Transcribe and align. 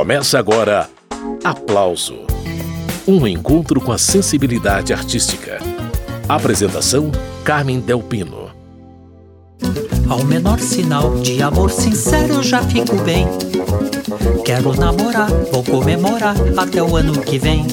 Começa 0.00 0.38
agora 0.38 0.88
Aplauso 1.44 2.20
Um 3.06 3.26
encontro 3.26 3.82
com 3.82 3.92
a 3.92 3.98
sensibilidade 3.98 4.94
artística. 4.94 5.58
Apresentação: 6.26 7.12
Carmen 7.44 7.80
Delpino. 7.80 8.50
Ao 10.08 10.24
menor 10.24 10.58
sinal 10.58 11.18
de 11.18 11.42
amor 11.42 11.70
sincero 11.70 12.32
eu 12.36 12.42
já 12.42 12.62
fico 12.62 12.96
bem. 13.02 13.26
Quero 14.42 14.74
namorar, 14.74 15.28
vou 15.52 15.62
comemorar 15.62 16.34
até 16.56 16.82
o 16.82 16.96
ano 16.96 17.20
que 17.20 17.38
vem. 17.38 17.66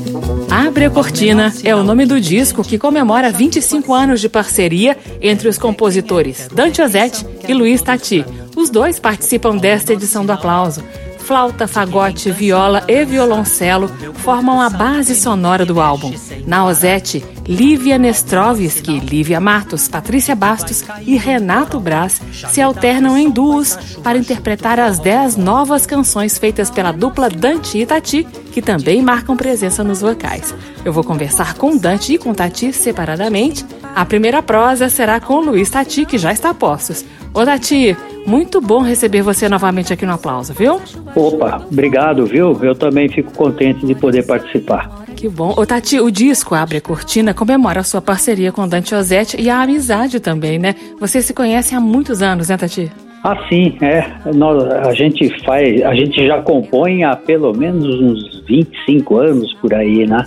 Abre 0.51 0.83
a 0.83 0.89
Cortina 0.89 1.53
é 1.63 1.73
o 1.73 1.81
nome 1.81 2.05
do 2.05 2.19
disco 2.19 2.61
que 2.61 2.77
comemora 2.77 3.31
25 3.31 3.93
anos 3.93 4.19
de 4.19 4.27
parceria 4.27 4.97
entre 5.21 5.47
os 5.47 5.57
compositores 5.57 6.49
Dante 6.53 6.81
Ozzetti 6.81 7.25
e 7.47 7.53
Luiz 7.53 7.81
Tati. 7.81 8.25
Os 8.53 8.69
dois 8.69 8.99
participam 8.99 9.55
desta 9.55 9.93
edição 9.93 10.25
do 10.25 10.33
Aplauso 10.33 10.83
flauta, 11.27 11.67
fagote, 11.67 12.31
viola 12.31 12.85
e 12.87 13.03
violoncelo 13.03 13.89
formam 14.23 14.61
a 14.61 14.69
base 14.69 15.13
sonora 15.13 15.65
do 15.65 15.81
álbum. 15.81 16.13
Na 16.45 16.63
Ozete, 16.63 17.21
Lívia 17.45 17.97
Nestrovski, 17.97 19.01
Lívia 19.01 19.37
Matos, 19.41 19.89
Patrícia 19.89 20.33
Bastos 20.37 20.85
e 21.05 21.17
Renato 21.17 21.81
Braz 21.81 22.21
se 22.49 22.61
alternam 22.61 23.17
em 23.17 23.29
duos 23.29 23.77
para 24.01 24.17
interpretar 24.17 24.79
as 24.79 24.99
dez 24.99 25.35
novas 25.35 25.85
canções 25.85 26.37
feitas 26.37 26.69
pela 26.69 26.93
dupla 26.93 27.29
Dante 27.29 27.77
e 27.77 27.85
Tati, 27.85 28.23
que 28.53 28.61
também 28.61 29.01
marcam 29.01 29.35
presença 29.35 29.83
nos 29.83 29.99
vocais. 29.99 30.55
Eu 30.85 30.93
vou 30.93 31.03
conversar 31.03 31.55
com 31.55 31.75
Dante 31.75 32.13
e 32.13 32.17
com 32.17 32.33
Tati 32.33 32.71
separadamente. 32.71 33.65
A 33.97 34.05
primeira 34.05 34.43
prosa 34.43 34.89
será 34.89 35.19
com 35.19 35.39
Luiz 35.39 35.71
Tati, 35.71 36.05
que 36.05 36.19
já 36.19 36.31
está 36.31 36.51
a 36.51 36.53
postos. 36.53 37.03
Ô 37.33 37.43
Tati, 37.43 37.97
muito 38.27 38.61
bom 38.61 38.83
receber 38.83 39.23
você 39.23 39.49
novamente 39.49 39.91
aqui 39.91 40.05
no 40.05 40.13
Aplauso, 40.13 40.53
viu? 40.53 40.79
Opa, 41.15 41.65
obrigado, 41.67 42.23
viu? 42.27 42.55
Eu 42.63 42.75
também 42.75 43.09
fico 43.09 43.33
contente 43.33 43.87
de 43.87 43.95
poder 43.95 44.23
participar. 44.23 45.03
Que 45.15 45.27
bom. 45.27 45.51
Ô 45.57 45.65
Tati, 45.65 45.99
o 45.99 46.11
disco 46.11 46.53
Abre 46.53 46.77
a 46.77 46.81
Cortina 46.81 47.33
comemora 47.33 47.79
a 47.79 47.83
sua 47.83 47.99
parceria 47.99 48.51
com 48.51 48.67
Dante 48.67 48.93
Ozzetti 48.93 49.41
e 49.41 49.49
a 49.49 49.63
amizade 49.63 50.19
também, 50.19 50.59
né? 50.59 50.75
Vocês 50.99 51.25
se 51.25 51.33
conhecem 51.33 51.75
há 51.75 51.81
muitos 51.81 52.21
anos, 52.21 52.49
né, 52.49 52.55
Tati? 52.55 52.91
Ah, 53.23 53.35
sim, 53.49 53.75
é. 53.81 54.05
Nós, 54.31 54.63
a 54.63 54.93
gente 54.93 55.27
faz, 55.43 55.81
a 55.81 55.95
gente 55.95 56.23
já 56.27 56.39
compõe 56.43 57.03
há 57.03 57.15
pelo 57.15 57.51
menos 57.51 57.99
uns 57.99 58.43
25 58.47 59.17
anos 59.17 59.51
por 59.55 59.73
aí, 59.73 60.05
né? 60.05 60.23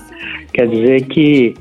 Quer 0.53 0.67
dizer 0.67 1.03
que 1.03 1.55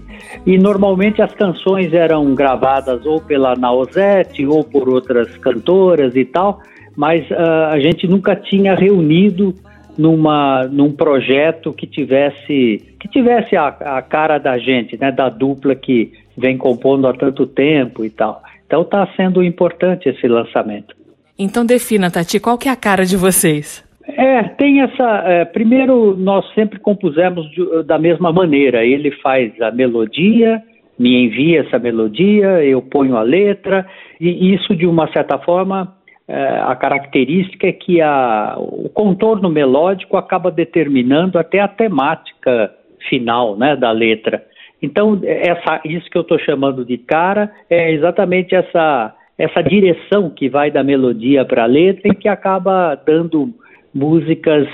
e 0.45 0.58
normalmente 0.58 1.22
as 1.22 1.34
canções 1.34 1.94
eram 1.94 2.34
gravadas 2.34 3.06
ou 3.06 3.20
pela 3.22 3.56
Naozete 3.56 4.45
ou 4.45 4.64
por 4.64 4.90
outras 4.90 5.36
cantoras 5.38 6.16
e 6.16 6.26
tal, 6.26 6.62
mas 6.95 7.30
uh, 7.32 7.70
a 7.72 7.80
gente 7.80 8.08
nunca 8.08 8.36
tinha 8.36 8.76
reunido 8.76 9.54
numa, 9.98 10.64
num 10.66 10.92
projeto 10.92 11.73
que 11.73 11.86
tivesse 11.86 12.86
que 13.00 13.08
tivesse 13.08 13.56
a, 13.56 13.67
a 13.67 14.02
cara 14.02 14.38
da 14.38 14.58
gente, 14.58 14.98
né, 15.00 15.12
da 15.12 15.30
dupla 15.30 15.76
que 15.76 16.12
vem 16.38 16.58
compondo 16.58 17.08
há 17.08 17.14
tanto 17.14 17.45
tempo 17.45 18.04
e 18.04 18.10
tal. 18.10 18.42
Então 18.66 18.82
está 18.82 19.08
sendo 19.16 19.44
importante 19.44 20.08
esse 20.08 20.28
lançamento. 20.28 20.95
Então 21.38 21.66
defina, 21.66 22.12
Tati, 22.12 22.40
qual 22.40 22.58
que 22.58 22.67
é 22.67 22.72
a 22.72 22.76
cara 22.76 23.06
de 23.06 23.16
vocês? 23.16 23.84
É, 24.15 24.43
tem 24.43 24.81
essa. 24.81 25.23
É, 25.25 25.45
primeiro, 25.45 26.15
nós 26.17 26.45
sempre 26.53 26.79
compusemos 26.79 27.49
de, 27.52 27.83
da 27.83 27.97
mesma 27.97 28.31
maneira. 28.31 28.83
Ele 28.85 29.11
faz 29.21 29.59
a 29.61 29.71
melodia, 29.71 30.61
me 30.97 31.25
envia 31.25 31.61
essa 31.61 31.77
melodia, 31.77 32.63
eu 32.63 32.81
ponho 32.81 33.15
a 33.15 33.21
letra, 33.21 33.85
e 34.19 34.53
isso, 34.53 34.75
de 34.75 34.85
uma 34.85 35.11
certa 35.11 35.37
forma, 35.39 35.95
é, 36.27 36.59
a 36.59 36.75
característica 36.75 37.67
é 37.67 37.71
que 37.71 38.02
a, 38.02 38.55
o 38.57 38.89
contorno 38.89 39.49
melódico 39.49 40.17
acaba 40.17 40.52
determinando 40.52 41.39
até 41.39 41.59
a 41.59 41.67
temática 41.67 42.71
final 43.07 43.55
né, 43.57 43.75
da 43.75 43.91
letra. 43.91 44.43
Então, 44.81 45.19
essa, 45.23 45.81
isso 45.85 46.09
que 46.09 46.17
eu 46.17 46.21
estou 46.21 46.39
chamando 46.39 46.85
de 46.85 46.97
cara 46.97 47.52
é 47.69 47.92
exatamente 47.92 48.55
essa, 48.55 49.14
essa 49.37 49.61
direção 49.61 50.30
que 50.30 50.49
vai 50.49 50.71
da 50.71 50.83
melodia 50.83 51.45
para 51.45 51.64
a 51.64 51.67
letra 51.67 52.11
e 52.11 52.15
que 52.15 52.27
acaba 52.27 52.95
dando 52.95 53.53
músicas 53.94 54.67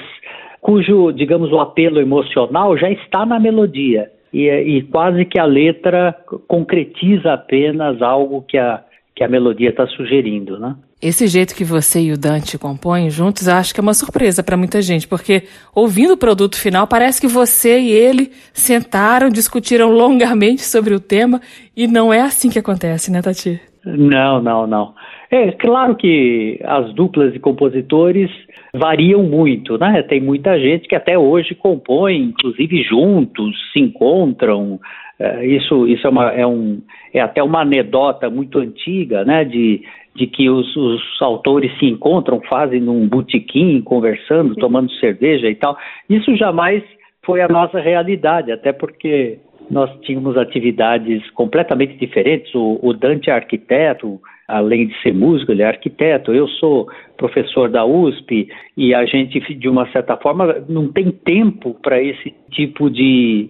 cujo, 0.62 1.12
digamos, 1.12 1.52
o 1.52 1.59
apelo 1.59 2.02
emocional 2.02 2.76
já 2.78 2.90
está 2.90 3.26
na 3.26 3.40
melodia 3.40 4.09
e, 4.34 4.50
e 4.50 4.81
quase 4.81 5.24
que 5.24 5.40
a 5.40 5.46
letra 5.46 6.16
concretiza 6.48 7.34
apenas 7.34 8.02
algo 8.02 8.42
que 8.42 8.58
a, 8.58 8.84
que 9.16 9.24
a 9.24 9.28
melodia 9.28 9.70
está 9.70 9.86
sugerindo, 9.88 10.59
né? 10.59 10.75
Esse 11.02 11.28
jeito 11.28 11.54
que 11.54 11.64
você 11.64 12.02
e 12.02 12.12
o 12.12 12.18
Dante 12.18 12.58
compõem 12.58 13.09
juntos, 13.12 13.48
acho 13.48 13.74
que 13.74 13.80
é 13.80 13.84
uma 13.84 13.94
surpresa 13.94 14.42
para 14.42 14.58
muita 14.58 14.81
gente, 14.81 15.08
porque 15.08 15.44
ouvindo 15.75 16.14
o 16.14 16.18
produto 16.18 16.59
final, 16.59 16.88
parece 16.88 17.22
que 17.22 17.28
você 17.28 17.80
e 17.80 17.92
ele 17.92 18.31
sentaram, 18.54 19.30
discutiram 19.30 19.92
longamente 19.92 20.64
sobre 20.64 20.96
o 20.96 21.00
tema, 21.00 21.40
e 21.78 21.86
não 21.86 22.12
é 22.12 22.22
assim 22.22 22.50
que 22.50 22.58
acontece, 22.58 23.12
né, 23.12 23.22
Tati? 23.22 23.62
Não, 23.86 24.42
não, 24.42 24.66
não. 24.66 24.96
É 25.30 25.52
claro 25.52 25.96
que 25.96 26.59
as 26.64 26.92
duplas 26.94 27.34
de 27.34 27.40
compositores 27.40 28.31
variam 28.78 29.24
muito, 29.24 29.78
né? 29.78 30.03
Tem 30.03 30.22
muita 30.22 30.59
gente 30.59 30.88
que 30.88 30.96
até 30.96 31.18
hoje 31.18 31.56
compõe, 31.56 32.18
inclusive 32.18 32.84
juntos, 32.84 33.56
se 33.72 33.80
encontram. 33.80 34.80
É, 35.19 35.46
isso, 35.46 35.88
isso 35.88 36.06
é, 36.06 36.09
uma, 36.09 36.31
é, 36.31 36.46
um, 36.46 36.81
é 37.13 37.22
até 37.22 37.41
uma 37.41 37.62
anedota 37.62 38.30
muito 38.30 38.59
antiga, 38.59 39.24
né? 39.24 39.44
De, 39.46 39.81
de 40.16 40.28
que 40.28 40.50
os, 40.50 40.75
os 40.75 41.02
autores 41.22 41.72
se 41.80 41.86
encontram, 41.86 42.41
fazem 42.41 42.80
num 42.80 43.08
botequim, 43.08 43.81
conversando, 43.81 44.56
tomando 44.56 44.92
cerveja 44.94 45.47
e 45.47 45.56
tal. 45.56 45.78
Isso 46.09 46.36
jamais 46.36 46.84
foi 47.25 47.42
a 47.42 47.47
nossa 47.47 47.80
realidade, 47.80 48.52
até 48.52 48.72
porque 48.72 49.40
nós 49.69 49.90
tínhamos 50.02 50.38
atividades 50.38 51.28
completamente 51.31 51.97
diferentes. 51.97 52.53
O, 52.53 52.80
o 52.81 52.94
Dante 52.94 53.30
é 53.30 53.34
arquiteto, 53.34 54.19
além 54.47 54.88
de 54.88 55.01
ser 55.01 55.13
músico, 55.13 55.51
ele 55.51 55.63
é 55.63 55.67
arquiteto. 55.67 56.33
Eu 56.33 56.47
sou 56.47 56.88
professor 57.17 57.69
da 57.69 57.85
USP 57.85 58.47
e 58.78 58.94
a 58.94 59.06
gente, 59.06 59.39
de 59.56 59.69
uma 59.69 59.89
certa 59.91 60.16
forma, 60.17 60.63
não 60.67 60.91
tem 60.91 61.11
tempo 61.11 61.75
para 61.81 62.01
esse 62.01 62.33
tipo 62.51 62.89
de, 62.89 63.50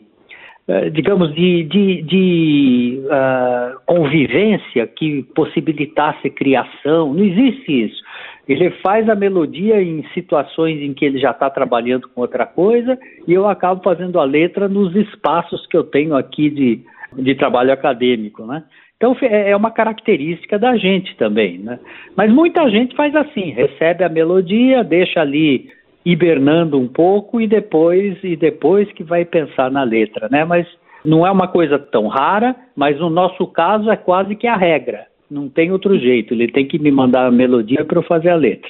uh, 0.68 0.90
digamos, 0.92 1.34
de, 1.34 1.64
de, 1.64 2.02
de 2.04 3.02
uh, 3.06 3.80
convivência 3.86 4.88
que 4.88 5.24
possibilitasse 5.36 6.30
criação. 6.30 7.14
Não 7.14 7.24
existe 7.24 7.86
isso. 7.86 8.04
Ele 8.48 8.70
faz 8.82 9.10
a 9.10 9.16
melodia 9.16 9.82
em 9.82 10.06
situações 10.14 10.80
em 10.80 10.94
que 10.94 11.04
ele 11.04 11.18
já 11.18 11.32
está 11.32 11.50
trabalhando 11.50 12.08
com 12.08 12.22
outra 12.22 12.46
coisa 12.46 12.98
e 13.28 13.34
eu 13.34 13.48
acabo 13.48 13.82
fazendo 13.84 14.20
a 14.20 14.24
letra 14.24 14.68
nos 14.70 14.96
espaços 14.96 15.66
que 15.66 15.76
eu 15.76 15.84
tenho 15.84 16.16
aqui 16.16 16.52
de, 16.52 16.82
de 17.14 17.36
trabalho 17.36 17.74
acadêmico, 17.74 18.46
né? 18.46 18.64
Então 18.98 19.16
é, 19.22 19.52
é 19.52 19.56
uma 19.56 19.72
característica 19.72 20.58
da 20.58 20.78
gente 20.78 21.16
também, 21.18 21.58
né? 21.58 21.80
Mas 22.16 22.32
muita 22.32 22.70
gente 22.70 22.96
faz 22.96 23.16
assim, 23.16 23.52
recebe 23.52 24.04
a 24.04 24.10
melodia, 24.10 24.84
deixa 24.84 25.22
ali 25.22 25.70
hibernando 26.06 26.80
um 26.80 26.88
pouco 26.88 27.42
e 27.42 27.48
depois 27.48 28.18
e 28.24 28.36
depois 28.36 28.92
que 28.94 29.04
vai 29.04 29.26
pensar 29.26 29.72
na 29.72 29.84
letra, 29.84 30.30
né? 30.30 30.46
Mas 30.46 30.68
não 31.04 31.26
é 31.26 31.32
uma 31.32 31.48
coisa 31.48 31.78
tão 31.78 32.08
rara, 32.08 32.56
mas 32.76 33.00
no 33.00 33.10
nosso 33.10 33.46
caso 33.48 33.90
é 33.90 33.96
quase 33.96 34.36
que 34.36 34.48
a 34.48 34.56
regra. 34.56 35.06
Não 35.30 35.50
tem 35.50 35.72
outro 35.72 35.98
jeito, 36.00 36.34
ele 36.34 36.52
tem 36.52 36.68
que 36.68 36.80
me 36.80 36.92
mandar 36.92 37.26
a 37.26 37.32
melodia 37.32 37.84
para 37.84 37.98
eu 37.98 38.04
fazer 38.04 38.30
a 38.30 38.36
letra. 38.36 38.70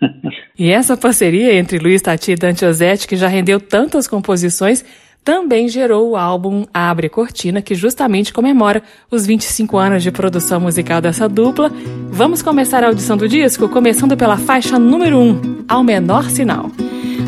e 0.58 0.70
essa 0.70 0.96
parceria 0.96 1.54
entre 1.54 1.78
Luiz 1.78 2.02
Tati 2.02 2.32
e 2.32 2.36
Dante 2.36 2.64
Ozzetti, 2.64 3.08
que 3.08 3.16
já 3.16 3.28
rendeu 3.28 3.60
tantas 3.60 4.06
composições, 4.06 4.84
também 5.26 5.68
gerou 5.68 6.10
o 6.10 6.16
álbum 6.16 6.64
Abre 6.72 7.08
a 7.08 7.10
Cortina, 7.10 7.60
que 7.60 7.74
justamente 7.74 8.32
comemora 8.32 8.80
os 9.10 9.26
25 9.26 9.76
anos 9.76 10.04
de 10.04 10.12
produção 10.12 10.60
musical 10.60 11.00
dessa 11.00 11.28
dupla. 11.28 11.68
Vamos 12.12 12.42
começar 12.42 12.84
a 12.84 12.86
audição 12.86 13.16
do 13.16 13.28
disco, 13.28 13.68
começando 13.68 14.16
pela 14.16 14.36
faixa 14.36 14.78
número 14.78 15.18
1, 15.18 15.64
Ao 15.66 15.82
Menor 15.82 16.30
Sinal. 16.30 16.70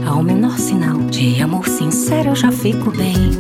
Ao 0.07 0.23
menor 0.23 0.57
sinal 0.59 0.97
de 1.11 1.43
amor 1.43 1.69
sincero 1.69 2.29
eu 2.29 2.37
já 2.37 2.53
fico 2.53 2.93
bem. 2.93 3.33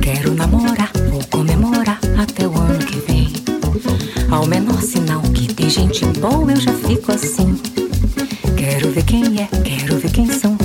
Quero 0.00 0.32
namorar, 0.32 0.92
vou 1.10 1.24
comemorar 1.28 1.98
até 2.16 2.46
o 2.46 2.56
ano 2.56 2.78
que 2.78 2.98
vem. 3.00 3.32
Ao 4.30 4.46
menor 4.46 4.80
sinal 4.80 5.22
que 5.34 5.52
tem 5.52 5.68
gente 5.68 6.06
boa 6.20 6.52
eu 6.52 6.56
já 6.56 6.72
fico 6.72 7.10
assim. 7.10 7.60
Quero 8.56 8.90
ver 8.90 9.04
quem 9.04 9.24
é, 9.40 9.48
quero 9.64 9.96
ver 9.96 10.12
quem 10.12 10.26
são, 10.30 10.55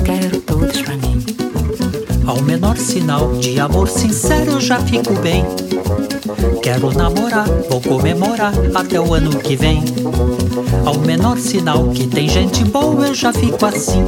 Ao 2.26 2.40
menor 2.40 2.76
sinal 2.76 3.32
de 3.36 3.58
amor 3.58 3.88
sincero 3.88 4.52
eu 4.52 4.60
já 4.60 4.78
fico 4.80 5.12
bem. 5.20 5.44
Quero 6.62 6.92
namorar, 6.92 7.46
vou 7.68 7.80
comemorar 7.80 8.52
até 8.74 9.00
o 9.00 9.12
ano 9.12 9.30
que 9.38 9.56
vem. 9.56 9.82
Ao 10.84 10.98
menor 10.98 11.38
sinal 11.38 11.88
que 11.88 12.06
tem 12.06 12.28
gente 12.28 12.64
boa 12.64 13.08
eu 13.08 13.14
já 13.14 13.32
fico 13.32 13.64
assim. 13.66 14.04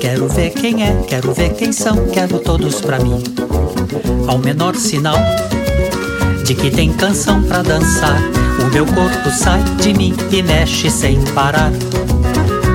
Quero 0.00 0.28
ver 0.28 0.50
quem 0.50 0.82
é, 0.82 1.02
quero 1.06 1.32
ver 1.34 1.54
quem 1.54 1.72
são, 1.72 2.06
quero 2.08 2.38
todos 2.38 2.80
pra 2.80 2.98
mim. 2.98 3.22
Ao 4.26 4.38
menor 4.38 4.74
sinal 4.74 5.18
de 6.44 6.54
que 6.54 6.70
tem 6.70 6.92
canção 6.92 7.42
pra 7.42 7.62
dançar, 7.62 8.18
o 8.60 8.72
meu 8.72 8.86
corpo 8.86 9.30
sai 9.30 9.62
de 9.80 9.92
mim 9.92 10.14
e 10.30 10.42
mexe 10.42 10.90
sem 10.90 11.20
parar. 11.34 11.72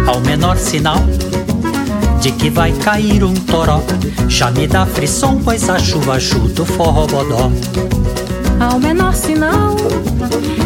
Ao 0.07 0.19
menor 0.21 0.57
sinal 0.57 0.97
de 2.19 2.31
que 2.31 2.49
vai 2.49 2.71
cair 2.73 3.23
um 3.23 3.33
toró. 3.33 3.81
Já 4.27 4.51
me 4.51 4.67
dá 4.67 4.85
frisson, 4.85 5.39
pois 5.43 5.69
a 5.69 5.79
chuva 5.79 6.13
ajuda 6.13 6.63
o 6.63 6.65
forrobodó. 6.65 7.51
Ao 8.59 8.77
menor 8.79 9.13
sinal 9.13 9.75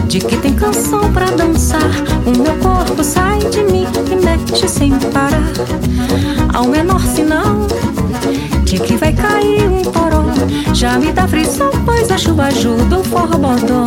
de 0.07 0.19
que 0.19 0.35
tem 0.37 0.53
canção 0.53 1.11
pra 1.13 1.27
dançar, 1.27 1.91
o 2.25 2.31
meu 2.31 2.55
corpo 2.57 3.03
sai 3.03 3.39
de 3.39 3.63
mim 3.63 3.85
e 4.11 4.15
mexe 4.15 4.67
sem 4.67 4.91
parar. 5.11 5.51
Ao 6.53 6.65
menor 6.65 7.01
sinal 7.01 7.67
de 8.63 8.79
que 8.79 8.97
vai 8.97 9.13
cair 9.13 9.69
um 9.69 9.83
toró, 9.83 10.25
já 10.73 10.97
me 10.97 11.11
dá 11.11 11.27
frisson, 11.27 11.69
pois 11.85 12.09
a 12.11 12.17
chuva 12.17 12.45
ajuda 12.45 12.99
o 12.99 13.03
forrobodó. 13.03 13.85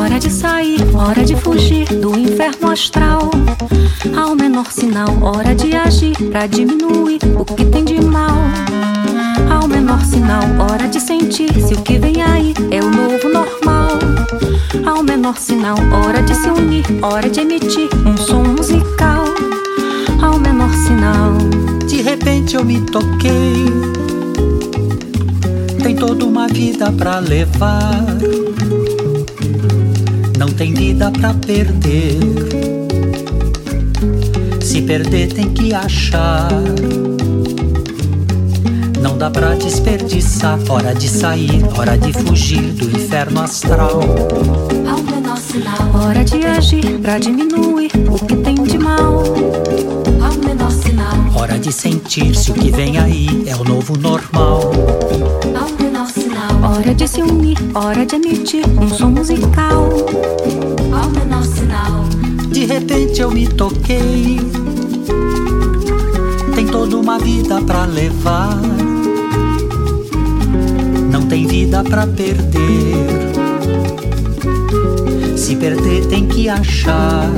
Hora 0.00 0.18
de 0.18 0.30
sair, 0.30 0.80
hora 0.96 1.22
de 1.22 1.36
fugir 1.36 1.86
do 1.86 2.18
inferno 2.18 2.70
astral. 2.70 3.30
Ao 4.16 4.34
menor 4.34 4.72
sinal, 4.72 5.08
hora 5.20 5.54
de 5.54 5.76
agir 5.76 6.16
pra 6.30 6.46
diminuir 6.46 7.20
o 7.38 7.44
que 7.44 7.66
tem 7.66 7.84
de 7.84 8.00
mal. 8.00 8.34
Ao 9.54 9.68
menor 9.68 10.02
sinal, 10.02 10.40
hora 10.58 10.88
de 10.88 10.98
sentir 10.98 11.52
se 11.52 11.74
o 11.74 11.82
que 11.82 11.98
vem 11.98 12.22
aí 12.22 12.54
é 12.70 12.80
o 12.80 12.90
novo 12.90 13.28
normal. 13.28 13.98
Ao 14.86 15.02
menor 15.02 15.36
sinal, 15.36 15.76
hora 15.92 16.22
de 16.22 16.34
se 16.34 16.48
unir, 16.48 16.86
hora 17.02 17.28
de 17.28 17.40
emitir 17.40 17.90
um 18.06 18.16
som 18.16 18.42
musical. 18.42 19.26
Ao 20.22 20.38
menor 20.40 20.72
sinal, 20.72 21.36
de 21.86 22.00
repente 22.00 22.56
eu 22.56 22.64
me 22.64 22.80
toquei. 22.80 23.66
Tem 25.82 25.94
toda 25.94 26.24
uma 26.24 26.48
vida 26.48 26.90
pra 26.90 27.18
levar 27.18 28.06
não 30.40 30.48
tem 30.48 30.72
vida 30.72 31.10
pra 31.10 31.34
perder. 31.34 32.18
Se 34.58 34.80
perder, 34.80 35.30
tem 35.34 35.50
que 35.50 35.74
achar. 35.74 36.48
Não 39.02 39.18
dá 39.18 39.30
pra 39.30 39.54
desperdiçar. 39.54 40.58
Hora 40.66 40.94
de 40.94 41.10
sair, 41.10 41.62
hora 41.76 41.98
de 41.98 42.14
fugir 42.14 42.62
do 42.72 42.86
inferno 42.96 43.42
astral. 43.42 44.00
Sinal, 45.36 46.06
hora 46.06 46.24
de 46.24 46.46
agir 46.46 46.98
pra 47.00 47.18
diminuir 47.18 47.90
o 48.08 48.24
que 48.24 48.36
tem 48.36 48.54
de 48.54 48.78
mal. 48.78 49.24
Ao 50.22 50.34
menor 50.46 50.70
sinal, 50.70 51.16
hora 51.34 51.58
de 51.58 51.72
sentir 51.72 52.36
se 52.36 52.52
o 52.52 52.54
que 52.54 52.70
vem 52.70 52.98
aí 52.98 53.44
é 53.46 53.56
o 53.56 53.64
novo 53.64 53.98
normal. 53.98 54.70
Hora 56.00 56.94
de 56.94 57.06
se 57.06 57.20
unir, 57.20 57.58
hora 57.74 58.06
de 58.06 58.16
emitir 58.16 58.64
um 58.80 58.88
som 58.88 59.10
musical. 59.10 59.90
Ao 60.90 61.10
menor 61.10 61.44
sinal, 61.44 62.04
de 62.50 62.64
repente 62.64 63.20
eu 63.20 63.30
me 63.30 63.46
toquei. 63.46 64.40
Tem 66.54 66.66
toda 66.66 66.96
uma 66.96 67.18
vida 67.18 67.60
pra 67.60 67.84
levar. 67.84 68.56
Não 71.12 71.26
tem 71.26 71.46
vida 71.46 71.84
pra 71.84 72.06
perder. 72.06 72.96
Se 75.36 75.54
perder, 75.54 76.06
tem 76.06 76.26
que 76.26 76.48
achar. 76.48 77.30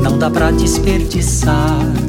Não 0.00 0.16
dá 0.16 0.30
pra 0.30 0.52
desperdiçar. 0.52 1.99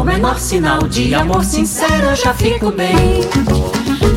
Ao 0.00 0.06
menor 0.06 0.38
sinal 0.38 0.78
de 0.88 1.14
amor 1.14 1.44
sincero, 1.44 2.06
eu 2.06 2.16
já 2.16 2.32
fico 2.32 2.70
bem. 2.70 3.20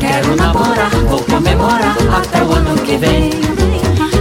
Quero 0.00 0.34
namorar, 0.34 0.88
vou 1.10 1.22
comemorar 1.24 1.94
até 2.16 2.42
o 2.42 2.52
ano 2.54 2.74
que 2.78 2.96
vem. 2.96 3.30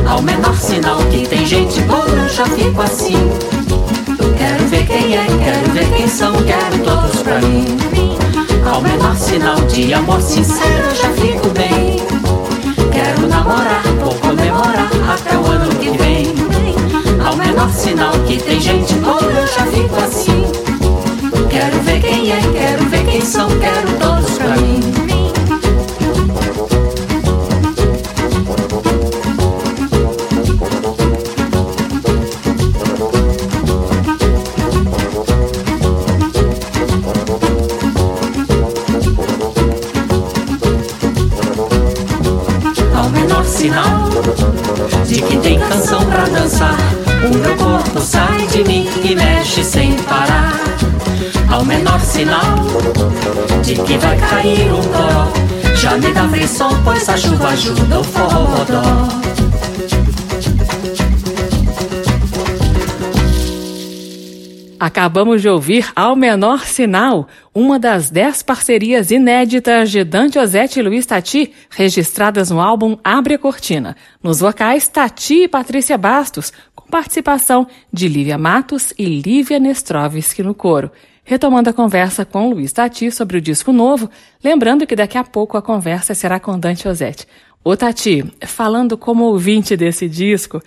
Ao 0.05 0.21
menor 0.21 0.57
sinal 0.57 0.97
que 1.09 1.25
tem 1.25 1.45
gente 1.45 1.79
boa, 1.83 2.05
eu 2.05 2.27
já 2.27 2.45
fico 2.47 2.81
assim. 2.81 3.15
Quero 4.37 4.65
ver 4.65 4.85
quem 4.85 5.15
é, 5.15 5.25
quero 5.41 5.71
ver 5.71 5.89
quem 5.95 6.05
são, 6.05 6.33
quero 6.43 6.83
todos 6.83 7.21
pra 7.21 7.39
mim. 7.39 7.65
Ao 8.69 8.81
menor 8.81 9.15
sinal 9.15 9.55
de 9.61 9.93
amor 9.93 10.21
sincero, 10.21 10.89
eu 10.89 10.95
já 10.95 11.09
fico 11.13 11.47
bem. 11.51 11.95
Quero 12.91 13.25
namorar, 13.25 13.83
vou 14.03 14.13
comemorar 14.15 14.89
até 15.13 15.37
o 15.37 15.45
ano 15.45 15.73
que 15.75 15.97
vem. 15.97 16.27
Ao 17.25 17.37
menor 17.37 17.71
sinal 17.71 18.11
que 18.27 18.35
tem 18.35 18.59
gente 18.59 18.93
boa, 18.95 19.21
eu 19.21 19.47
já 19.47 19.65
fico 19.67 19.95
assim. 19.95 20.62
Quero 21.53 21.79
ver 21.83 22.01
quem 22.01 22.31
é, 22.31 22.41
quero 22.51 22.83
ver 22.89 23.05
quem 23.05 23.21
são, 23.21 23.47
quero 23.59 23.99
todos 23.99 24.39
pra 24.39 24.57
mim. 24.57 25.02
Ao 51.63 51.67
menor 51.67 52.01
sinal 52.01 52.57
de 53.63 53.75
que 53.75 53.97
vai 53.97 54.17
cair 54.19 54.69
um 54.73 54.81
toró, 54.81 55.31
já 55.77 55.97
me 55.97 56.11
dá 56.11 56.27
frisson, 56.27 56.69
pois 56.83 57.07
a 57.07 57.15
chuva 57.15 57.47
ajuda 57.47 58.01
o 58.01 58.03
forrobodó. 58.03 58.81
Acabamos 64.77 65.41
de 65.41 65.47
ouvir 65.47 65.89
Ao 65.95 66.17
Menor 66.17 66.65
Sinal, 66.65 67.29
uma 67.55 67.79
das 67.79 68.09
dez 68.09 68.43
parcerias 68.43 69.09
inéditas 69.09 69.89
de 69.89 70.03
Dante 70.03 70.37
Ozzetti 70.37 70.81
e 70.81 70.83
Luiz 70.83 71.05
Tati, 71.05 71.53
registradas 71.69 72.49
no 72.49 72.59
álbum 72.59 72.97
Abre 73.01 73.35
a 73.35 73.39
Cortina. 73.39 73.95
Nos 74.21 74.41
vocais, 74.41 74.89
Tati 74.89 75.43
e 75.43 75.47
Patrícia 75.47 75.97
Bastos, 75.97 76.51
com 76.75 76.89
participação 76.89 77.65
de 77.91 78.09
Lívia 78.09 78.37
Matos 78.37 78.93
e 78.99 79.05
Lívia 79.05 79.59
Nestrovski 79.59 80.43
no 80.43 80.53
coro. 80.53 80.91
Retomando 81.25 81.69
a 81.69 81.73
conversa 81.73 82.25
com 82.25 82.49
Luiz 82.49 82.73
Tati 82.73 83.09
sobre 83.09 83.37
o 83.37 83.41
disco 83.41 83.71
novo, 83.71 84.09
lembrando 84.43 84.85
que 84.85 84.95
daqui 84.95 85.17
a 85.17 85.23
pouco 85.23 85.57
a 85.57 85.61
conversa 85.61 86.13
será 86.13 86.37
com 86.37 86.59
Dante 86.59 86.87
Ozzetti. 86.87 87.25
Ô 87.63 87.77
Tati, 87.77 88.25
falando 88.41 88.97
como 88.97 89.23
ouvinte 89.23 89.77
desse 89.77 90.09
disco, 90.09 90.61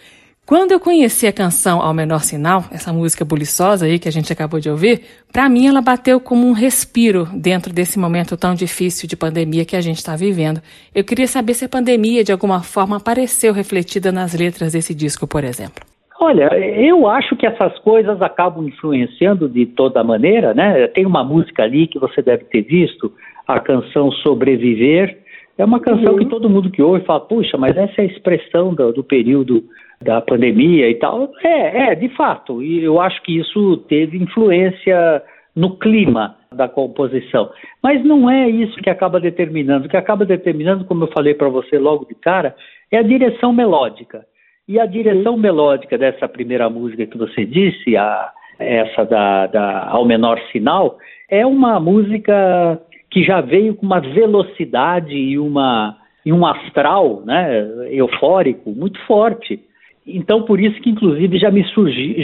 quando 0.46 0.72
eu 0.72 0.80
conheci 0.80 1.26
a 1.26 1.32
canção 1.32 1.82
Ao 1.82 1.92
Menor 1.92 2.24
Sinal, 2.24 2.64
essa 2.70 2.90
música 2.90 3.22
buliçosa 3.22 3.84
aí 3.84 3.98
que 3.98 4.08
a 4.08 4.12
gente 4.12 4.32
acabou 4.32 4.58
de 4.58 4.70
ouvir, 4.70 5.02
para 5.30 5.46
mim 5.46 5.66
ela 5.66 5.82
bateu 5.82 6.18
como 6.18 6.46
um 6.46 6.52
respiro 6.52 7.28
dentro 7.34 7.70
desse 7.70 7.98
momento 7.98 8.36
tão 8.36 8.54
difícil 8.54 9.06
de 9.06 9.16
pandemia 9.16 9.64
que 9.64 9.76
a 9.76 9.80
gente 9.82 9.98
está 9.98 10.16
vivendo. 10.16 10.62
Eu 10.94 11.04
queria 11.04 11.26
saber 11.26 11.52
se 11.52 11.66
a 11.66 11.68
pandemia 11.68 12.24
de 12.24 12.32
alguma 12.32 12.62
forma 12.62 12.96
apareceu 12.96 13.52
refletida 13.52 14.10
nas 14.10 14.32
letras 14.32 14.72
desse 14.72 14.94
disco, 14.94 15.26
por 15.26 15.44
exemplo. 15.44 15.84
Olha, 16.20 16.48
eu 16.54 17.06
acho 17.08 17.36
que 17.36 17.46
essas 17.46 17.78
coisas 17.80 18.20
acabam 18.22 18.66
influenciando 18.66 19.48
de 19.48 19.66
toda 19.66 20.02
maneira, 20.02 20.54
né? 20.54 20.86
Tem 20.88 21.04
uma 21.04 21.22
música 21.22 21.62
ali 21.62 21.86
que 21.86 21.98
você 21.98 22.22
deve 22.22 22.44
ter 22.44 22.62
visto, 22.62 23.12
a 23.46 23.60
canção 23.60 24.10
Sobreviver. 24.10 25.18
É 25.58 25.64
uma 25.64 25.80
canção 25.80 26.12
uhum. 26.12 26.18
que 26.18 26.26
todo 26.26 26.50
mundo 26.50 26.70
que 26.70 26.82
ouve 26.82 27.04
fala, 27.04 27.20
puxa, 27.20 27.56
mas 27.56 27.76
essa 27.76 28.00
é 28.00 28.04
a 28.04 28.06
expressão 28.06 28.74
do, 28.74 28.92
do 28.92 29.04
período 29.04 29.64
da 30.02 30.20
pandemia 30.20 30.88
e 30.90 30.94
tal. 30.94 31.30
É, 31.42 31.90
é, 31.90 31.94
de 31.94 32.08
fato. 32.10 32.62
E 32.62 32.82
eu 32.82 33.00
acho 33.00 33.22
que 33.22 33.38
isso 33.38 33.78
teve 33.88 34.18
influência 34.18 35.22
no 35.54 35.78
clima 35.78 36.36
da 36.52 36.68
composição. 36.68 37.50
Mas 37.82 38.04
não 38.04 38.28
é 38.30 38.48
isso 38.48 38.76
que 38.78 38.90
acaba 38.90 39.18
determinando. 39.18 39.86
O 39.86 39.88
que 39.88 39.96
acaba 39.96 40.24
determinando, 40.24 40.84
como 40.84 41.04
eu 41.04 41.08
falei 41.08 41.34
para 41.34 41.48
você 41.48 41.78
logo 41.78 42.04
de 42.04 42.14
cara, 42.14 42.54
é 42.90 42.98
a 42.98 43.02
direção 43.02 43.52
melódica. 43.52 44.26
E 44.68 44.80
a 44.80 44.86
direção 44.86 45.36
melódica 45.36 45.96
dessa 45.96 46.28
primeira 46.28 46.68
música 46.68 47.06
que 47.06 47.16
você 47.16 47.44
disse, 47.44 47.96
a, 47.96 48.30
essa 48.58 49.04
da, 49.04 49.46
da 49.46 49.88
Ao 49.88 50.04
Menor 50.04 50.40
Sinal, 50.50 50.98
é 51.30 51.46
uma 51.46 51.78
música 51.78 52.80
que 53.10 53.22
já 53.22 53.40
veio 53.40 53.74
com 53.74 53.86
uma 53.86 54.00
velocidade 54.00 55.14
e, 55.14 55.38
uma, 55.38 55.96
e 56.24 56.32
um 56.32 56.44
astral 56.44 57.22
né, 57.24 57.64
eufórico 57.90 58.70
muito 58.70 58.98
forte. 59.06 59.60
Então, 60.06 60.42
por 60.42 60.60
isso 60.60 60.80
que, 60.80 60.90
inclusive, 60.90 61.38
já 61.38 61.50
me, 61.50 61.64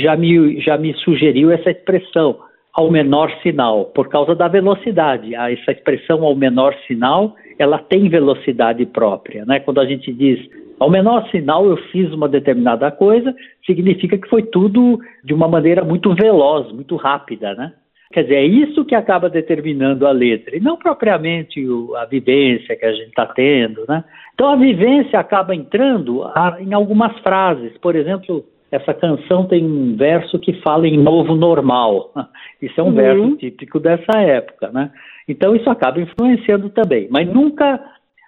já, 0.00 0.16
me, 0.16 0.60
já 0.60 0.76
me 0.76 0.94
sugeriu 0.94 1.50
essa 1.50 1.70
expressão, 1.70 2.38
ao 2.72 2.90
menor 2.90 3.30
sinal, 3.42 3.86
por 3.86 4.08
causa 4.08 4.34
da 4.34 4.48
velocidade. 4.48 5.34
Essa 5.34 5.72
expressão 5.72 6.24
ao 6.24 6.34
menor 6.34 6.74
sinal, 6.86 7.36
ela 7.58 7.78
tem 7.78 8.08
velocidade 8.08 8.86
própria. 8.86 9.44
Né? 9.44 9.60
Quando 9.60 9.80
a 9.80 9.84
gente 9.84 10.10
diz 10.12 10.40
ao 10.82 10.90
menor 10.90 11.28
sinal 11.30 11.64
eu 11.64 11.76
fiz 11.92 12.12
uma 12.12 12.28
determinada 12.28 12.90
coisa, 12.90 13.32
significa 13.64 14.18
que 14.18 14.28
foi 14.28 14.42
tudo 14.42 14.98
de 15.22 15.32
uma 15.32 15.46
maneira 15.46 15.84
muito 15.84 16.12
veloz, 16.12 16.72
muito 16.72 16.96
rápida, 16.96 17.54
né? 17.54 17.72
Quer 18.12 18.24
dizer, 18.24 18.34
é 18.34 18.44
isso 18.44 18.84
que 18.84 18.94
acaba 18.94 19.30
determinando 19.30 20.06
a 20.06 20.10
letra, 20.10 20.56
e 20.56 20.60
não 20.60 20.76
propriamente 20.76 21.64
o, 21.64 21.94
a 21.94 22.04
vivência 22.04 22.76
que 22.76 22.84
a 22.84 22.92
gente 22.92 23.08
está 23.08 23.26
tendo, 23.26 23.84
né? 23.88 24.02
Então 24.34 24.48
a 24.50 24.56
vivência 24.56 25.20
acaba 25.20 25.54
entrando 25.54 26.24
a, 26.24 26.58
em 26.60 26.74
algumas 26.74 27.16
frases, 27.20 27.78
por 27.78 27.94
exemplo, 27.94 28.44
essa 28.72 28.92
canção 28.92 29.46
tem 29.46 29.64
um 29.64 29.94
verso 29.94 30.36
que 30.40 30.54
fala 30.62 30.88
em 30.88 30.98
novo 30.98 31.36
normal. 31.36 32.10
Isso 32.60 32.80
é 32.80 32.82
um 32.82 32.88
uhum. 32.88 32.94
verso 32.94 33.36
típico 33.36 33.78
dessa 33.78 34.18
época, 34.18 34.70
né? 34.72 34.90
Então 35.28 35.54
isso 35.54 35.70
acaba 35.70 36.00
influenciando 36.00 36.68
também, 36.70 37.06
mas 37.08 37.28
nunca 37.28 37.80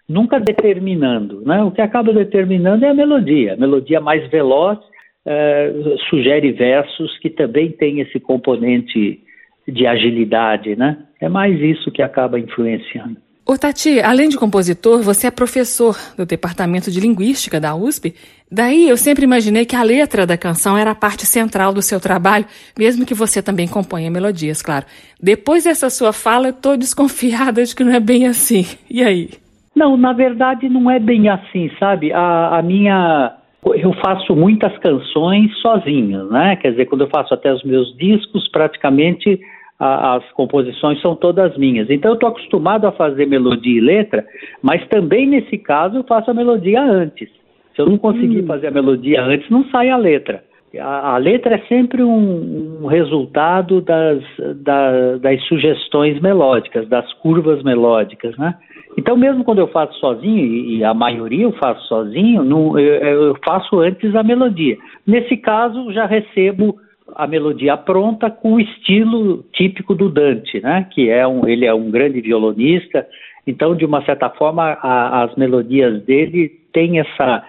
nunca 0.08 0.38
determinando, 0.38 1.42
né? 1.42 1.62
O 1.62 1.70
que 1.70 1.80
acaba 1.80 2.12
determinando 2.12 2.84
é 2.84 2.90
a 2.90 2.94
melodia. 2.94 3.54
A 3.54 3.56
melodia 3.56 4.00
mais 4.00 4.28
veloz 4.30 4.78
é, 5.26 5.72
sugere 6.10 6.52
versos 6.52 7.18
que 7.18 7.30
também 7.30 7.70
têm 7.70 8.00
esse 8.00 8.20
componente 8.20 9.20
de 9.66 9.86
agilidade, 9.86 10.76
né? 10.76 10.98
É 11.20 11.28
mais 11.28 11.58
isso 11.60 11.90
que 11.90 12.02
acaba 12.02 12.38
influenciando. 12.38 13.16
Ô 13.46 13.58
Tati, 13.58 14.00
além 14.00 14.30
de 14.30 14.38
compositor, 14.38 15.02
você 15.02 15.26
é 15.26 15.30
professor 15.30 15.98
do 16.16 16.24
Departamento 16.24 16.90
de 16.90 16.98
Linguística 16.98 17.60
da 17.60 17.74
USP. 17.74 18.14
Daí 18.50 18.88
eu 18.88 18.96
sempre 18.96 19.24
imaginei 19.24 19.66
que 19.66 19.76
a 19.76 19.82
letra 19.82 20.26
da 20.26 20.36
canção 20.38 20.78
era 20.78 20.92
a 20.92 20.94
parte 20.94 21.26
central 21.26 21.72
do 21.74 21.82
seu 21.82 22.00
trabalho, 22.00 22.46
mesmo 22.78 23.04
que 23.04 23.12
você 23.12 23.42
também 23.42 23.68
componha 23.68 24.10
melodias, 24.10 24.62
claro. 24.62 24.86
Depois 25.20 25.64
dessa 25.64 25.90
sua 25.90 26.12
fala, 26.12 26.48
eu 26.48 26.52
tô 26.54 26.74
desconfiada 26.76 27.62
de 27.62 27.74
que 27.74 27.84
não 27.84 27.92
é 27.92 28.00
bem 28.00 28.26
assim. 28.26 28.66
E 28.88 29.02
aí? 29.02 29.28
Não, 29.74 29.96
na 29.96 30.12
verdade 30.12 30.68
não 30.68 30.90
é 30.90 30.98
bem 30.98 31.28
assim, 31.28 31.70
sabe? 31.78 32.12
A, 32.12 32.58
a 32.58 32.62
minha. 32.62 33.34
Eu 33.76 33.92
faço 33.94 34.36
muitas 34.36 34.76
canções 34.78 35.56
sozinho, 35.60 36.26
né? 36.26 36.56
Quer 36.56 36.72
dizer, 36.72 36.86
quando 36.86 37.00
eu 37.00 37.08
faço 37.08 37.32
até 37.32 37.52
os 37.52 37.62
meus 37.64 37.96
discos, 37.96 38.46
praticamente 38.48 39.40
a, 39.80 40.16
as 40.16 40.32
composições 40.32 41.00
são 41.00 41.16
todas 41.16 41.56
minhas. 41.56 41.90
Então 41.90 42.12
eu 42.12 42.14
estou 42.14 42.28
acostumado 42.28 42.86
a 42.86 42.92
fazer 42.92 43.26
melodia 43.26 43.78
e 43.78 43.80
letra, 43.80 44.24
mas 44.62 44.86
também 44.88 45.26
nesse 45.26 45.58
caso 45.58 45.96
eu 45.96 46.04
faço 46.04 46.30
a 46.30 46.34
melodia 46.34 46.82
antes. 46.82 47.28
Se 47.74 47.80
eu 47.80 47.86
não 47.86 47.98
conseguir 47.98 48.42
hum. 48.42 48.46
fazer 48.46 48.68
a 48.68 48.70
melodia 48.70 49.22
antes, 49.22 49.50
não 49.50 49.64
sai 49.70 49.90
a 49.90 49.96
letra. 49.96 50.44
A, 50.80 51.14
a 51.14 51.16
letra 51.18 51.56
é 51.56 51.58
sempre 51.66 52.02
um, 52.02 52.82
um 52.82 52.86
resultado 52.86 53.80
das, 53.80 54.22
da, 54.56 55.16
das 55.16 55.42
sugestões 55.44 56.20
melódicas, 56.20 56.88
das 56.88 57.12
curvas 57.14 57.62
melódicas, 57.62 58.36
né? 58.36 58.54
Então, 58.96 59.16
mesmo 59.16 59.44
quando 59.44 59.58
eu 59.58 59.68
faço 59.68 59.98
sozinho, 59.98 60.44
e 60.44 60.84
a 60.84 60.94
maioria 60.94 61.44
eu 61.44 61.52
faço 61.52 61.86
sozinho, 61.88 62.44
não, 62.44 62.78
eu, 62.78 62.94
eu 62.94 63.36
faço 63.44 63.80
antes 63.80 64.14
a 64.14 64.22
melodia. 64.22 64.76
Nesse 65.06 65.36
caso, 65.36 65.92
já 65.92 66.06
recebo 66.06 66.78
a 67.14 67.26
melodia 67.26 67.76
pronta 67.76 68.30
com 68.30 68.54
o 68.54 68.60
estilo 68.60 69.44
típico 69.52 69.94
do 69.94 70.08
Dante, 70.08 70.60
né? 70.60 70.88
Que 70.92 71.10
é 71.10 71.26
um, 71.26 71.46
ele 71.46 71.66
é 71.66 71.74
um 71.74 71.90
grande 71.90 72.20
violonista, 72.20 73.06
então 73.46 73.74
de 73.74 73.84
uma 73.84 74.04
certa 74.04 74.30
forma 74.30 74.78
a, 74.80 75.24
as 75.24 75.34
melodias 75.36 76.02
dele 76.04 76.48
têm 76.72 76.98
essa 76.98 77.44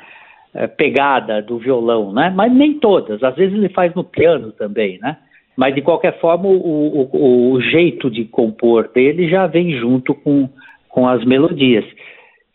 é, 0.54 0.68
pegada 0.68 1.42
do 1.42 1.58
violão, 1.58 2.12
né? 2.12 2.32
Mas 2.36 2.52
nem 2.52 2.80
todas, 2.80 3.24
às 3.24 3.36
vezes 3.36 3.56
ele 3.56 3.70
faz 3.70 3.94
no 3.94 4.04
piano 4.04 4.52
também, 4.52 5.00
né? 5.00 5.18
Mas 5.56 5.74
de 5.74 5.82
qualquer 5.82 6.20
forma 6.20 6.48
o, 6.48 7.10
o, 7.14 7.54
o 7.54 7.62
jeito 7.62 8.10
de 8.10 8.26
compor 8.26 8.90
dele 8.94 9.30
já 9.30 9.48
vem 9.48 9.72
junto 9.78 10.14
com, 10.14 10.50
com 10.96 11.10
as 11.10 11.24
melodias. 11.26 11.84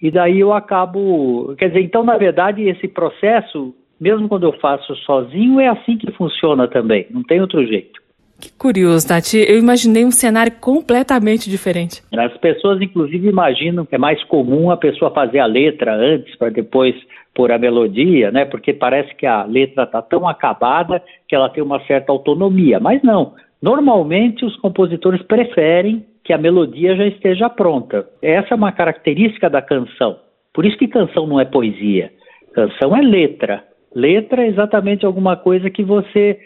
E 0.00 0.10
daí 0.10 0.40
eu 0.40 0.50
acabo, 0.50 1.54
quer 1.58 1.68
dizer, 1.68 1.82
então 1.82 2.02
na 2.02 2.16
verdade 2.16 2.66
esse 2.66 2.88
processo 2.88 3.74
mesmo 4.00 4.30
quando 4.30 4.44
eu 4.44 4.52
faço 4.54 4.96
sozinho, 5.04 5.60
é 5.60 5.68
assim 5.68 5.98
que 5.98 6.10
funciona 6.12 6.66
também, 6.66 7.06
não 7.10 7.22
tem 7.22 7.38
outro 7.38 7.62
jeito. 7.66 8.00
Que 8.40 8.50
curioso, 8.50 9.06
Tati. 9.06 9.36
Eu 9.36 9.58
imaginei 9.58 10.02
um 10.02 10.10
cenário 10.10 10.50
completamente 10.58 11.50
diferente. 11.50 12.02
As 12.16 12.34
pessoas, 12.38 12.80
inclusive, 12.80 13.28
imaginam 13.28 13.84
que 13.84 13.94
é 13.94 13.98
mais 13.98 14.24
comum 14.24 14.70
a 14.70 14.78
pessoa 14.78 15.10
fazer 15.10 15.40
a 15.40 15.44
letra 15.44 15.94
antes 15.94 16.34
para 16.36 16.48
depois 16.48 16.94
pôr 17.34 17.52
a 17.52 17.58
melodia, 17.58 18.30
né? 18.30 18.46
Porque 18.46 18.72
parece 18.72 19.14
que 19.14 19.26
a 19.26 19.44
letra 19.44 19.82
está 19.82 20.00
tão 20.00 20.26
acabada 20.26 21.02
que 21.28 21.34
ela 21.34 21.50
tem 21.50 21.62
uma 21.62 21.84
certa 21.84 22.10
autonomia. 22.10 22.80
Mas 22.80 23.02
não. 23.02 23.34
Normalmente 23.60 24.42
os 24.42 24.56
compositores 24.56 25.20
preferem 25.24 26.06
que 26.24 26.32
a 26.32 26.38
melodia 26.38 26.96
já 26.96 27.06
esteja 27.06 27.48
pronta. 27.48 28.06
Essa 28.22 28.54
é 28.54 28.56
uma 28.56 28.72
característica 28.72 29.48
da 29.48 29.62
canção. 29.62 30.18
Por 30.52 30.66
isso 30.66 30.76
que 30.76 30.88
canção 30.88 31.26
não 31.26 31.40
é 31.40 31.44
poesia. 31.44 32.12
Canção 32.54 32.96
é 32.96 33.00
letra. 33.00 33.64
Letra 33.94 34.44
é 34.44 34.48
exatamente 34.48 35.06
alguma 35.06 35.36
coisa 35.36 35.70
que 35.70 35.82
você 35.82 36.38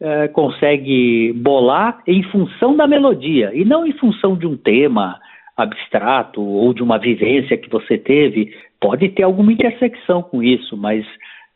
é, 0.00 0.28
consegue 0.28 1.32
bolar 1.34 2.02
em 2.06 2.22
função 2.24 2.76
da 2.76 2.86
melodia 2.86 3.52
e 3.54 3.64
não 3.64 3.86
em 3.86 3.92
função 3.92 4.36
de 4.36 4.46
um 4.46 4.56
tema 4.56 5.18
abstrato 5.56 6.42
ou 6.42 6.72
de 6.72 6.82
uma 6.82 6.98
vivência 6.98 7.56
que 7.56 7.70
você 7.70 7.96
teve. 7.98 8.52
Pode 8.80 9.08
ter 9.10 9.22
alguma 9.22 9.52
intersecção 9.52 10.22
com 10.22 10.42
isso, 10.42 10.76
mas 10.76 11.06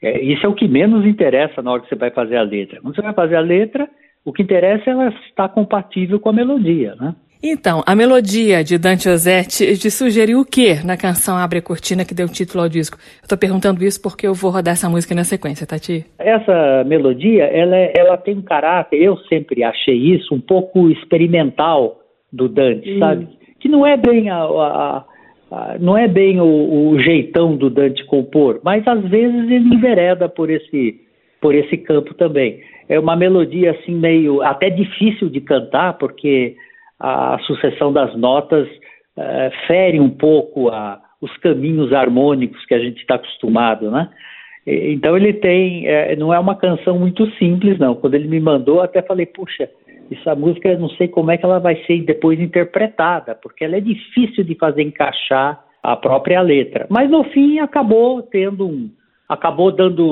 é, 0.02 0.20
isso 0.22 0.46
é 0.46 0.48
o 0.48 0.54
que 0.54 0.68
menos 0.68 1.04
interessa 1.04 1.62
na 1.62 1.72
hora 1.72 1.82
que 1.82 1.88
você 1.88 1.96
vai 1.96 2.10
fazer 2.10 2.36
a 2.36 2.42
letra. 2.42 2.80
Quando 2.80 2.94
você 2.94 3.02
vai 3.02 3.14
fazer 3.14 3.36
a 3.36 3.40
letra, 3.40 3.88
o 4.24 4.32
que 4.32 4.42
interessa 4.42 4.90
é 4.90 4.92
ela 4.92 5.08
estar 5.28 5.48
compatível 5.48 6.20
com 6.20 6.28
a 6.28 6.32
melodia, 6.32 6.94
né? 6.96 7.14
Então, 7.42 7.82
a 7.86 7.94
melodia 7.94 8.64
de 8.64 8.78
Dante 8.78 9.08
Ozzetti 9.08 9.78
te 9.78 9.90
sugeriu 9.90 10.40
o 10.40 10.44
que 10.44 10.84
na 10.84 10.96
canção 10.96 11.36
Abre 11.36 11.58
a 11.58 11.62
Cortina 11.62 12.04
que 12.04 12.14
deu 12.14 12.28
título 12.28 12.64
ao 12.64 12.68
disco? 12.68 12.98
Eu 13.22 13.28
tô 13.28 13.36
perguntando 13.36 13.84
isso 13.84 14.00
porque 14.00 14.26
eu 14.26 14.34
vou 14.34 14.50
rodar 14.50 14.72
essa 14.72 14.88
música 14.88 15.14
na 15.14 15.24
sequência, 15.24 15.66
Tati. 15.66 16.04
Essa 16.18 16.84
melodia, 16.84 17.44
ela, 17.44 17.76
ela 17.76 18.16
tem 18.16 18.36
um 18.36 18.42
caráter, 18.42 19.00
eu 19.00 19.16
sempre 19.28 19.62
achei 19.62 19.94
isso, 19.94 20.34
um 20.34 20.40
pouco 20.40 20.90
experimental 20.90 22.00
do 22.32 22.48
Dante, 22.48 22.94
hum. 22.94 22.98
sabe? 22.98 23.28
Que 23.60 23.68
não 23.68 23.86
é 23.86 23.96
bem 23.96 24.30
a, 24.30 24.38
a, 24.38 25.04
a 25.50 25.76
não 25.78 25.96
é 25.96 26.08
bem 26.08 26.40
o, 26.40 26.90
o, 26.90 26.98
jeitão 27.00 27.56
do 27.56 27.70
Dante 27.70 28.04
compor, 28.06 28.60
mas 28.64 28.86
às 28.86 29.02
vezes 29.08 29.50
ele 29.50 29.74
envereda 29.74 30.28
por 30.28 30.50
esse, 30.50 31.00
por 31.40 31.54
esse 31.54 31.76
campo 31.76 32.14
também. 32.14 32.60
É 32.88 32.98
uma 32.98 33.16
melodia 33.16 33.72
assim 33.72 33.94
meio 33.94 34.42
até 34.42 34.70
difícil 34.70 35.28
de 35.28 35.40
cantar, 35.40 35.94
porque 35.94 36.56
a 36.98 37.38
sucessão 37.46 37.92
das 37.92 38.14
notas 38.16 38.66
uh, 38.68 39.66
fere 39.66 40.00
um 40.00 40.10
pouco 40.10 40.68
a, 40.68 41.00
os 41.20 41.36
caminhos 41.38 41.92
harmônicos 41.92 42.64
que 42.66 42.74
a 42.74 42.78
gente 42.78 43.00
está 43.00 43.16
acostumado, 43.16 43.90
né? 43.90 44.08
Então 44.66 45.16
ele 45.16 45.32
tem, 45.32 45.86
é, 45.86 46.16
não 46.16 46.34
é 46.34 46.38
uma 46.40 46.56
canção 46.56 46.98
muito 46.98 47.30
simples, 47.36 47.78
não. 47.78 47.94
Quando 47.94 48.14
ele 48.14 48.26
me 48.26 48.40
mandou, 48.40 48.80
até 48.80 49.00
falei, 49.00 49.24
puxa, 49.24 49.70
essa 50.10 50.34
música 50.34 50.68
eu 50.68 50.78
não 50.78 50.88
sei 50.90 51.06
como 51.06 51.30
é 51.30 51.36
que 51.36 51.44
ela 51.44 51.60
vai 51.60 51.76
ser 51.84 52.02
depois 52.02 52.40
interpretada, 52.40 53.34
porque 53.36 53.64
ela 53.64 53.76
é 53.76 53.80
difícil 53.80 54.42
de 54.42 54.56
fazer 54.56 54.82
encaixar 54.82 55.62
a 55.82 55.96
própria 55.96 56.40
letra. 56.40 56.86
Mas 56.90 57.08
no 57.08 57.22
fim 57.24 57.60
acabou 57.60 58.22
tendo 58.22 58.66
um, 58.66 58.90
acabou 59.28 59.70
dando 59.70 60.04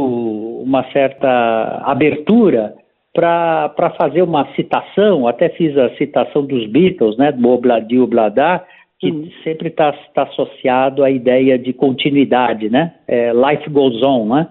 uma 0.62 0.84
certa 0.92 1.82
abertura 1.84 2.74
para 3.14 3.94
fazer 3.96 4.22
uma 4.22 4.52
citação, 4.54 5.28
até 5.28 5.48
fiz 5.48 5.76
a 5.78 5.90
citação 5.96 6.44
dos 6.44 6.66
Beatles, 6.66 7.16
né, 7.16 7.30
do 7.30 7.48
Obladi 7.48 7.98
Obladá, 7.98 8.64
que 8.98 9.10
hum. 9.10 9.28
sempre 9.44 9.68
está 9.68 9.92
tá 10.14 10.24
associado 10.24 11.04
à 11.04 11.10
ideia 11.10 11.56
de 11.56 11.72
continuidade, 11.72 12.68
né? 12.68 12.94
É, 13.06 13.32
life 13.32 13.70
goes 13.70 14.02
on, 14.02 14.34
né? 14.34 14.48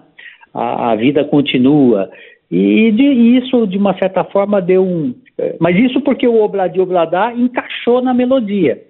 A, 0.52 0.92
a 0.92 0.96
vida 0.96 1.24
continua. 1.24 2.08
E, 2.50 2.90
de, 2.92 3.02
isso, 3.02 3.66
de 3.66 3.76
uma 3.76 3.98
certa 3.98 4.24
forma, 4.24 4.62
deu 4.62 4.82
um. 4.82 5.14
É, 5.38 5.56
mas 5.60 5.76
isso 5.76 6.00
porque 6.00 6.26
o 6.26 6.42
Obladi 6.42 6.80
Obladá 6.80 7.32
encaixou 7.34 8.00
na 8.00 8.14
melodia. 8.14 8.80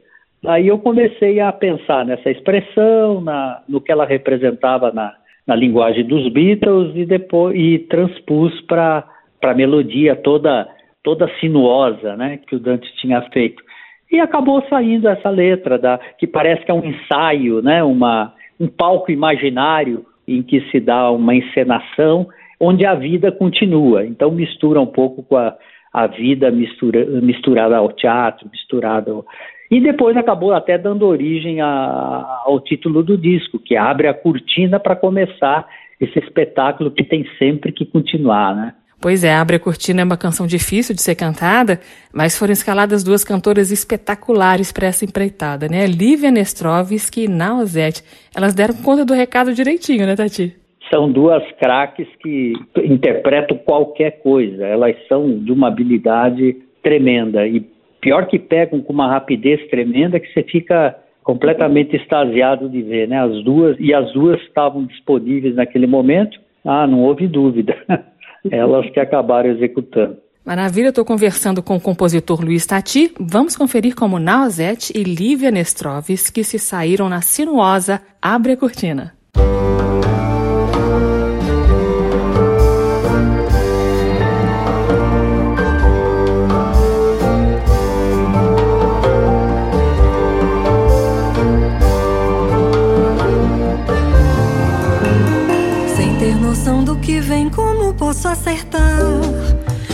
Aí 0.47 0.69
eu 0.69 0.79
comecei 0.79 1.41
a 1.41 1.51
pensar 1.51 2.05
nessa 2.05 2.31
expressão, 2.31 3.23
na, 3.23 3.63
no 3.67 3.81
que 3.81 3.91
ela 3.91 4.05
representava 4.05 4.93
na, 4.93 5.15
na 5.47 5.57
linguagem 5.57 6.05
dos 6.05 6.29
Beatles 6.31 6.95
e 6.95 7.07
depois 7.07 7.57
e 7.57 7.79
transpus 7.79 8.61
para 8.63 9.05
para 9.45 9.53
a 9.53 9.55
melodia 9.55 10.17
toda 10.17 10.67
toda 11.03 11.31
sinuosa, 11.39 12.17
né, 12.17 12.39
que 12.47 12.57
o 12.57 12.59
Dante 12.59 12.91
tinha 12.97 13.21
feito. 13.31 13.63
E 14.11 14.19
acabou 14.19 14.65
saindo 14.71 15.07
essa 15.07 15.29
letra 15.29 15.77
da 15.77 16.01
que 16.19 16.27
parece 16.27 16.65
que 16.65 16.71
é 16.71 16.75
um 16.75 16.83
ensaio, 16.83 17.61
né, 17.61 17.83
uma 17.83 18.33
um 18.59 18.67
palco 18.67 19.13
imaginário 19.13 20.07
em 20.27 20.43
que 20.43 20.63
se 20.71 20.81
dá 20.81 21.11
uma 21.11 21.35
encenação 21.35 22.27
onde 22.59 22.87
a 22.87 22.95
vida 22.95 23.31
continua. 23.31 24.07
Então 24.07 24.31
mistura 24.31 24.81
um 24.81 24.87
pouco 24.87 25.23
com 25.23 25.37
a, 25.37 25.55
a 25.93 26.07
vida 26.07 26.51
mistura, 26.51 27.05
misturada 27.21 27.77
ao 27.77 27.93
teatro, 27.93 28.49
misturada 28.51 29.11
ao... 29.11 29.27
e 29.71 29.79
depois 29.79 30.17
acabou 30.17 30.55
até 30.55 30.79
dando 30.79 31.07
origem 31.07 31.61
a, 31.61 32.43
ao 32.47 32.61
título 32.61 33.03
do 33.03 33.19
disco, 33.19 33.59
que 33.59 33.77
abre 33.77 34.09
a 34.09 34.15
cortina 34.15 34.81
para 34.81 34.97
começar 34.97 35.69
esse 36.01 36.19
espetáculo 36.19 36.91
que 36.91 37.05
tem 37.05 37.27
sempre 37.39 37.73
que 37.73 37.85
continuar, 37.85 38.57
né? 38.57 38.75
Pois 39.05 39.23
é, 39.23 39.35
Abre 39.35 39.57
a 39.57 39.61
Cortina 39.61 40.01
é 40.01 40.05
uma 40.05 40.17
canção 40.17 40.47
difícil 40.47 40.95
de 40.95 41.03
ser 41.03 41.15
cantada, 41.15 41.79
mas 42.11 42.39
foram 42.39 42.55
escaladas 42.55 43.05
duas 43.05 43.23
cantoras 43.23 43.71
espetaculares 43.71 44.73
para 44.73 44.87
essa 44.87 45.05
empreitada, 45.05 45.69
né? 45.69 45.85
Lívia 45.87 46.31
Nestrovski 46.31 47.25
e 47.25 47.29
Nausete. 47.29 48.03
Elas 48.35 48.55
deram 48.55 48.75
conta 48.83 49.05
do 49.05 49.13
recado 49.13 49.53
direitinho, 49.53 50.07
né, 50.07 50.17
Tati? 50.17 50.57
São 50.91 51.13
duas 51.13 51.43
craques 51.61 52.09
que 52.19 52.55
interpretam 52.83 53.59
qualquer 53.59 54.23
coisa. 54.23 54.65
Elas 54.65 54.97
são 55.07 55.39
de 55.39 55.53
uma 55.53 55.69
habilidade 55.69 56.57
tremenda. 56.83 57.47
E 57.47 57.61
pior 58.01 58.27
que 58.27 58.39
pegam 58.39 58.81
com 58.81 58.95
uma 58.95 59.13
rapidez 59.13 59.69
tremenda 59.69 60.19
que 60.19 60.33
você 60.33 60.43
fica 60.45 60.97
completamente 61.23 61.95
extasiado 61.95 62.71
de 62.71 62.81
ver, 62.81 63.07
né? 63.07 63.21
As 63.21 63.45
duas, 63.45 63.77
e 63.79 63.93
as 63.93 64.11
duas 64.15 64.41
estavam 64.41 64.87
disponíveis 64.87 65.55
naquele 65.55 65.87
momento. 65.87 66.41
Ah, 66.65 66.87
não 66.87 67.03
houve 67.03 67.27
dúvida. 67.27 67.77
elas 68.51 68.89
que 68.91 69.01
acabaram 69.01 69.51
executando. 69.51 70.19
Maravilha, 70.45 70.89
estou 70.89 71.07
conversando 71.07 71.63
com 71.63 71.77
o 71.77 71.81
compositor 71.81 72.45
Luiz 72.45 72.67
Tati. 72.67 73.15
Vamos 73.19 73.57
conferir 73.57 73.95
como 73.95 74.19
Naozete 74.19 74.93
e 74.95 75.03
Lívia 75.03 75.51
Nestroves, 75.51 76.29
que 76.29 76.45
se 76.45 76.59
saíram 76.59 77.09
na 77.09 77.23
sinuosa 77.23 78.03
Abre 78.21 78.53
a 78.53 78.57
Cortina. 78.57 79.15
Acertar. 98.35 98.99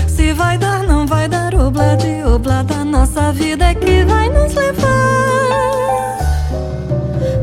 Se 0.08 0.32
vai 0.32 0.58
dar, 0.58 0.82
não 0.82 1.06
vai 1.06 1.28
dar, 1.28 1.54
oblade, 1.54 2.22
oblada. 2.24 2.84
Nossa 2.84 3.32
vida 3.32 3.66
é 3.66 3.74
que 3.74 4.04
vai 4.04 4.28
nos 4.28 4.54
levar. 4.54 4.88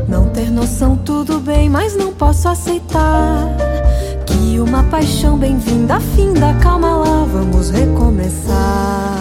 Não 0.08 0.28
ter 0.30 0.50
noção, 0.50 0.96
tudo 0.96 1.40
bem, 1.40 1.70
mas 1.70 1.96
não 1.96 2.12
posso 2.12 2.48
aceitar. 2.48 3.46
Que 4.26 4.60
uma 4.60 4.82
paixão 4.84 5.38
bem-vinda, 5.38 6.00
finda, 6.16 6.54
calma 6.60 6.96
lá, 6.96 7.24
vamos 7.24 7.70
recomeçar. 7.70 9.16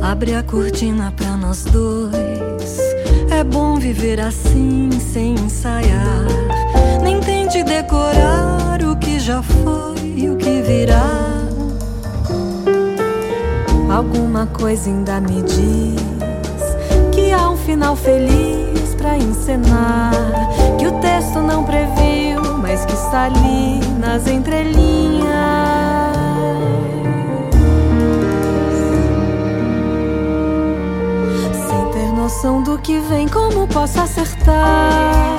Abre 0.00 0.34
a 0.34 0.42
cortina 0.42 1.12
pra 1.16 1.36
nós 1.36 1.64
dois. 1.64 2.78
É 3.30 3.44
bom 3.44 3.76
viver 3.76 4.20
assim, 4.20 4.90
sem 5.12 5.34
ensaiar. 5.34 6.57
Foi 9.62 10.28
o 10.28 10.36
que 10.36 10.62
virá. 10.62 11.38
Alguma 13.90 14.46
coisa 14.46 14.88
ainda 14.90 15.20
me 15.20 15.42
diz 15.42 16.00
que 17.12 17.32
há 17.32 17.50
um 17.50 17.56
final 17.56 17.96
feliz 17.96 18.94
pra 18.96 19.16
encenar. 19.16 20.12
Que 20.78 20.86
o 20.86 20.92
texto 21.00 21.40
não 21.40 21.64
previu, 21.64 22.58
mas 22.58 22.84
que 22.84 22.92
está 22.92 23.24
ali 23.24 23.80
nas 23.98 24.26
entrelinhas. 24.26 25.26
Sem 31.68 31.90
ter 31.92 32.12
noção 32.12 32.62
do 32.62 32.78
que 32.78 33.00
vem, 33.00 33.26
como 33.26 33.66
posso 33.66 34.00
acertar? 34.00 35.38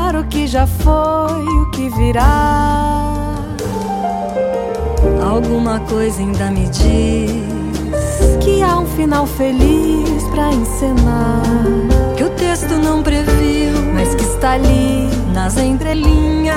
coisa 5.91 6.19
ainda 6.19 6.49
me 6.51 6.67
diz 6.67 7.31
que 8.43 8.63
há 8.63 8.79
um 8.79 8.85
final 8.85 9.27
feliz 9.27 10.23
para 10.29 10.51
encenar. 10.51 11.43
Que 12.17 12.23
o 12.23 12.29
texto 12.31 12.73
não 12.75 13.03
previu, 13.03 13.73
mas 13.93 14.15
que 14.15 14.23
está 14.23 14.53
ali 14.53 15.09
nas 15.33 15.57
entrelinhas. 15.57 16.55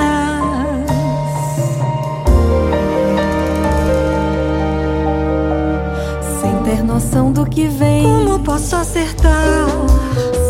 Sem 6.41 6.63
ter 6.63 6.83
noção 6.83 7.31
do 7.31 7.45
que 7.45 7.67
vem, 7.67 8.03
como 8.03 8.39
posso 8.39 8.75
acertar? 8.75 9.67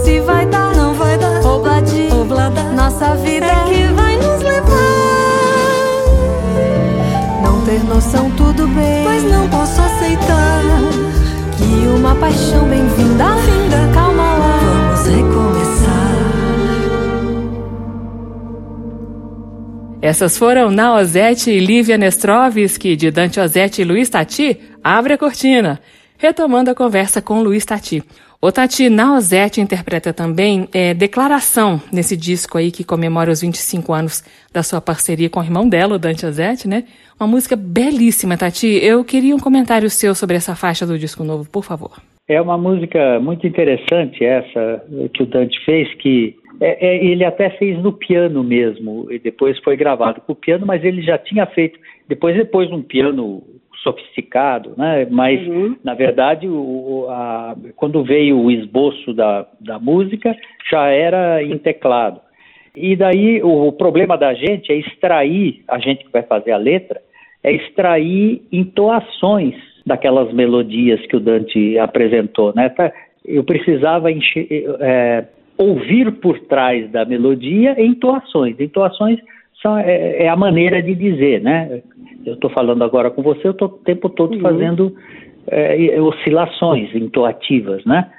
Se 0.03 0.19
vai 0.21 0.45
dar, 0.45 0.64
vida 3.17 3.45
é 3.45 3.63
que 3.65 3.93
vai 3.93 4.17
nos 4.17 4.41
levar 4.41 4.95
ter 7.65 7.83
noção, 7.83 8.29
tudo 8.31 8.67
bem. 8.67 9.03
Mas 9.03 9.23
não 9.23 9.49
posso 9.49 9.81
aceitar 9.81 10.61
que 11.57 11.87
uma 11.87 12.15
paixão 12.15 12.69
bem-vinda, 12.69 13.35
vinda, 13.37 13.93
calma 13.93 14.35
lá. 14.35 14.59
Vamos 14.59 15.07
recomeçar. 15.07 16.05
Essas 20.01 20.37
foram 20.37 20.69
Naozete 20.69 21.49
e 21.49 21.59
Lívia 21.59 21.97
Nestrovski, 21.97 22.95
de 22.95 23.09
Dante 23.09 23.39
Ozete 23.39 23.81
e 23.81 23.85
Luiz 23.85 24.07
Tati. 24.09 24.59
Abre 24.83 25.13
a 25.13 25.17
cortina. 25.17 25.79
Retomando 26.17 26.69
a 26.69 26.75
conversa 26.75 27.21
com 27.21 27.41
Luiz 27.41 27.65
Tati. 27.65 28.03
O 28.41 28.51
Tati 28.51 28.89
Naozete 28.89 29.61
interpreta 29.61 30.13
também 30.13 30.67
é, 30.73 30.93
Declaração, 30.93 31.81
nesse 31.91 32.15
disco 32.17 32.57
aí 32.57 32.71
que 32.71 32.83
comemora 32.83 33.31
os 33.31 33.41
25 33.41 33.93
anos 33.93 34.23
da 34.53 34.61
sua 34.61 34.81
parceria 34.81 35.29
com 35.29 35.39
o 35.39 35.43
irmão 35.43 35.67
dela, 35.67 35.95
o 35.95 35.99
Dante 35.99 36.25
Ozete, 36.25 36.67
né? 36.67 36.83
Uma 37.19 37.27
música 37.27 37.55
belíssima, 37.55 38.37
Tati. 38.37 38.67
Eu 38.67 39.03
queria 39.03 39.35
um 39.35 39.39
comentário 39.39 39.89
seu 39.89 40.13
sobre 40.13 40.35
essa 40.35 40.55
faixa 40.55 40.85
do 40.85 40.99
disco 40.99 41.23
novo, 41.23 41.49
por 41.49 41.63
favor. 41.63 41.97
É 42.27 42.41
uma 42.41 42.57
música 42.57 43.19
muito 43.19 43.47
interessante 43.47 44.23
essa 44.23 44.83
que 45.13 45.23
o 45.23 45.25
Dante 45.25 45.57
fez, 45.63 45.93
que 45.95 46.35
é, 46.59 46.87
é, 46.87 47.05
ele 47.05 47.23
até 47.23 47.49
fez 47.51 47.81
no 47.81 47.93
piano 47.93 48.43
mesmo, 48.43 49.07
e 49.11 49.19
depois 49.19 49.59
foi 49.59 49.75
gravado 49.75 50.21
com 50.21 50.33
o 50.33 50.35
piano, 50.35 50.65
mas 50.65 50.83
ele 50.83 51.01
já 51.01 51.17
tinha 51.17 51.45
feito, 51.45 51.79
depois 52.07 52.35
depois 52.35 52.71
um 52.71 52.81
piano 52.81 53.43
sofisticado, 53.85 54.73
né? 54.75 55.07
Mas 55.11 55.47
uhum. 55.47 55.75
na 55.83 55.93
verdade, 55.93 56.47
o, 56.47 57.05
a, 57.07 57.55
quando 57.75 58.03
veio 58.03 58.39
o 58.39 58.49
esboço 58.49 59.13
da, 59.13 59.45
da 59.61 59.77
música, 59.77 60.35
já 60.71 60.87
era 60.87 61.43
em 61.43 61.57
teclado. 61.59 62.19
E 62.75 62.95
daí 62.95 63.41
o, 63.43 63.67
o 63.67 63.71
problema 63.71 64.17
da 64.17 64.33
gente 64.33 64.71
é 64.71 64.75
extrair, 64.75 65.63
a 65.67 65.77
gente 65.77 66.03
que 66.03 66.11
vai 66.11 66.23
fazer 66.23 66.51
a 66.51 66.57
letra, 66.57 66.99
é 67.43 67.53
extrair 67.53 68.41
entoações 68.51 69.55
daquelas 69.85 70.33
melodias 70.33 70.99
que 71.05 71.15
o 71.15 71.19
Dante 71.19 71.77
apresentou, 71.77 72.51
né? 72.55 72.73
Eu 73.23 73.43
precisava 73.43 74.11
encher, 74.11 74.47
é, 74.79 75.25
ouvir 75.57 76.11
por 76.13 76.39
trás 76.41 76.89
da 76.91 77.05
melodia 77.05 77.75
entoações. 77.79 78.59
Entoações 78.59 79.19
são, 79.65 79.79
é, 79.79 80.25
é 80.25 80.29
a 80.29 80.35
maneira 80.35 80.81
de 80.81 80.93
dizer, 80.93 81.41
né? 81.41 81.81
Eu 82.23 82.35
estou 82.35 82.51
falando 82.51 82.83
agora 82.83 83.09
com 83.09 83.23
você, 83.23 83.47
eu 83.47 83.51
estou 83.51 83.67
o 83.67 83.83
tempo 83.83 84.09
todo 84.09 84.35
uhum. 84.35 84.41
fazendo 84.41 84.95
é, 85.47 85.99
oscilações 85.99 86.93
entoativas, 86.93 87.83
né? 87.83 88.11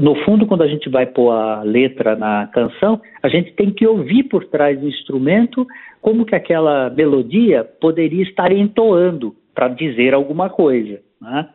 No 0.00 0.14
fundo, 0.24 0.46
quando 0.46 0.62
a 0.62 0.68
gente 0.68 0.88
vai 0.88 1.04
pôr 1.04 1.32
a 1.32 1.62
letra 1.62 2.14
na 2.14 2.46
canção, 2.46 3.00
a 3.20 3.28
gente 3.28 3.52
tem 3.54 3.72
que 3.72 3.84
ouvir 3.84 4.22
por 4.24 4.44
trás 4.44 4.78
do 4.78 4.86
instrumento 4.86 5.66
como 6.00 6.24
que 6.24 6.36
aquela 6.36 6.90
melodia 6.90 7.64
poderia 7.80 8.22
estar 8.22 8.52
entoando 8.52 9.34
para 9.52 9.66
dizer 9.66 10.14
alguma 10.14 10.48
coisa. 10.48 11.00
Né? 11.20 11.48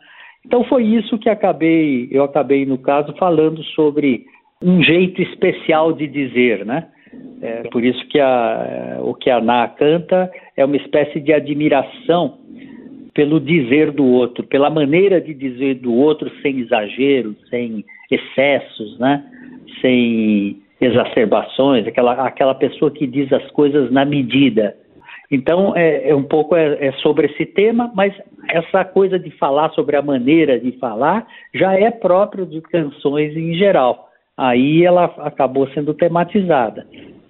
Então 0.45 0.65
foi 0.65 0.83
isso 0.83 1.17
que 1.17 1.29
acabei, 1.29 2.09
eu 2.11 2.23
acabei 2.23 2.65
no 2.65 2.77
caso 2.77 3.13
falando 3.17 3.63
sobre 3.63 4.25
um 4.61 4.83
jeito 4.83 5.21
especial 5.21 5.93
de 5.93 6.05
dizer, 6.05 6.65
né? 6.65 6.87
É, 7.43 7.63
por 7.69 7.83
isso 7.83 8.07
que 8.07 8.19
a, 8.19 8.99
o 9.01 9.13
que 9.13 9.29
a 9.29 9.41
Ná 9.41 9.67
canta 9.67 10.31
é 10.55 10.63
uma 10.63 10.77
espécie 10.77 11.19
de 11.19 11.33
admiração 11.33 12.37
pelo 13.13 13.39
dizer 13.39 13.91
do 13.91 14.05
outro, 14.05 14.45
pela 14.45 14.69
maneira 14.69 15.19
de 15.19 15.33
dizer 15.33 15.75
do 15.75 15.93
outro 15.93 16.31
sem 16.41 16.59
exagero, 16.61 17.35
sem 17.49 17.83
excessos, 18.09 18.97
né? 18.97 19.23
sem 19.81 20.61
exacerbações, 20.79 21.85
aquela, 21.85 22.13
aquela 22.25 22.55
pessoa 22.55 22.89
que 22.89 23.05
diz 23.05 23.31
as 23.31 23.45
coisas 23.51 23.91
na 23.91 24.05
medida. 24.05 24.75
Então, 25.29 25.75
é, 25.75 26.09
é 26.09 26.15
um 26.15 26.23
pouco 26.23 26.55
é, 26.55 26.87
é, 26.87 26.91
sobre 26.93 27.27
esse 27.27 27.45
tema, 27.45 27.91
mas 27.93 28.13
essa 28.49 28.85
coisa 28.85 29.19
de 29.19 29.31
falar 29.31 29.69
sobre 29.71 29.95
a 29.95 30.01
maneira 30.01 30.59
de 30.59 30.71
falar 30.73 31.27
já 31.53 31.73
é 31.73 31.91
próprio 31.91 32.45
de 32.45 32.61
canções 32.61 33.35
em 33.35 33.53
geral. 33.55 34.09
Aí 34.37 34.83
ela 34.83 35.05
acabou 35.19 35.67
sendo 35.69 35.93
tematizada. 35.93 36.85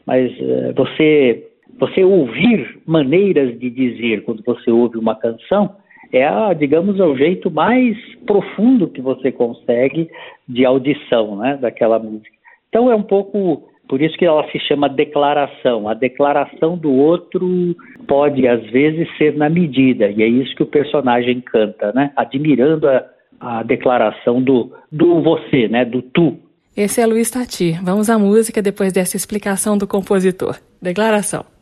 Mas 0.06 0.32
é, 0.40 0.74
você 0.74 1.50
você 1.80 2.04
ouvir 2.04 2.80
maneiras 2.86 3.58
de 3.60 3.70
dizer 3.70 4.24
quando 4.24 4.44
você 4.44 4.70
ouve 4.70 4.98
uma 4.98 5.16
canção 5.16 5.76
é, 6.14 6.28
a, 6.28 6.54
digamos, 6.54 7.00
é 7.00 7.04
o 7.04 7.18
jeito 7.18 7.50
mais 7.50 7.98
profundo 8.28 8.88
que 8.88 9.02
você 9.02 9.32
consegue 9.32 10.08
de 10.48 10.64
audição, 10.64 11.36
né, 11.38 11.58
daquela 11.60 11.98
música. 11.98 12.30
Então 12.70 12.92
é 12.92 12.96
um 12.96 13.02
pouco 13.02 13.64
por 13.88 14.02
isso 14.02 14.16
que 14.18 14.26
ela 14.26 14.48
se 14.50 14.60
chama 14.60 14.88
declaração. 14.88 15.90
A 15.90 15.94
declaração 15.94 16.78
do 16.78 16.92
outro 16.92 17.76
pode 18.08 18.48
às 18.48 18.64
vezes 18.70 19.08
ser 19.18 19.36
na 19.36 19.50
medida 19.50 20.10
e 20.10 20.22
é 20.22 20.28
isso 20.28 20.56
que 20.56 20.64
o 20.64 20.68
personagem 20.68 21.42
canta, 21.42 21.92
né, 21.94 22.12
admirando 22.16 22.88
a, 22.88 23.04
a 23.40 23.64
declaração 23.64 24.42
do, 24.42 24.72
do 24.92 25.20
você, 25.22 25.68
né, 25.68 25.84
do 25.84 26.02
tu. 26.04 26.38
Esse 26.76 27.02
é 27.02 27.06
Luiz 27.06 27.30
Tati. 27.30 27.80
Vamos 27.84 28.10
à 28.10 28.18
música 28.18 28.60
depois 28.60 28.92
dessa 28.92 29.16
explicação 29.16 29.78
do 29.78 29.86
compositor. 29.86 30.60
Declaração. 30.82 31.53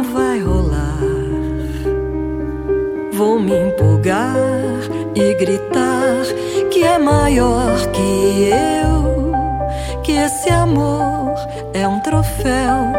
Não 0.00 0.02
vai 0.02 0.40
rolar. 0.40 0.98
Vou 3.12 3.38
me 3.38 3.52
empolgar 3.52 4.34
e 5.14 5.34
gritar 5.34 6.22
que 6.70 6.82
é 6.82 6.98
maior 6.98 7.76
que 7.92 8.50
eu, 8.50 9.32
que 10.02 10.12
esse 10.12 10.48
amor 10.48 11.34
é 11.74 11.86
um 11.86 12.00
troféu, 12.00 12.92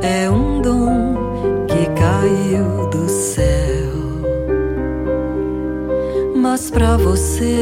é 0.00 0.30
um 0.30 0.60
dom 0.62 1.16
que 1.66 1.86
caiu 2.00 2.88
do 2.88 3.08
céu. 3.08 3.94
Mas 6.36 6.70
pra 6.70 6.96
você 6.96 7.58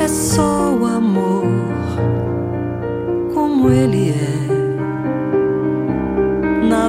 é 0.00 0.08
só 0.08 0.74
o 0.74 0.84
amor 0.84 1.46
como 3.32 3.70
ele 3.70 4.10
é 4.10 4.41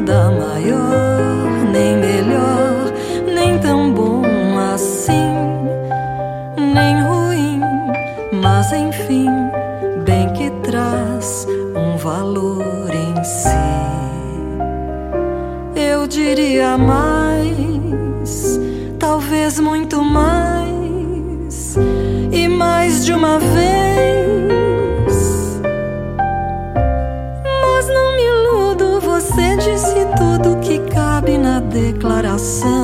nada 0.04 0.32
maior, 0.32 1.72
nem 1.72 1.98
melhor, 1.98 2.92
nem 3.34 3.58
tão 3.60 3.94
bom 3.94 4.22
assim, 4.74 5.34
nem 6.58 7.02
ruim, 7.04 7.62
mas 8.42 8.74
enfim, 8.74 9.30
bem 10.06 10.32
que 10.34 10.50
traz 10.62 11.48
um 11.76 11.98
valor 11.98 12.92
em 12.94 13.24
si. 13.24 13.48
Eu 15.76 16.06
diria 16.06 16.78
mais, 16.78 18.60
talvez 19.00 19.60
muito 19.60 20.04
mais, 20.04 21.78
e 22.32 22.48
mais 22.50 23.06
de 23.06 23.14
uma 23.14 23.40
vez 23.40 24.13
declaração. 32.34 32.83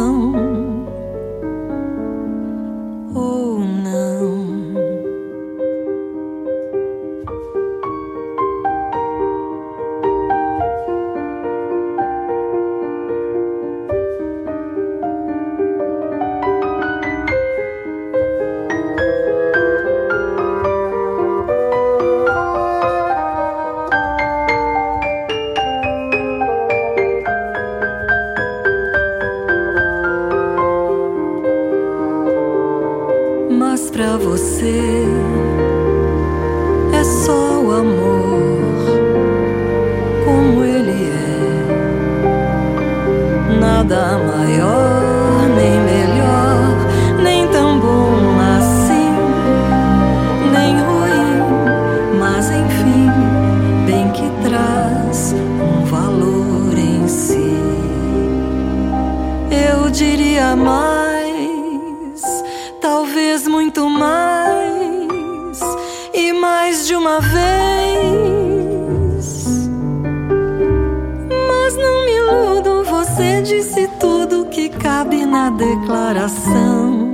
Disse 73.50 73.88
tudo 74.00 74.46
que 74.46 74.70
cabe 74.70 75.26
na 75.26 75.50
declaração. 75.50 77.10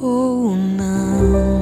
Ou 0.00 0.54
não. 0.54 1.58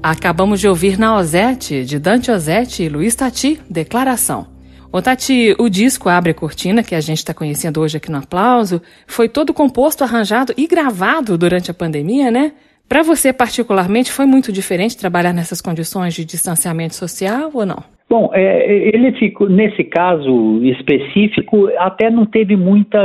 Acabamos 0.00 0.60
de 0.60 0.68
ouvir 0.68 0.96
na 0.96 1.16
Ozete, 1.16 1.84
de 1.84 1.98
Dante 1.98 2.30
Ozete 2.30 2.84
e 2.84 2.88
Luiz 2.88 3.16
Tati, 3.16 3.60
Declaração. 3.68 4.46
Ô 4.92 5.02
Tati, 5.02 5.56
o 5.58 5.68
disco 5.68 6.08
Abre 6.08 6.30
a 6.30 6.34
Cortina, 6.34 6.84
que 6.84 6.94
a 6.94 7.00
gente 7.00 7.18
está 7.18 7.34
conhecendo 7.34 7.80
hoje 7.80 7.96
aqui 7.96 8.12
no 8.12 8.18
Aplauso, 8.18 8.80
foi 9.08 9.28
todo 9.28 9.52
composto, 9.52 10.04
arranjado 10.04 10.54
e 10.56 10.68
gravado 10.68 11.36
durante 11.36 11.68
a 11.68 11.74
pandemia, 11.74 12.30
né? 12.30 12.52
Para 12.88 13.02
você, 13.02 13.32
particularmente, 13.32 14.12
foi 14.12 14.24
muito 14.24 14.52
diferente 14.52 14.96
trabalhar 14.96 15.32
nessas 15.32 15.60
condições 15.60 16.14
de 16.14 16.24
distanciamento 16.24 16.94
social 16.94 17.50
ou 17.52 17.66
não? 17.66 17.93
Bom, 18.08 18.30
é, 18.32 18.88
ele 18.94 19.12
ficou, 19.12 19.48
nesse 19.48 19.82
caso 19.84 20.60
específico, 20.62 21.68
até 21.78 22.10
não 22.10 22.26
teve 22.26 22.56
muita, 22.56 23.00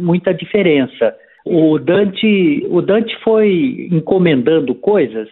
muita 0.00 0.32
diferença. 0.32 1.14
O 1.44 1.78
Dante, 1.78 2.66
o 2.68 2.82
Dante 2.82 3.16
foi 3.22 3.88
encomendando 3.92 4.74
coisas 4.74 5.28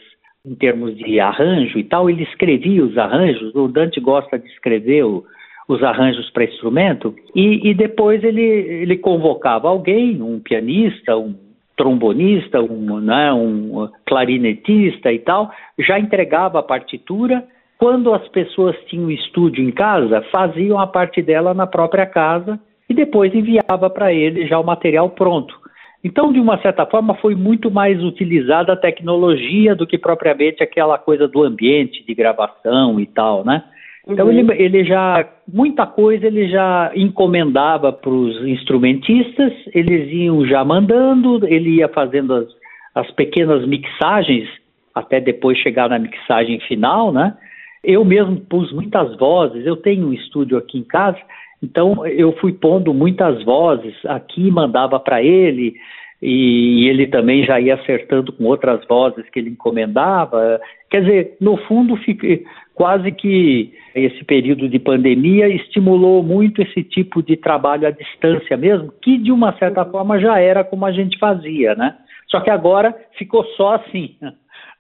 em 0.47 0.55
termos 0.55 0.97
de 0.97 1.19
arranjo 1.19 1.77
e 1.79 1.85
tal, 1.85 2.09
ele 2.09 2.23
escrevia 2.23 2.85
os 2.85 2.97
arranjos, 2.97 3.53
o 3.55 3.67
Dante 3.67 4.01
gosta 4.01 4.39
de 4.39 4.47
escrever 4.47 5.05
o, 5.05 5.25
os 5.67 5.83
arranjos 5.83 6.31
para 6.31 6.45
instrumento, 6.45 7.15
e, 7.35 7.69
e, 7.69 7.75
depois 7.75 8.23
ele, 8.23 8.41
ele 8.41 8.97
convocava 8.97 9.69
alguém, 9.69 10.23
um 10.23 10.39
pianista, 10.39 11.17
um 11.17 11.35
trombonista, 11.77 12.63
um, 12.63 13.01
né, 13.01 13.33
um 13.33 13.89
clarinetista 14.07 15.13
e 15.13 15.19
tal, 15.19 15.51
já 15.79 15.99
entregava 15.99 16.61
a 16.61 16.63
partitura. 16.63 17.45
Quando 17.79 18.15
as 18.15 18.27
pessoas 18.29 18.77
tinham 18.87 19.11
estúdio 19.11 19.63
em 19.63 19.71
casa, 19.71 20.25
faziam 20.33 20.79
a 20.79 20.87
parte 20.87 21.21
dela 21.21 21.53
na 21.53 21.67
própria 21.67 22.07
casa 22.07 22.59
e 22.89 22.95
depois 22.95 23.35
enviava 23.35 23.91
para 23.91 24.13
ele 24.13 24.47
já 24.47 24.59
o 24.59 24.65
material 24.65 25.11
pronto. 25.11 25.55
Então, 26.03 26.33
de 26.33 26.39
uma 26.39 26.57
certa 26.63 26.87
forma, 26.87 27.15
foi 27.17 27.35
muito 27.35 27.71
mais 27.71 28.03
utilizada 28.03 28.73
a 28.73 28.77
tecnologia 28.77 29.75
do 29.75 29.87
que 29.87 29.99
propriamente 29.99 30.63
aquela 30.63 30.97
coisa 30.97 31.27
do 31.27 31.43
ambiente 31.43 32.05
de 32.07 32.15
gravação 32.15 33.01
e 33.01 33.07
tal, 33.07 33.45
né? 33.45 33.65
Então 34.09 34.31
ele, 34.31 34.43
uhum. 34.43 34.53
ele 34.53 34.85
já, 34.85 35.29
muita 35.53 35.85
coisa 35.85 36.29
ele 36.29 36.49
já 36.49 36.93
encomendava 36.95 37.93
para 37.93 38.11
os 38.11 38.37
instrumentistas, 38.47 39.53
eles 39.75 40.09
iam 40.13 40.47
já 40.47 40.65
mandando, 40.65 41.45
ele 41.45 41.79
ia 41.79 41.89
fazendo 41.89 42.35
as, 42.35 42.47
as 42.95 43.11
pequenas 43.11 43.67
mixagens, 43.67 44.49
até 44.95 45.21
depois 45.21 45.59
chegar 45.59 45.89
na 45.89 45.99
mixagem 45.99 46.61
final, 46.61 47.13
né? 47.13 47.37
Eu 47.87 48.05
mesmo 48.05 48.41
pus 48.41 48.73
muitas 48.73 49.17
vozes, 49.17 49.65
eu 49.65 49.77
tenho 49.77 50.09
um 50.09 50.13
estúdio 50.13 50.59
aqui 50.59 50.77
em 50.77 50.83
casa, 50.83 51.19
então 51.63 52.05
eu 52.05 52.33
fui 52.39 52.53
pondo 52.53 52.93
muitas 52.93 53.45
vozes 53.45 53.95
aqui, 54.07 54.51
mandava 54.51 54.99
para 54.99 55.23
ele, 55.23 55.73
e 56.21 56.89
ele 56.89 57.07
também 57.07 57.45
já 57.45 57.61
ia 57.61 57.77
acertando 57.77 58.33
com 58.33 58.43
outras 58.45 58.85
vozes 58.89 59.31
que 59.31 59.39
ele 59.39 59.51
encomendava. 59.51 60.61
Quer 60.91 61.03
dizer, 61.03 61.37
no 61.41 61.57
fundo, 61.59 61.97
quase 62.75 63.13
que 63.13 63.73
esse 63.95 64.25
período 64.25 64.69
de 64.69 64.81
pandemia 64.81 65.49
estimulou 65.49 66.25
muito 66.25 66.61
esse 66.61 66.83
tipo 66.83 67.23
de 67.23 67.37
trabalho 67.37 67.87
à 67.87 67.93
distância 67.93 68.57
mesmo, 68.57 68.93
que 69.01 69.17
de 69.17 69.31
uma 69.31 69.57
certa 69.59 69.85
forma 69.85 70.19
já 70.19 70.41
era 70.41 70.65
como 70.65 70.85
a 70.87 70.91
gente 70.91 71.17
fazia, 71.21 71.77
né? 71.77 71.95
Só 72.29 72.41
que 72.41 72.51
agora 72.51 72.93
ficou 73.17 73.45
só 73.57 73.77
assim. 73.77 74.17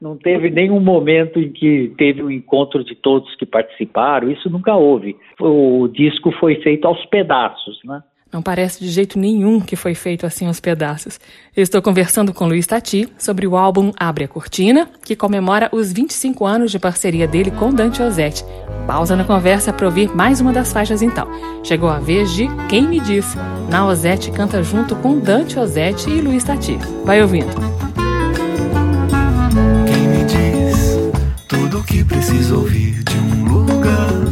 Não 0.00 0.16
teve 0.16 0.50
nenhum 0.50 0.80
momento 0.80 1.40
em 1.40 1.50
que 1.50 1.92
teve 1.96 2.22
um 2.22 2.30
encontro 2.30 2.84
de 2.84 2.94
todos 2.94 3.34
que 3.36 3.46
participaram, 3.46 4.30
isso 4.30 4.50
nunca 4.50 4.74
houve. 4.74 5.16
O 5.40 5.88
disco 5.88 6.30
foi 6.38 6.56
feito 6.56 6.86
aos 6.86 7.04
pedaços, 7.06 7.78
né? 7.84 8.02
Não 8.32 8.42
parece 8.42 8.84
de 8.84 8.90
jeito 8.90 9.18
nenhum 9.18 9.60
que 9.60 9.76
foi 9.76 9.94
feito 9.94 10.26
assim 10.26 10.46
aos 10.46 10.60
pedaços. 10.60 11.18
Eu 11.56 11.62
estou 11.62 11.80
conversando 11.80 12.34
com 12.34 12.46
Luiz 12.46 12.66
Tati 12.66 13.08
sobre 13.16 13.46
o 13.46 13.56
álbum 13.56 13.92
Abre 13.98 14.24
a 14.24 14.28
Cortina, 14.28 14.90
que 15.04 15.16
comemora 15.16 15.70
os 15.72 15.92
25 15.92 16.44
anos 16.44 16.70
de 16.72 16.78
parceria 16.78 17.26
dele 17.26 17.50
com 17.52 17.72
Dante 17.72 18.02
Ozette. 18.02 18.44
Pausa 18.86 19.16
na 19.16 19.24
conversa 19.24 19.72
para 19.72 19.86
ouvir 19.86 20.14
mais 20.14 20.40
uma 20.40 20.52
das 20.52 20.72
faixas 20.72 21.02
então. 21.02 21.26
Chegou 21.62 21.88
a 21.88 21.98
vez 21.98 22.34
de 22.34 22.46
Quem 22.68 22.82
Me 22.82 23.00
Diz. 23.00 23.36
Na 23.70 23.86
Ozette 23.86 24.30
canta 24.32 24.62
junto 24.62 24.96
com 24.96 25.18
Dante 25.18 25.58
Ozette 25.58 26.10
e 26.10 26.20
Luiz 26.20 26.44
Tati. 26.44 26.76
Vai 27.04 27.22
ouvindo. 27.22 27.75
Preciso 32.06 32.60
ouvir 32.60 33.02
de 33.02 33.18
um 33.18 33.44
lugar 33.44 34.25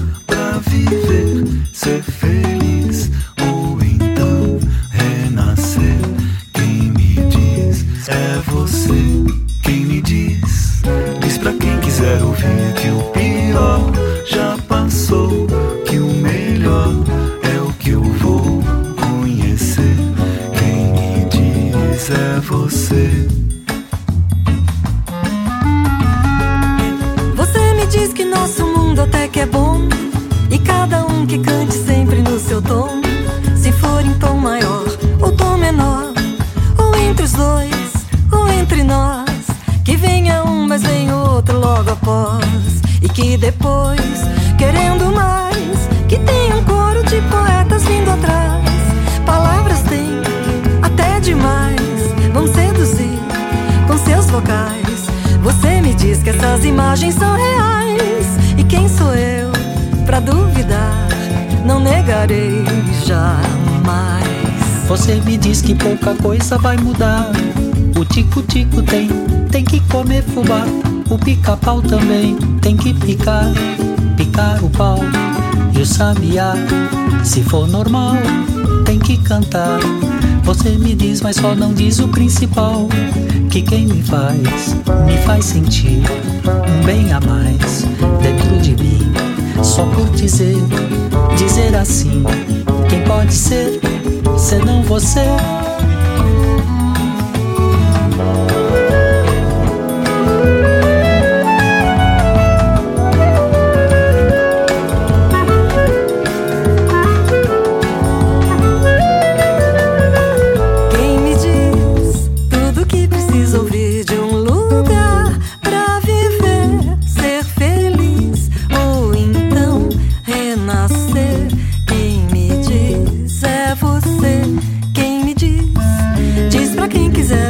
depois, 43.44 44.00
querendo 44.56 45.12
mais, 45.14 45.78
que 46.08 46.18
tenha 46.18 46.56
um 46.56 46.64
coro 46.64 47.02
de 47.04 47.20
poetas 47.28 47.84
vindo 47.84 48.10
atrás. 48.10 48.64
Palavras 49.26 49.82
tem, 49.82 50.22
até 50.80 51.20
demais, 51.20 51.78
vão 52.32 52.46
seduzir 52.46 53.18
com 53.86 53.98
seus 53.98 54.30
vocais. 54.30 55.10
Você 55.42 55.82
me 55.82 55.92
diz 55.92 56.22
que 56.22 56.30
essas 56.30 56.64
imagens 56.64 57.16
são 57.16 57.36
reais. 57.36 58.26
E 58.56 58.64
quem 58.64 58.88
sou 58.88 59.14
eu 59.14 59.52
pra 60.06 60.20
duvidar? 60.20 61.06
Não 61.66 61.80
negarei 61.80 62.64
jamais. 63.04 64.24
Você 64.88 65.16
me 65.16 65.36
diz 65.36 65.60
que 65.60 65.74
pouca 65.74 66.14
coisa 66.14 66.56
vai 66.56 66.78
mudar 66.78 67.30
o 67.94 68.04
tico-tico 68.06 68.82
tem, 68.82 69.08
tem 69.50 69.64
que 69.64 69.80
comer 69.80 70.22
fubá. 70.22 70.64
O 71.14 71.18
pica-pau 71.18 71.80
também 71.80 72.36
tem 72.60 72.76
que 72.76 72.92
picar, 72.92 73.46
picar 74.16 74.64
o 74.64 74.68
pau. 74.68 74.98
E 75.72 75.80
o 75.80 75.86
sabiá, 75.86 76.54
se 77.22 77.40
for 77.40 77.68
normal, 77.68 78.16
tem 78.84 78.98
que 78.98 79.16
cantar. 79.18 79.78
Você 80.42 80.70
me 80.70 80.92
diz, 80.92 81.20
mas 81.20 81.36
só 81.36 81.54
não 81.54 81.72
diz 81.72 82.00
o 82.00 82.08
principal. 82.08 82.88
Que 83.48 83.62
quem 83.62 83.86
me 83.86 84.02
faz, 84.02 84.74
me 85.06 85.16
faz 85.24 85.44
sentir 85.44 86.02
um 86.68 86.84
bem 86.84 87.12
a 87.12 87.20
mais 87.20 87.84
dentro 88.20 88.58
de 88.60 88.74
mim. 88.82 89.12
Só 89.62 89.86
por 89.86 90.10
dizer, 90.16 90.56
dizer 91.36 91.76
assim. 91.76 92.24
Quem 92.88 93.02
pode 93.04 93.32
ser, 93.32 93.80
senão 94.36 94.82
você? 94.82 95.24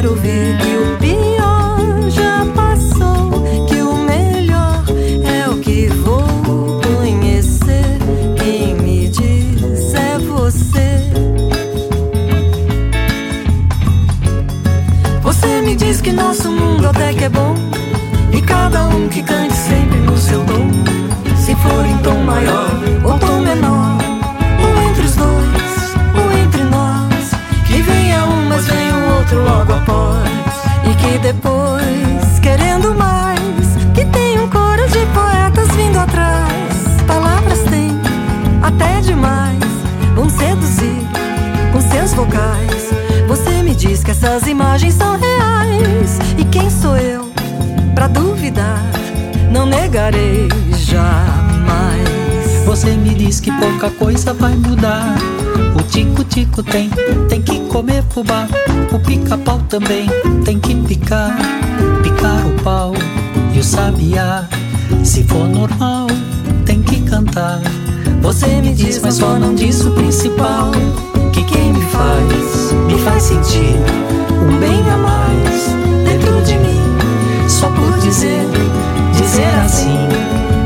quero 0.05 0.13
ver 0.13 0.55
o 0.79 0.84
essas 44.35 44.49
imagens 44.49 44.93
são 44.95 45.17
reais. 45.17 46.19
E 46.37 46.43
quem 46.45 46.69
sou 46.69 46.97
eu 46.97 47.31
pra 47.93 48.07
duvidar? 48.07 48.83
Não 49.49 49.65
negarei 49.65 50.49
jamais. 50.77 52.09
Você 52.65 52.91
me 52.97 53.15
diz 53.15 53.39
que 53.39 53.49
pouca 53.53 53.89
coisa 53.91 54.33
vai 54.33 54.53
mudar. 54.55 55.15
O 55.79 55.81
tico-tico 55.83 56.61
tem, 56.61 56.89
tem 57.29 57.41
que 57.41 57.61
comer 57.67 58.03
fubá. 58.09 58.45
O 58.91 58.99
pica-pau 58.99 59.59
também 59.69 60.05
tem 60.43 60.59
que 60.59 60.75
picar. 60.75 61.37
Picar 62.03 62.45
o 62.45 62.61
pau 62.61 62.93
e 63.53 63.59
o 63.59 63.63
sabiá. 63.63 64.43
Se 65.05 65.23
for 65.23 65.47
normal, 65.47 66.07
tem 66.65 66.81
que 66.81 66.99
cantar. 67.03 67.61
Você 68.21 68.47
me 68.47 68.73
diz, 68.73 68.99
mas 69.01 69.15
só 69.15 69.39
não 69.39 69.55
diz 69.55 69.85
o 69.85 69.91
principal. 69.91 70.71
Que 71.31 71.41
quem 71.43 71.71
me 71.71 71.81
faz, 71.85 72.73
me 72.85 72.99
faz 72.99 73.23
sentir 73.23 74.04
um 74.33 74.57
bem 74.57 74.81
a 74.89 74.97
mais 74.97 75.67
dentro 76.03 76.41
de 76.41 76.57
mim. 76.57 77.49
Só 77.49 77.69
por 77.69 77.97
dizer, 77.99 78.41
dizer 79.13 79.55
assim. 79.65 80.07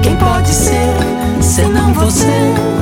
Quem 0.02 0.16
pode 0.16 0.50
ser, 0.50 0.94
senão 1.42 1.94
você? 1.94 2.80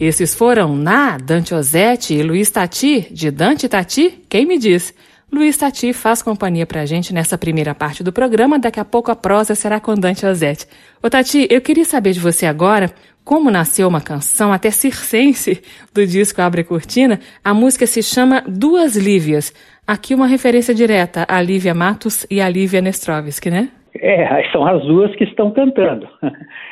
Esses 0.00 0.34
foram 0.34 0.74
Na, 0.74 1.18
Dante 1.18 1.54
Ozzetti 1.54 2.14
e 2.14 2.22
Luiz 2.22 2.50
Tati, 2.50 3.06
de 3.10 3.30
Dante 3.30 3.68
Tati, 3.68 4.24
quem 4.30 4.46
me 4.46 4.58
diz? 4.58 4.94
Luiz 5.30 5.58
Tati 5.58 5.92
faz 5.92 6.22
companhia 6.22 6.64
pra 6.64 6.86
gente 6.86 7.12
nessa 7.12 7.36
primeira 7.36 7.74
parte 7.74 8.02
do 8.02 8.10
programa, 8.10 8.58
daqui 8.58 8.80
a 8.80 8.84
pouco 8.84 9.10
a 9.10 9.14
prosa 9.14 9.54
será 9.54 9.78
com 9.78 9.94
Dante 9.94 10.24
Ozzetti. 10.24 10.66
Ô 11.02 11.10
Tati, 11.10 11.46
eu 11.50 11.60
queria 11.60 11.84
saber 11.84 12.12
de 12.12 12.18
você 12.18 12.46
agora 12.46 12.90
como 13.30 13.48
nasceu 13.48 13.86
uma 13.86 14.00
canção 14.00 14.52
até 14.52 14.72
circense 14.72 15.62
do 15.94 16.04
disco 16.04 16.42
Abre 16.42 16.64
Cortina. 16.64 17.20
A 17.44 17.54
música 17.54 17.86
se 17.86 18.02
chama 18.02 18.42
Duas 18.42 18.96
Lívias. 18.96 19.54
Aqui 19.86 20.16
uma 20.16 20.26
referência 20.26 20.74
direta 20.74 21.24
a 21.28 21.40
Lívia 21.40 21.72
Matos 21.72 22.26
e 22.28 22.40
a 22.40 22.48
Lívia 22.48 22.80
Nestrovski, 22.80 23.48
né? 23.48 23.68
É, 23.94 24.42
são 24.50 24.66
as 24.66 24.82
duas 24.82 25.14
que 25.14 25.22
estão 25.22 25.52
cantando. 25.52 26.08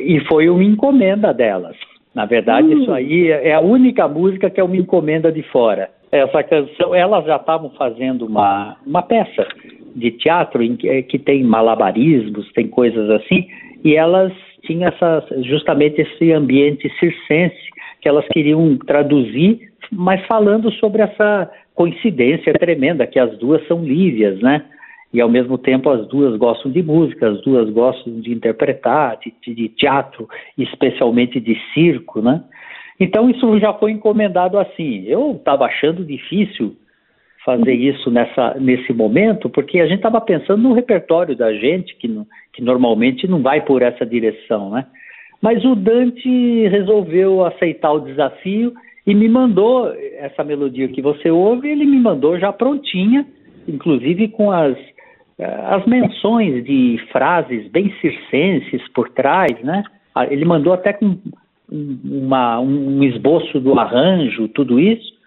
E 0.02 0.18
foi 0.26 0.48
uma 0.48 0.64
encomenda 0.64 1.32
delas. 1.32 1.76
Na 2.12 2.24
verdade, 2.24 2.74
hum. 2.74 2.82
isso 2.82 2.92
aí 2.92 3.28
é 3.30 3.54
a 3.54 3.60
única 3.60 4.08
música 4.08 4.50
que 4.50 4.60
é 4.60 4.64
uma 4.64 4.76
encomenda 4.76 5.30
de 5.30 5.44
fora. 5.52 5.90
Essa 6.10 6.42
canção, 6.42 6.92
elas 6.92 7.24
já 7.24 7.36
estavam 7.36 7.70
fazendo 7.78 8.26
uma, 8.26 8.76
uma 8.84 9.02
peça 9.02 9.46
de 9.94 10.10
teatro 10.10 10.60
em 10.60 10.74
que, 10.74 11.04
que 11.04 11.20
tem 11.20 11.44
malabarismos, 11.44 12.50
tem 12.52 12.66
coisas 12.66 13.08
assim, 13.10 13.46
e 13.84 13.94
elas 13.94 14.32
tinham 14.68 14.88
essa, 14.88 15.26
justamente 15.42 16.00
esse 16.00 16.32
ambiente 16.32 16.88
circense 17.00 17.56
que 18.00 18.08
elas 18.08 18.26
queriam 18.28 18.76
traduzir, 18.76 19.72
mas 19.90 20.24
falando 20.26 20.70
sobre 20.74 21.02
essa 21.02 21.50
coincidência 21.74 22.52
tremenda 22.52 23.06
que 23.06 23.18
as 23.18 23.36
duas 23.38 23.66
são 23.66 23.82
lívias, 23.82 24.38
né? 24.40 24.64
e 25.12 25.20
ao 25.20 25.28
mesmo 25.28 25.56
tempo 25.56 25.88
as 25.88 26.06
duas 26.08 26.36
gostam 26.36 26.70
de 26.70 26.82
música, 26.82 27.30
as 27.30 27.40
duas 27.40 27.70
gostam 27.70 28.20
de 28.20 28.30
interpretar, 28.32 29.18
de, 29.18 29.54
de 29.54 29.68
teatro, 29.70 30.28
especialmente 30.56 31.40
de 31.40 31.58
circo, 31.72 32.20
né? 32.20 32.44
Então 33.00 33.30
isso 33.30 33.58
já 33.58 33.72
foi 33.72 33.92
encomendado 33.92 34.58
assim. 34.58 35.04
Eu 35.06 35.32
estava 35.32 35.64
achando 35.64 36.04
difícil 36.04 36.76
fazer 37.48 37.72
isso 37.72 38.10
nessa, 38.10 38.56
nesse 38.60 38.92
momento, 38.92 39.48
porque 39.48 39.80
a 39.80 39.86
gente 39.86 39.96
estava 39.96 40.20
pensando 40.20 40.62
no 40.62 40.74
repertório 40.74 41.34
da 41.34 41.50
gente, 41.54 41.96
que, 41.96 42.06
que 42.52 42.62
normalmente 42.62 43.26
não 43.26 43.40
vai 43.40 43.62
por 43.62 43.80
essa 43.80 44.04
direção, 44.04 44.68
né? 44.68 44.84
Mas 45.40 45.64
o 45.64 45.74
Dante 45.74 46.68
resolveu 46.68 47.46
aceitar 47.46 47.92
o 47.92 48.00
desafio 48.00 48.74
e 49.06 49.14
me 49.14 49.28
mandou 49.30 49.90
essa 50.18 50.44
melodia 50.44 50.88
que 50.88 51.00
você 51.00 51.30
ouve, 51.30 51.70
ele 51.70 51.86
me 51.86 51.98
mandou 51.98 52.38
já 52.38 52.52
prontinha, 52.52 53.26
inclusive 53.66 54.28
com 54.28 54.52
as 54.52 54.76
eh, 55.38 55.60
as 55.70 55.86
menções 55.86 56.62
de 56.64 57.00
frases 57.10 57.66
bem 57.68 57.90
circenses 58.02 58.86
por 58.92 59.08
trás, 59.08 59.58
né? 59.62 59.84
Ah, 60.14 60.26
ele 60.26 60.44
mandou 60.44 60.74
até 60.74 60.92
com 60.92 61.16
uma, 61.72 62.60
um 62.60 63.02
esboço 63.04 63.58
do 63.58 63.78
arranjo, 63.78 64.48
tudo 64.48 64.78
isso. 64.78 65.17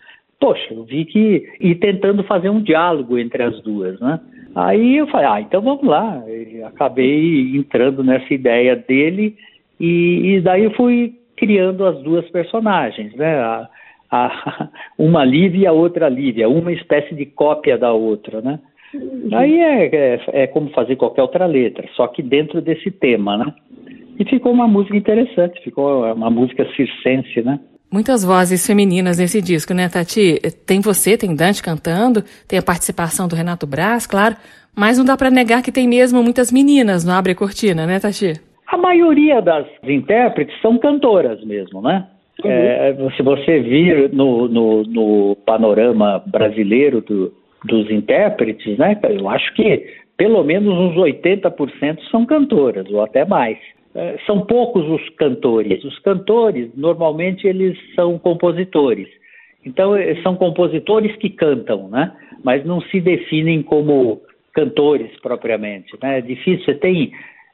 Poxa, 0.41 0.73
eu 0.73 0.83
vi 0.83 1.05
que. 1.05 1.47
e 1.59 1.75
tentando 1.75 2.23
fazer 2.23 2.49
um 2.49 2.61
diálogo 2.61 3.17
entre 3.17 3.43
as 3.43 3.61
duas, 3.61 3.99
né? 3.99 4.19
Aí 4.55 4.97
eu 4.97 5.07
falei, 5.07 5.27
ah, 5.27 5.41
então 5.41 5.61
vamos 5.61 5.83
lá. 5.83 6.21
E 6.27 6.61
acabei 6.63 7.55
entrando 7.55 8.03
nessa 8.03 8.33
ideia 8.33 8.75
dele 8.75 9.37
e, 9.79 10.35
e, 10.35 10.41
daí 10.41 10.63
eu 10.63 10.71
fui 10.71 11.15
criando 11.37 11.85
as 11.85 12.01
duas 12.03 12.29
personagens, 12.29 13.15
né? 13.15 13.35
A, 13.35 13.69
a, 14.11 14.69
uma 14.97 15.23
Lívia 15.23 15.63
e 15.63 15.67
a 15.67 15.71
outra 15.71 16.09
Lívia, 16.09 16.49
uma 16.49 16.71
espécie 16.71 17.15
de 17.15 17.25
cópia 17.25 17.77
da 17.77 17.93
outra, 17.93 18.41
né? 18.41 18.59
Aí 19.33 19.59
é, 19.59 19.85
é, 19.85 20.21
é, 20.43 20.47
como 20.47 20.69
fazer 20.71 20.97
qualquer 20.97 21.21
outra 21.21 21.45
letra, 21.45 21.87
só 21.95 22.07
que 22.07 22.21
dentro 22.21 22.61
desse 22.61 22.91
tema, 22.91 23.37
né? 23.37 23.53
E 24.19 24.25
ficou 24.25 24.51
uma 24.51 24.67
música 24.67 24.97
interessante, 24.97 25.63
ficou 25.63 26.03
uma 26.13 26.29
música 26.29 26.67
circense, 26.75 27.41
né? 27.41 27.59
Muitas 27.91 28.23
vozes 28.23 28.65
femininas 28.65 29.17
nesse 29.17 29.41
disco, 29.41 29.73
né, 29.73 29.89
Tati? 29.89 30.39
Tem 30.65 30.79
você, 30.79 31.17
tem 31.17 31.35
Dante 31.35 31.61
cantando, 31.61 32.23
tem 32.47 32.57
a 32.57 32.63
participação 32.63 33.27
do 33.27 33.35
Renato 33.35 33.67
Braz, 33.67 34.07
claro, 34.07 34.35
mas 34.73 34.97
não 34.97 35.03
dá 35.03 35.17
para 35.17 35.29
negar 35.29 35.61
que 35.61 35.73
tem 35.73 35.87
mesmo 35.89 36.23
muitas 36.23 36.51
meninas 36.51 37.03
no 37.03 37.11
Abre 37.11 37.35
Cortina, 37.35 37.85
né, 37.85 37.99
Tati? 37.99 38.39
A 38.67 38.77
maioria 38.77 39.41
das 39.41 39.67
intérpretes 39.83 40.55
são 40.61 40.77
cantoras 40.77 41.43
mesmo, 41.43 41.81
né? 41.81 42.07
Uhum. 42.43 42.49
É, 42.49 42.95
se 43.17 43.21
você 43.21 43.59
vir 43.59 44.09
no, 44.13 44.47
no, 44.47 44.83
no 44.83 45.35
panorama 45.45 46.23
brasileiro 46.25 47.01
do, 47.01 47.33
dos 47.65 47.91
intérpretes, 47.91 48.77
né? 48.77 48.97
Eu 49.03 49.29
acho 49.29 49.53
que 49.53 49.85
pelo 50.17 50.43
menos 50.43 50.73
uns 50.73 50.95
80% 50.95 51.99
são 52.09 52.25
cantoras, 52.25 52.89
ou 52.89 53.01
até 53.03 53.25
mais. 53.25 53.57
É, 53.93 54.17
são 54.25 54.41
poucos 54.45 54.87
os 54.87 55.09
cantores. 55.15 55.83
Os 55.83 55.97
cantores, 55.99 56.69
normalmente, 56.75 57.45
eles 57.45 57.77
são 57.95 58.17
compositores. 58.17 59.07
Então, 59.65 59.95
é, 59.95 60.15
são 60.21 60.35
compositores 60.35 61.15
que 61.17 61.29
cantam, 61.29 61.89
né? 61.89 62.11
Mas 62.43 62.65
não 62.65 62.81
se 62.81 63.01
definem 63.01 63.61
como 63.61 64.21
cantores 64.53 65.11
propriamente. 65.21 65.93
Né? 66.01 66.19
É 66.19 66.21
difícil. 66.21 66.65
Você 66.65 66.75
tem 66.75 67.11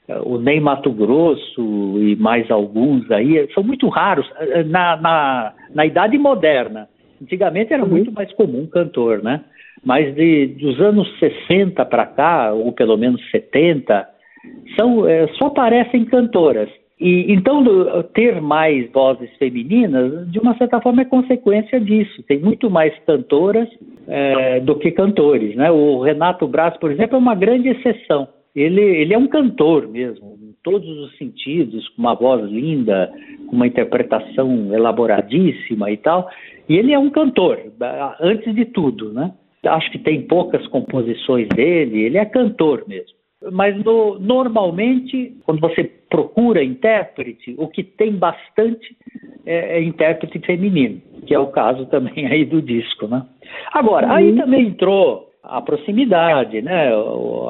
é, 0.07 0.19
o 0.19 0.37
Ney 0.37 0.59
Mato 0.59 0.91
Grosso 0.91 1.95
e 1.99 2.15
mais 2.15 2.49
alguns 2.51 3.09
aí, 3.11 3.47
são 3.53 3.63
muito 3.63 3.87
raros 3.89 4.29
na, 4.67 4.95
na, 4.97 5.53
na 5.73 5.85
idade 5.85 6.17
moderna. 6.17 6.87
Antigamente 7.21 7.73
era 7.73 7.83
uhum. 7.83 7.89
muito 7.89 8.11
mais 8.11 8.31
comum 8.33 8.67
cantor, 8.67 9.23
né? 9.23 9.43
Mas 9.83 10.13
de, 10.15 10.47
dos 10.59 10.79
anos 10.79 11.07
60 11.19 11.83
para 11.85 12.05
cá, 12.05 12.53
ou 12.53 12.71
pelo 12.71 12.95
menos 12.97 13.21
70, 13.31 14.07
são, 14.75 15.07
é, 15.07 15.27
só 15.33 15.47
aparecem 15.47 16.05
cantoras. 16.05 16.69
E 16.99 17.31
então 17.31 17.63
ter 18.13 18.41
mais 18.41 18.91
vozes 18.91 19.29
femininas, 19.37 20.29
de 20.31 20.39
uma 20.39 20.57
certa 20.57 20.81
forma, 20.81 21.03
é 21.03 21.05
consequência 21.05 21.79
disso. 21.79 22.23
Tem 22.23 22.39
muito 22.39 22.71
mais 22.71 22.91
cantoras 23.05 23.69
é, 24.07 24.59
do 24.61 24.75
que 24.75 24.89
cantores, 24.91 25.55
né? 25.55 25.69
O 25.69 26.01
Renato 26.01 26.47
Braz, 26.47 26.75
por 26.77 26.91
exemplo, 26.91 27.15
é 27.15 27.19
uma 27.19 27.35
grande 27.35 27.69
exceção. 27.69 28.27
Ele, 28.55 28.81
ele 28.81 29.13
é 29.13 29.17
um 29.17 29.27
cantor 29.27 29.87
mesmo, 29.87 30.35
em 30.41 30.55
todos 30.63 30.89
os 30.89 31.15
sentidos, 31.19 31.87
com 31.89 32.01
uma 32.01 32.15
voz 32.15 32.49
linda, 32.49 33.13
com 33.47 33.55
uma 33.55 33.67
interpretação 33.67 34.73
elaboradíssima 34.73 35.91
e 35.91 35.97
tal. 35.97 36.27
E 36.67 36.75
ele 36.75 36.93
é 36.93 36.97
um 36.97 37.11
cantor, 37.11 37.59
antes 38.19 38.55
de 38.55 38.65
tudo, 38.65 39.13
né? 39.13 39.31
Acho 39.63 39.91
que 39.91 39.99
tem 39.99 40.23
poucas 40.23 40.65
composições 40.67 41.47
dele, 41.49 42.01
ele 42.01 42.17
é 42.17 42.25
cantor 42.25 42.83
mesmo. 42.87 43.16
Mas 43.51 43.77
no, 43.83 44.19
normalmente, 44.19 45.35
quando 45.45 45.61
você 45.61 45.83
procura 46.09 46.63
intérprete, 46.63 47.55
o 47.57 47.67
que 47.67 47.83
tem 47.83 48.13
bastante 48.13 48.95
é, 49.45 49.77
é, 49.77 49.83
intérprete 49.83 50.39
feminino, 50.39 51.01
que 51.25 51.33
é 51.33 51.39
o 51.39 51.47
caso 51.47 51.85
também 51.87 52.25
aí 52.27 52.45
do 52.45 52.61
disco, 52.61 53.07
né? 53.07 53.23
Agora, 53.73 54.13
aí 54.13 54.31
uhum. 54.31 54.37
também 54.37 54.67
entrou 54.67 55.27
a 55.43 55.61
proximidade, 55.61 56.61
né? 56.61 56.91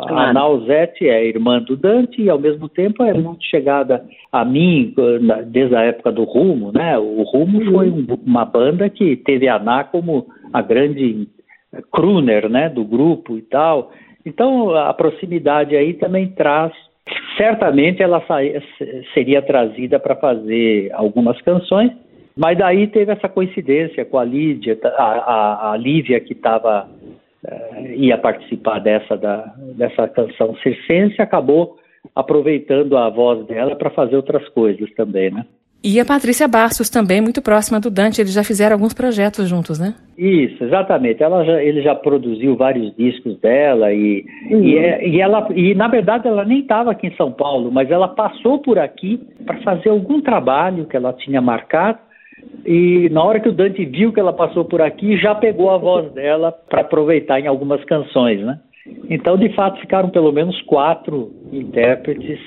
A 0.08 0.32
Nausete 0.32 1.10
é 1.10 1.26
irmã 1.26 1.60
do 1.60 1.76
Dante 1.76 2.22
e 2.22 2.30
ao 2.30 2.38
mesmo 2.38 2.70
tempo 2.70 3.04
é 3.04 3.14
muito 3.14 3.44
chegada 3.44 4.06
a 4.32 4.46
mim 4.46 4.94
desde 5.48 5.76
a 5.76 5.82
época 5.82 6.12
do 6.12 6.24
Rumo, 6.24 6.72
né? 6.72 6.98
O 7.00 7.24
Rumo 7.24 7.60
uhum. 7.60 7.72
foi 7.72 7.90
um, 7.90 8.06
uma 8.26 8.46
banda 8.46 8.88
que 8.90 9.16
teve 9.16 9.48
a 9.48 9.58
Ná 9.58 9.84
como 9.84 10.28
a 10.54 10.62
grande 10.62 11.28
crooner, 11.92 12.48
né? 12.48 12.70
Do 12.70 12.86
grupo 12.86 13.38
e 13.38 13.42
tal. 13.42 13.92
Então 14.28 14.76
a 14.76 14.94
proximidade 14.94 15.74
aí 15.74 15.94
também 15.94 16.28
traz 16.28 16.74
certamente 17.38 18.04
ela 18.04 18.22
seria 19.14 19.42
trazida 19.42 19.98
para 19.98 20.18
fazer 20.18 20.92
algumas 20.94 21.40
canções, 21.42 21.92
mas 22.36 22.58
daí 22.58 22.88
teve 22.88 23.14
essa 23.14 23.30
coincidência 23.30 24.04
com 24.04 24.18
a 24.18 24.26
Lídia, 24.26 24.78
a, 24.84 25.04
a, 25.04 25.72
a 25.72 25.78
Lívia 25.78 26.20
que 26.20 26.34
estava 26.34 26.90
uh, 27.46 27.86
ia 27.96 28.18
participar 28.18 28.80
dessa 28.80 29.16
da, 29.16 29.54
dessa 29.78 30.10
canção 30.10 30.54
circense, 30.58 31.22
acabou 31.22 31.78
aproveitando 32.14 32.98
a 32.98 33.10
voz 33.10 33.46
dela 33.48 33.78
para 33.78 33.92
fazer 33.92 34.18
outras 34.18 34.48
coisas 34.50 34.94
também, 34.94 35.32
né? 35.32 35.46
E 35.84 36.00
a 36.00 36.06
Patrícia 36.06 36.48
Bastos 36.48 36.90
também, 36.90 37.22
muito 37.22 37.42
próxima 37.42 37.80
do 37.80 37.92
Dante, 37.92 38.20
eles 38.20 38.34
já 38.34 38.44
fizeram 38.44 38.74
alguns 38.76 38.94
projetos 38.94 39.48
juntos, 39.48 39.80
né? 39.80 39.94
Isso, 40.18 40.64
exatamente. 40.64 41.22
Ela 41.22 41.46
já, 41.46 41.62
ele 41.62 41.82
já 41.82 41.94
produziu 41.94 42.56
vários 42.56 42.96
discos 42.96 43.40
dela 43.40 43.94
e, 43.94 44.26
uhum. 44.50 44.64
e, 44.64 44.78
é, 44.78 45.08
e, 45.08 45.22
ela 45.22 45.48
e 45.56 45.76
na 45.76 45.88
verdade 45.88 46.28
ela 46.28 46.44
nem 46.44 46.62
estava 46.62 46.92
aqui 46.92 47.08
em 47.08 47.16
São 47.16 47.32
Paulo, 47.32 47.72
mas 47.72 47.92
ela 47.92 48.08
passou 48.08 48.60
por 48.60 48.80
aqui 48.80 49.22
para 49.46 49.62
fazer 49.62 49.90
algum 49.90 50.20
trabalho 50.20 50.86
que 50.86 50.98
ela 50.98 51.14
tinha 51.14 51.40
marcado 51.40 52.00
e 52.66 53.08
na 53.12 53.24
hora 53.24 53.40
que 53.40 53.50
o 53.50 53.54
Dante 53.54 53.86
viu 53.86 54.12
que 54.12 54.20
ela 54.20 54.34
passou 54.34 54.66
por 54.66 54.82
aqui, 54.82 55.18
já 55.18 55.34
pegou 55.34 55.70
a 55.70 55.78
voz 55.78 56.12
dela 56.12 56.52
para 56.52 56.82
aproveitar 56.82 57.40
em 57.40 57.48
algumas 57.48 57.84
canções, 57.86 58.42
né? 58.42 58.60
Então, 59.10 59.38
de 59.38 59.50
fato, 59.54 59.80
ficaram 59.80 60.10
pelo 60.10 60.32
menos 60.32 60.60
quatro 60.64 61.32
intérpretes 61.52 62.40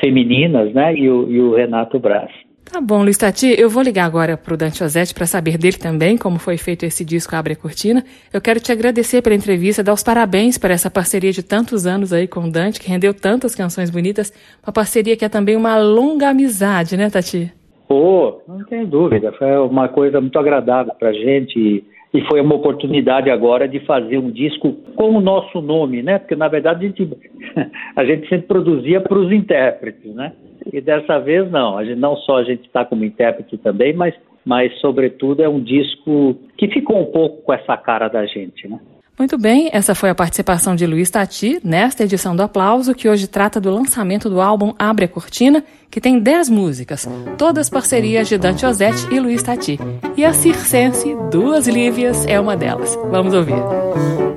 femininas, 0.00 0.72
né? 0.72 0.94
E 0.94 1.10
o, 1.10 1.30
e 1.30 1.40
o 1.40 1.54
Renato 1.54 1.98
Braz. 1.98 2.30
Tá 2.70 2.80
bom, 2.80 3.02
Luiz 3.02 3.16
Tati, 3.16 3.54
eu 3.56 3.70
vou 3.70 3.80
ligar 3.82 4.04
agora 4.04 4.36
para 4.36 4.52
o 4.52 4.56
Dante 4.56 4.82
Ozzetti 4.82 5.14
para 5.14 5.24
saber 5.24 5.56
dele 5.56 5.78
também 5.78 6.18
como 6.18 6.36
foi 6.38 6.58
feito 6.58 6.84
esse 6.84 7.04
disco 7.04 7.34
Abre 7.34 7.52
a 7.52 7.56
Cortina. 7.56 8.04
Eu 8.32 8.40
quero 8.40 8.58
te 8.58 8.72
agradecer 8.72 9.22
pela 9.22 9.36
entrevista, 9.36 9.84
dar 9.84 9.92
os 9.92 10.02
parabéns 10.02 10.58
por 10.58 10.70
essa 10.70 10.90
parceria 10.90 11.32
de 11.32 11.44
tantos 11.44 11.86
anos 11.86 12.12
aí 12.12 12.26
com 12.26 12.40
o 12.40 12.50
Dante, 12.50 12.80
que 12.80 12.90
rendeu 12.90 13.14
tantas 13.14 13.54
canções 13.54 13.88
bonitas, 13.88 14.32
uma 14.66 14.72
parceria 14.72 15.16
que 15.16 15.24
é 15.24 15.28
também 15.28 15.54
uma 15.54 15.78
longa 15.78 16.28
amizade, 16.28 16.96
né, 16.96 17.08
Tati? 17.08 17.52
Pô, 17.88 18.42
não 18.48 18.64
tem 18.64 18.84
dúvida, 18.84 19.32
foi 19.38 19.56
uma 19.58 19.88
coisa 19.88 20.20
muito 20.20 20.38
agradável 20.38 20.92
para 20.98 21.12
gente 21.12 21.84
e 22.16 22.26
foi 22.26 22.40
uma 22.40 22.54
oportunidade 22.54 23.30
agora 23.30 23.68
de 23.68 23.80
fazer 23.80 24.18
um 24.18 24.30
disco 24.30 24.72
com 24.94 25.16
o 25.16 25.20
nosso 25.20 25.60
nome, 25.60 26.02
né? 26.02 26.18
Porque 26.18 26.34
na 26.34 26.48
verdade 26.48 26.86
a 26.86 26.88
gente, 26.88 27.08
a 27.96 28.04
gente 28.04 28.28
sempre 28.28 28.46
produzia 28.46 29.00
para 29.00 29.18
os 29.18 29.30
intérpretes, 29.32 30.14
né? 30.14 30.32
E 30.72 30.80
dessa 30.80 31.18
vez 31.18 31.50
não, 31.50 31.76
a 31.76 31.84
gente, 31.84 31.98
não 31.98 32.16
só 32.16 32.38
a 32.38 32.44
gente 32.44 32.64
está 32.66 32.84
como 32.84 33.04
intérprete 33.04 33.56
também, 33.58 33.92
mas, 33.94 34.14
mas 34.44 34.72
sobretudo 34.80 35.42
é 35.42 35.48
um 35.48 35.60
disco 35.60 36.36
que 36.56 36.68
ficou 36.68 37.00
um 37.00 37.06
pouco 37.06 37.42
com 37.42 37.52
essa 37.52 37.76
cara 37.76 38.08
da 38.08 38.24
gente, 38.26 38.66
né? 38.66 38.80
Muito 39.18 39.38
bem, 39.38 39.70
essa 39.72 39.94
foi 39.94 40.10
a 40.10 40.14
participação 40.14 40.76
de 40.76 40.86
Luiz 40.86 41.08
Tati 41.08 41.58
nesta 41.64 42.04
edição 42.04 42.36
do 42.36 42.42
Aplauso, 42.42 42.94
que 42.94 43.08
hoje 43.08 43.26
trata 43.26 43.58
do 43.58 43.70
lançamento 43.70 44.28
do 44.28 44.42
álbum 44.42 44.74
Abre 44.78 45.06
a 45.06 45.08
Cortina, 45.08 45.64
que 45.90 46.02
tem 46.02 46.20
10 46.20 46.50
músicas, 46.50 47.08
todas 47.38 47.70
parcerias 47.70 48.28
de 48.28 48.36
Dante 48.36 48.66
Ozzetti 48.66 49.06
e 49.10 49.18
Luiz 49.18 49.42
Tati. 49.42 49.80
E 50.18 50.24
a 50.24 50.34
Circense, 50.34 51.16
Duas 51.30 51.66
Lívias, 51.66 52.26
é 52.26 52.38
uma 52.38 52.54
delas. 52.54 52.94
Vamos 53.10 53.32
ouvir. 53.32 53.56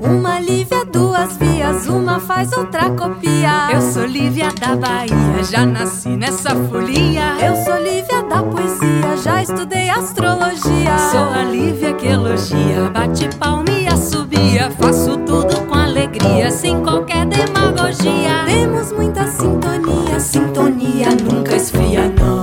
Uma 0.02 0.40
Lívia, 0.40 0.79
duas 0.92 1.38
vias, 1.38 1.88
uma 1.88 2.20
faz, 2.20 2.52
outra 2.54 2.90
copia. 2.92 3.70
Eu 3.72 3.82
sou 3.82 4.06
Lívia 4.06 4.52
da 4.60 4.76
Bahia, 4.76 5.44
já 5.50 5.66
nasci 5.66 6.10
nessa 6.10 6.56
folia. 6.56 7.36
Eu 7.40 7.56
sou 7.64 7.78
Lívia 7.78 8.24
da 8.24 8.44
poesia, 8.44 9.18
já 9.24 9.42
estudei 9.42 9.90
astrologia. 9.90 10.98
Sou 11.12 11.30
a 11.34 11.44
Lívia 11.44 11.94
que 11.94 12.08
elogia, 12.08 12.90
bate 12.94 13.30
palma 13.38 13.70
e 13.70 13.88
assobia. 13.88 14.72
Faço 14.80 15.18
tudo 15.18 15.66
com 15.68 15.76
alegria, 15.76 16.52
sem 16.52 16.82
qualquer 16.84 17.26
demagogia. 17.26 18.46
Temos 18.46 18.92
muita 18.92 19.28
sintonia, 19.28 20.20
sintonia 20.20 21.10
nunca 21.10 21.56
esfria, 21.56 22.12
não. 22.20 22.39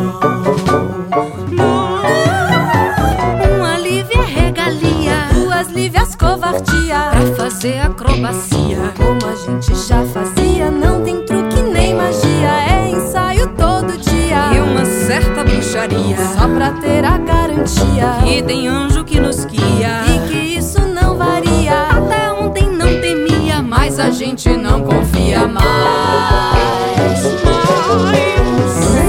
Regalia, 5.77 5.91
duas 5.91 6.07
Lívias 6.07 6.17
covardia. 6.17 7.11
Pra 7.11 7.27
fazer 7.37 7.79
acrobacia, 7.79 8.95
como 8.97 9.19
a 9.31 9.37
gente 9.37 9.75
já 9.87 10.05
fazia, 10.07 10.71
não 10.71 11.03
tem 11.03 11.25
truque 11.25 11.61
nem 11.63 11.95
magia. 11.95 12.51
É 12.69 12.89
ensaio 12.91 13.49
todo 13.49 13.97
dia 13.99 14.55
e 14.55 14.61
uma 14.61 14.85
certa 14.85 15.45
bruxaria. 15.45 16.17
Só 16.35 16.49
pra 16.49 16.71
ter 16.73 17.05
a 17.05 17.19
garantia 17.19 18.19
que 18.25 18.43
tem 18.43 18.69
anjo 18.69 19.05
que 19.05 19.21
nos 19.21 19.45
guia 19.45 20.05
e 20.09 20.29
que 20.29 20.59
isso 20.59 20.81
não 20.81 21.17
varia. 21.17 21.89
Até 21.91 22.33
ontem 22.33 22.69
não 22.71 23.01
temia, 23.01 23.63
mas 23.63 23.99
a 23.99 24.11
gente 24.11 24.49
não 24.57 24.83
confia 24.83 25.47
mais. 25.47 25.65
mais. 26.87 27.21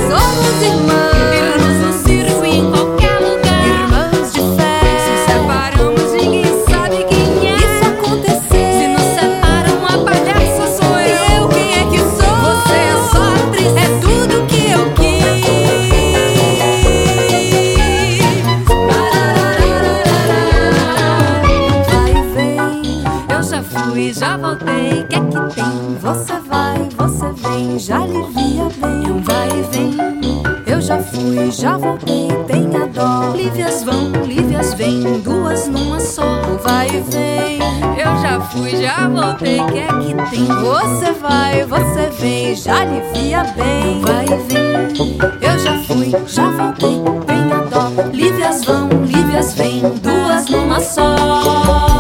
Somos 0.10 0.62
irmãs 0.62 1.17
já 31.48 31.48
fui, 31.48 31.52
já 31.52 31.78
voltei. 31.78 32.28
Tenha 32.48 32.88
dó. 32.88 33.34
Lívias 33.36 33.84
vão, 33.84 34.12
Lívias 34.26 34.74
vêm. 34.74 35.20
Duas 35.22 35.68
numa 35.68 36.00
só. 36.00 36.42
Vai 36.64 36.88
e 36.88 37.02
vem. 37.02 37.60
Eu 37.98 38.22
já 38.22 38.42
fui, 38.42 38.76
já 38.82 39.08
voltei. 39.08 39.58
Quer 39.58 39.88
que 40.00 40.14
tem? 40.30 40.46
Você 40.46 41.12
vai, 41.14 41.64
você 41.64 42.10
vem. 42.20 42.56
Já 42.56 42.82
alivia 42.82 43.44
bem. 43.56 44.02
Vai 44.02 44.26
e 44.26 44.54
vem. 44.54 44.98
Eu 45.42 45.60
já 45.60 45.78
fui, 45.84 46.12
já 46.28 46.50
voltei. 46.52 47.02
Tenha 47.26 47.64
dó. 47.70 47.92
Lívias 48.12 48.66
vão, 48.66 48.90
Lívias 49.06 49.54
vêm. 49.54 49.82
Duas 50.02 50.48
numa 50.50 50.80
só. 50.80 51.97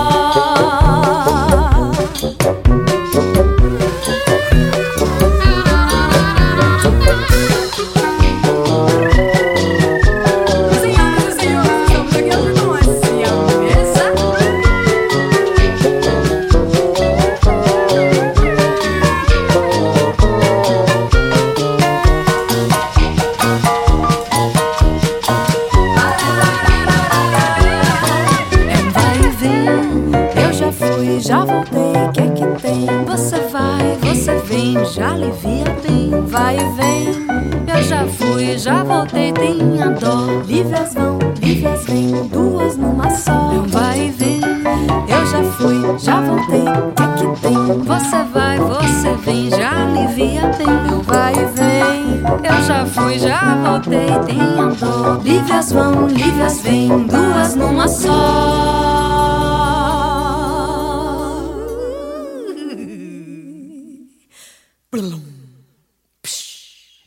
Vão, 55.71 56.07
Lívias 56.07 56.61
vêm. 56.61 56.87
Duas 57.07 57.55
numa 57.55 57.87
só. 57.87 58.67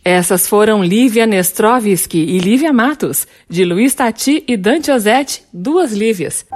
Essas 0.05 0.49
foram 0.49 0.83
Lívia 0.83 1.27
Nestrovski 1.27 2.19
e 2.19 2.39
Lívia 2.39 2.73
Matos, 2.73 3.27
de 3.49 3.65
Luiz 3.65 3.95
Tati 3.95 4.43
e 4.49 4.57
Dante 4.57 4.91
Ozzetti, 4.91 5.43
duas 5.53 5.93
Lívias. 5.93 6.47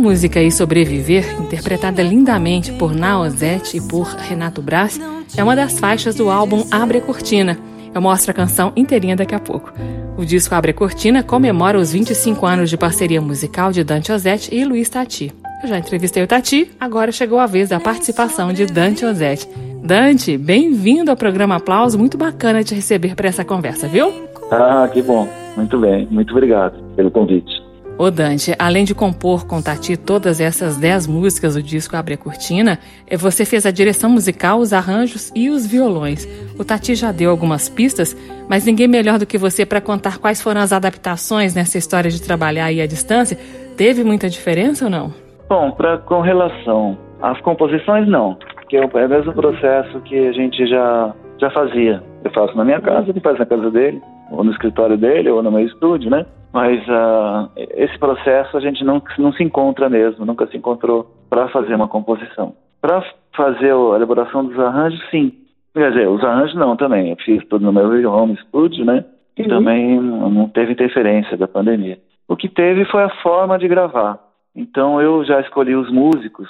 Música 0.00 0.40
aí, 0.40 0.50
Sobreviver, 0.50 1.38
interpretada 1.38 2.02
lindamente 2.02 2.72
por 2.72 2.94
Naozete 2.94 3.76
e 3.76 3.80
por 3.82 4.06
Renato 4.06 4.62
Braz, 4.62 4.98
é 5.36 5.44
uma 5.44 5.54
das 5.54 5.78
faixas 5.78 6.14
do 6.14 6.30
álbum 6.30 6.64
Abre 6.70 6.98
a 6.98 7.00
Cortina. 7.02 7.58
Eu 7.94 8.00
mostro 8.00 8.30
a 8.30 8.34
canção 8.34 8.72
inteirinha 8.74 9.14
daqui 9.14 9.34
a 9.34 9.38
pouco. 9.38 9.72
O 10.16 10.24
disco 10.24 10.54
Abre 10.54 10.70
a 10.70 10.74
Cortina 10.74 11.22
comemora 11.22 11.78
os 11.78 11.92
25 11.92 12.46
anos 12.46 12.70
de 12.70 12.78
parceria 12.78 13.20
musical 13.20 13.72
de 13.72 13.84
Dante 13.84 14.10
Ozzetti 14.10 14.54
e 14.54 14.64
Luiz 14.64 14.88
Tati. 14.88 15.32
Eu 15.62 15.68
já 15.68 15.78
entrevistei 15.78 16.22
o 16.22 16.26
Tati, 16.26 16.70
agora 16.80 17.12
chegou 17.12 17.38
a 17.38 17.44
vez 17.44 17.68
da 17.68 17.78
participação 17.78 18.54
de 18.54 18.64
Dante 18.64 19.04
Ozzetti. 19.04 19.46
Dante, 19.84 20.38
bem-vindo 20.38 21.10
ao 21.10 21.16
programa 21.16 21.56
Aplauso, 21.56 21.98
muito 21.98 22.16
bacana 22.16 22.64
te 22.64 22.74
receber 22.74 23.14
para 23.14 23.28
essa 23.28 23.44
conversa, 23.44 23.86
viu? 23.86 24.10
Ah, 24.50 24.88
que 24.90 25.02
bom. 25.02 25.28
Muito 25.56 25.78
bem, 25.78 26.08
muito 26.10 26.30
obrigado 26.30 26.82
pelo 26.96 27.10
convite. 27.10 27.69
Ô 28.00 28.10
Dante, 28.10 28.54
além 28.58 28.82
de 28.82 28.94
compor 28.94 29.46
com 29.46 29.60
Tati 29.60 29.94
todas 29.94 30.40
essas 30.40 30.78
dez 30.78 31.06
músicas 31.06 31.54
do 31.54 31.62
disco 31.62 31.94
Abre 31.94 32.14
a 32.14 32.16
Cortina, 32.16 32.78
eh, 33.06 33.14
você 33.14 33.44
fez 33.44 33.66
a 33.66 33.70
direção 33.70 34.08
musical, 34.08 34.58
os 34.58 34.72
arranjos 34.72 35.30
e 35.36 35.50
os 35.50 35.66
violões. 35.66 36.26
O 36.58 36.64
Tati 36.64 36.94
já 36.94 37.12
deu 37.12 37.30
algumas 37.30 37.68
pistas, 37.68 38.16
mas 38.48 38.64
ninguém 38.64 38.88
melhor 38.88 39.18
do 39.18 39.26
que 39.26 39.36
você 39.36 39.66
para 39.66 39.82
contar 39.82 40.16
quais 40.16 40.40
foram 40.40 40.62
as 40.62 40.72
adaptações 40.72 41.54
nessa 41.54 41.76
história 41.76 42.10
de 42.10 42.22
trabalhar 42.22 42.64
aí 42.64 42.80
à 42.80 42.86
distância. 42.86 43.36
Teve 43.76 44.02
muita 44.02 44.30
diferença 44.30 44.86
ou 44.86 44.90
não? 44.90 45.12
Bom, 45.46 45.70
pra, 45.72 45.98
com 45.98 46.22
relação 46.22 46.96
às 47.20 47.38
composições, 47.42 48.08
não. 48.08 48.34
Porque 48.54 48.78
é 48.78 48.80
o 48.82 49.08
mesmo 49.10 49.34
processo 49.34 50.00
que 50.06 50.16
a 50.26 50.32
gente 50.32 50.66
já, 50.66 51.14
já 51.38 51.50
fazia. 51.50 52.02
Eu 52.24 52.30
faço 52.30 52.56
na 52.56 52.64
minha 52.64 52.80
casa, 52.80 53.10
ele 53.10 53.20
faz 53.20 53.38
na 53.38 53.44
casa 53.44 53.70
dele, 53.70 54.00
ou 54.30 54.42
no 54.42 54.52
escritório 54.52 54.96
dele, 54.96 55.28
ou 55.28 55.42
no 55.42 55.52
meu 55.52 55.66
estúdio, 55.66 56.08
né? 56.08 56.24
Mas 56.52 56.80
uh, 56.88 57.50
esse 57.56 57.98
processo 57.98 58.56
a 58.56 58.60
gente 58.60 58.84
não, 58.84 59.02
não 59.18 59.32
se 59.32 59.42
encontra 59.42 59.88
mesmo, 59.88 60.26
nunca 60.26 60.46
se 60.48 60.56
encontrou 60.56 61.10
para 61.28 61.48
fazer 61.48 61.74
uma 61.74 61.88
composição. 61.88 62.54
Para 62.80 63.04
fazer 63.36 63.72
a 63.72 63.96
elaboração 63.96 64.44
dos 64.44 64.58
arranjos, 64.58 65.00
sim. 65.10 65.32
Quer 65.72 65.92
dizer, 65.92 66.08
os 66.08 66.24
arranjos 66.24 66.56
não 66.56 66.76
também. 66.76 67.10
Eu 67.10 67.16
fiz 67.16 67.44
tudo 67.46 67.64
no 67.64 67.72
meu 67.72 68.12
home 68.12 68.36
studio, 68.38 68.84
né? 68.84 69.04
E 69.36 69.42
uhum. 69.42 69.48
também 69.48 70.00
não 70.00 70.48
teve 70.48 70.72
interferência 70.72 71.36
da 71.36 71.46
pandemia. 71.46 71.98
O 72.28 72.36
que 72.36 72.48
teve 72.48 72.84
foi 72.86 73.02
a 73.02 73.22
forma 73.22 73.58
de 73.58 73.68
gravar. 73.68 74.18
Então 74.54 75.00
eu 75.00 75.24
já 75.24 75.40
escolhi 75.40 75.76
os 75.76 75.90
músicos, 75.90 76.48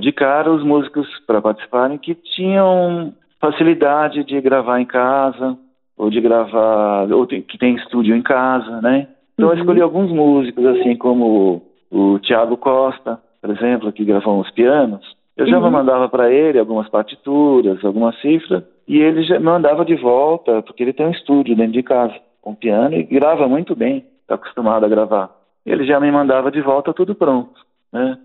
de 0.00 0.10
cara 0.12 0.52
os 0.52 0.64
músicos 0.64 1.06
para 1.26 1.40
participarem 1.40 1.98
que 1.98 2.14
tinham 2.14 3.14
facilidade 3.40 4.24
de 4.24 4.40
gravar 4.40 4.80
em 4.80 4.84
casa, 4.84 5.56
ou 5.96 6.10
de 6.10 6.20
gravar, 6.20 7.10
ou 7.12 7.26
que 7.26 7.58
tem 7.58 7.76
estúdio 7.76 8.14
em 8.14 8.22
casa, 8.22 8.80
né? 8.80 9.08
Então 9.38 9.48
uhum. 9.48 9.54
eu 9.54 9.58
escolhi 9.58 9.80
alguns 9.80 10.10
músicos, 10.10 10.64
assim 10.66 10.96
como 10.96 11.62
o, 11.90 12.18
Tiago 12.18 12.56
Costa, 12.56 13.20
por 13.40 13.50
exemplo, 13.50 13.92
que 13.92 14.04
gravou 14.04 14.40
os 14.40 14.50
pianos. 14.50 15.16
Eu 15.36 15.46
já 15.46 15.58
uhum. 15.58 15.70
mandava 15.70 16.08
para 16.08 16.32
ele 16.32 16.58
algumas 16.58 16.88
partituras, 16.88 17.84
alguma 17.84 18.12
cifra, 18.14 18.66
e 18.88 18.98
ele 18.98 19.22
já 19.22 19.38
mandava 19.38 19.84
de 19.84 19.94
volta, 19.94 20.62
porque 20.62 20.82
ele 20.82 20.92
tem 20.92 21.06
um 21.06 21.10
estúdio 21.10 21.54
dentro 21.54 21.72
de 21.72 21.82
casa, 21.82 22.14
com 22.40 22.54
piano, 22.54 22.94
e 22.94 23.02
grava 23.02 23.46
muito 23.46 23.76
bem, 23.76 24.04
está 24.22 24.36
acostumado 24.36 24.86
a 24.86 24.88
gravar 24.88 25.36
ele 25.66 25.84
já 25.84 25.98
me 25.98 26.10
mandava 26.12 26.50
de 26.50 26.60
volta 26.60 26.94
tudo 26.94 27.14
pronto. 27.14 27.60
Né? 27.92 28.16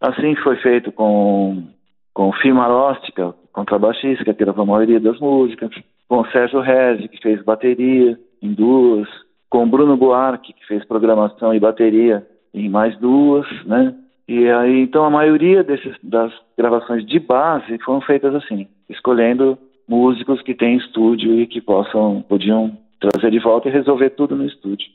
Assim 0.00 0.36
foi 0.36 0.56
feito 0.56 0.92
com, 0.92 1.64
com 2.12 2.28
o 2.28 2.32
Firma 2.34 2.68
Lóstica, 2.68 3.34
contrabaixista, 3.52 4.24
que 4.24 4.32
gravou 4.34 4.62
a 4.62 4.66
maioria 4.66 5.00
das 5.00 5.18
músicas, 5.18 5.70
com 6.06 6.20
o 6.20 6.26
Sérgio 6.26 6.60
Rezi, 6.60 7.08
que 7.08 7.22
fez 7.22 7.42
bateria 7.42 8.18
em 8.42 8.52
duas, 8.52 9.08
com 9.50 9.68
Bruno 9.68 9.96
Buarque, 9.96 10.52
que 10.52 10.66
fez 10.66 10.84
programação 10.84 11.52
e 11.52 11.60
bateria 11.60 12.26
em 12.54 12.68
mais 12.68 12.96
duas, 12.98 13.46
né? 13.66 13.94
E 14.28 14.48
aí, 14.48 14.80
então, 14.80 15.04
a 15.04 15.10
maioria 15.10 15.64
desses, 15.64 15.96
das 16.02 16.32
gravações 16.56 17.04
de 17.04 17.18
base 17.18 17.78
foram 17.84 18.00
feitas 18.00 18.32
assim, 18.32 18.68
escolhendo 18.88 19.58
músicos 19.88 20.40
que 20.42 20.54
têm 20.54 20.76
estúdio 20.76 21.40
e 21.40 21.48
que 21.48 21.60
possam, 21.60 22.24
podiam 22.28 22.78
trazer 23.00 23.32
de 23.32 23.40
volta 23.40 23.68
e 23.68 23.72
resolver 23.72 24.10
tudo 24.10 24.36
no 24.36 24.46
estúdio. 24.46 24.86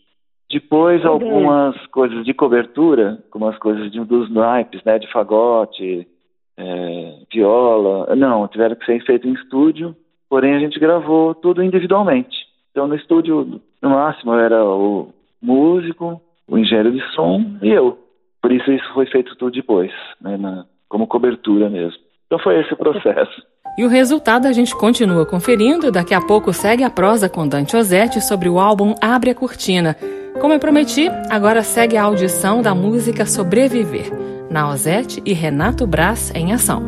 Depois 0.50 1.04
algumas 1.06 1.76
coisas 1.88 2.24
de 2.24 2.34
cobertura, 2.34 3.22
como 3.30 3.48
as 3.48 3.58
coisas 3.58 3.92
de, 3.92 4.00
dos 4.06 4.32
naipes, 4.32 4.82
né, 4.86 4.98
de 4.98 5.12
fagote, 5.12 6.08
é, 6.56 7.14
viola, 7.34 8.16
não, 8.16 8.48
tiveram 8.48 8.76
que 8.76 8.86
ser 8.86 9.04
feito 9.04 9.28
em 9.28 9.34
estúdio, 9.34 9.94
porém 10.30 10.56
a 10.56 10.60
gente 10.60 10.80
gravou 10.80 11.36
tudo 11.36 11.62
individualmente. 11.62 12.38
Então 12.72 12.88
no 12.88 12.96
estúdio, 12.96 13.62
no 13.86 13.92
máximo, 13.92 14.34
era 14.34 14.64
o 14.66 15.10
músico, 15.42 16.20
o 16.48 16.58
engenheiro 16.58 16.92
de 16.92 17.02
som 17.14 17.58
e 17.62 17.70
eu. 17.70 17.98
Por 18.42 18.52
isso 18.52 18.72
isso 18.72 18.94
foi 18.94 19.06
feito 19.06 19.36
tudo 19.38 19.52
depois, 19.52 19.92
né, 20.20 20.38
na, 20.38 20.66
como 20.90 21.08
cobertura 21.08 21.70
mesmo. 21.70 22.00
Então 22.26 22.40
foi 22.40 22.60
esse 22.60 22.74
o 22.74 22.78
processo. 22.78 23.44
E 23.78 23.84
o 23.84 23.90
resultado 23.90 24.48
a 24.48 24.52
gente 24.52 24.76
continua 24.76 25.26
conferindo. 25.26 25.92
Daqui 25.92 26.14
a 26.14 26.22
pouco 26.22 26.52
segue 26.54 26.84
a 26.84 26.90
prosa 26.90 27.30
com 27.30 27.48
Dante 27.48 27.76
Ozzetti 27.76 28.22
sobre 28.22 28.50
o 28.50 28.60
álbum 28.60 28.96
Abre 29.02 29.30
a 29.30 29.36
Cortina. 29.36 29.96
Como 30.40 30.54
eu 30.54 30.60
prometi, 30.60 31.08
agora 31.30 31.62
segue 31.62 31.98
a 31.98 32.04
audição 32.04 32.62
da 32.62 32.74
música 32.74 33.26
Sobreviver, 33.26 34.12
Naozete 34.50 35.22
e 35.26 35.34
Renato 35.34 35.86
Braz 35.86 36.34
em 36.36 36.54
ação. 36.54 36.82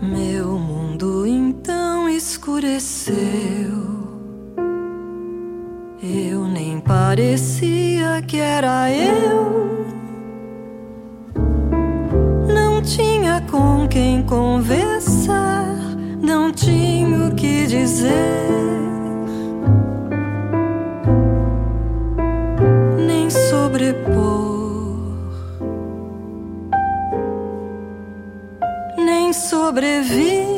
Meu 0.00 0.58
mundo 0.58 1.26
então 1.26 2.08
escureceu. 2.08 3.79
Eu 6.02 6.46
nem 6.46 6.80
parecia 6.80 8.22
que 8.26 8.38
era 8.38 8.90
eu. 8.90 9.86
Não 12.48 12.82
tinha 12.82 13.40
com 13.50 13.86
quem 13.88 14.22
conversar, 14.22 15.76
não 16.20 16.52
tinha 16.52 17.28
o 17.28 17.34
que 17.34 17.66
dizer. 17.66 18.50
sobrepor, 23.80 25.16
nem 28.96 29.32
sobrevir, 29.32 30.49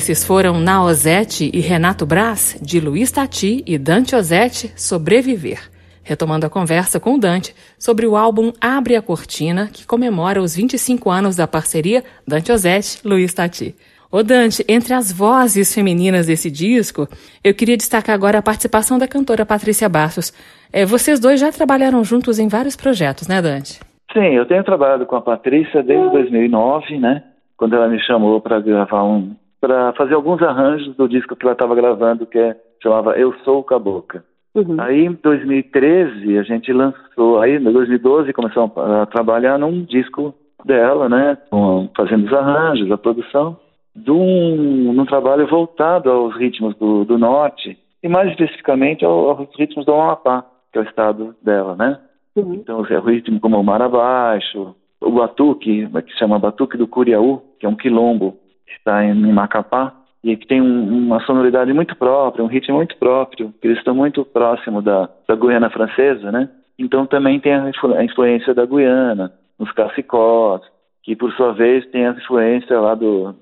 Esses 0.00 0.24
foram 0.24 0.58
Naozete 0.58 1.50
e 1.52 1.60
Renato 1.60 2.06
Braz, 2.06 2.58
de 2.62 2.80
Luiz 2.80 3.12
Tati 3.12 3.62
e 3.66 3.76
Dante 3.76 4.16
Ozete, 4.16 4.72
Sobreviver. 4.74 5.60
Retomando 6.02 6.46
a 6.46 6.48
conversa 6.48 6.98
com 6.98 7.18
Dante 7.18 7.54
sobre 7.78 8.06
o 8.06 8.16
álbum 8.16 8.50
Abre 8.58 8.96
a 8.96 9.02
Cortina, 9.02 9.68
que 9.70 9.86
comemora 9.86 10.40
os 10.40 10.56
25 10.56 11.10
anos 11.10 11.36
da 11.36 11.46
parceria 11.46 12.02
Dante 12.26 12.50
Ozete 12.50 13.06
Luiz 13.06 13.34
Tati. 13.34 13.74
Ô 14.10 14.22
Dante, 14.22 14.64
entre 14.66 14.94
as 14.94 15.12
vozes 15.12 15.74
femininas 15.74 16.28
desse 16.28 16.50
disco, 16.50 17.06
eu 17.44 17.54
queria 17.54 17.76
destacar 17.76 18.14
agora 18.14 18.38
a 18.38 18.42
participação 18.42 18.98
da 18.98 19.06
cantora 19.06 19.44
Patrícia 19.44 19.86
Bastos. 19.86 20.32
É, 20.72 20.86
vocês 20.86 21.20
dois 21.20 21.38
já 21.38 21.52
trabalharam 21.52 22.02
juntos 22.02 22.38
em 22.38 22.48
vários 22.48 22.74
projetos, 22.74 23.28
né, 23.28 23.42
Dante? 23.42 23.78
Sim, 24.14 24.34
eu 24.34 24.46
tenho 24.46 24.64
trabalhado 24.64 25.04
com 25.04 25.16
a 25.16 25.20
Patrícia 25.20 25.82
desde 25.82 26.10
2009, 26.10 26.98
né? 26.98 27.22
Quando 27.54 27.76
ela 27.76 27.86
me 27.86 28.00
chamou 28.00 28.40
para 28.40 28.58
gravar 28.58 29.04
um, 29.04 29.36
para 29.60 29.92
fazer 29.92 30.14
alguns 30.14 30.42
arranjos 30.42 30.96
do 30.96 31.08
disco 31.08 31.36
que 31.36 31.44
ela 31.44 31.52
estava 31.52 31.74
gravando, 31.74 32.26
que 32.26 32.38
é, 32.38 32.56
chamava 32.82 33.18
Eu 33.18 33.34
Sou 33.44 33.60
o 33.60 33.64
Cabocla. 33.64 34.24
Uhum. 34.54 34.76
Aí 34.80 35.04
em 35.04 35.12
2013 35.12 36.38
a 36.38 36.42
gente 36.42 36.72
lançou, 36.72 37.40
aí 37.40 37.56
em 37.56 37.62
2012 37.62 38.32
começamos 38.32 38.76
a 38.76 39.06
trabalhar 39.06 39.58
num 39.58 39.84
disco 39.84 40.34
dela, 40.64 41.08
né, 41.08 41.38
com, 41.50 41.88
fazendo 41.96 42.26
os 42.26 42.32
arranjos, 42.32 42.90
a 42.90 42.98
produção, 42.98 43.56
de 43.94 44.10
um, 44.10 44.92
num 44.92 45.04
trabalho 45.04 45.46
voltado 45.46 46.10
aos 46.10 46.36
ritmos 46.36 46.76
do, 46.76 47.04
do 47.04 47.18
norte 47.18 47.78
e 48.02 48.08
mais 48.08 48.30
especificamente 48.30 49.04
aos, 49.04 49.38
aos 49.38 49.56
ritmos 49.56 49.86
do 49.86 49.92
Amapá, 49.92 50.44
que 50.72 50.78
é 50.78 50.82
o 50.82 50.84
estado 50.84 51.34
dela, 51.42 51.76
né? 51.76 51.98
Uhum. 52.34 52.54
Então 52.54 52.84
é 52.84 52.98
o 52.98 53.02
ritmo 53.02 53.40
como 53.40 53.58
o 53.58 53.64
Mar 53.64 53.82
Abaixo, 53.82 54.74
o 55.00 55.10
batuque, 55.10 55.88
que 55.88 56.12
se 56.12 56.18
chama 56.18 56.38
Batuque 56.38 56.76
do 56.76 56.86
Curiaú, 56.86 57.40
que 57.58 57.66
é 57.66 57.68
um 57.68 57.76
quilombo 57.76 58.36
está 58.76 59.04
em, 59.04 59.32
Macapá, 59.32 59.94
e 60.22 60.36
que 60.36 60.46
tem 60.46 60.60
um, 60.60 61.06
uma 61.06 61.20
sonoridade 61.20 61.72
muito 61.72 61.96
própria, 61.96 62.44
um 62.44 62.48
ritmo 62.48 62.76
muito 62.76 62.96
próprio, 62.96 63.52
que 63.60 63.66
eles 63.66 63.78
estão 63.78 63.94
muito 63.94 64.24
próximo 64.24 64.82
da, 64.82 65.08
da 65.26 65.34
Guiana 65.34 65.70
francesa, 65.70 66.30
né? 66.30 66.48
Então 66.78 67.06
também 67.06 67.40
tem 67.40 67.54
a, 67.54 67.68
influ, 67.68 67.94
a 67.94 68.04
influência 68.04 68.54
da 68.54 68.64
Guiana, 68.64 69.32
nos 69.58 69.70
cacicós, 69.72 70.62
que 71.02 71.14
por 71.16 71.32
sua 71.32 71.52
vez 71.52 71.86
tem 71.86 72.06
a 72.06 72.12
influência 72.12 72.78
lá 72.80 72.94
do, 72.94 73.34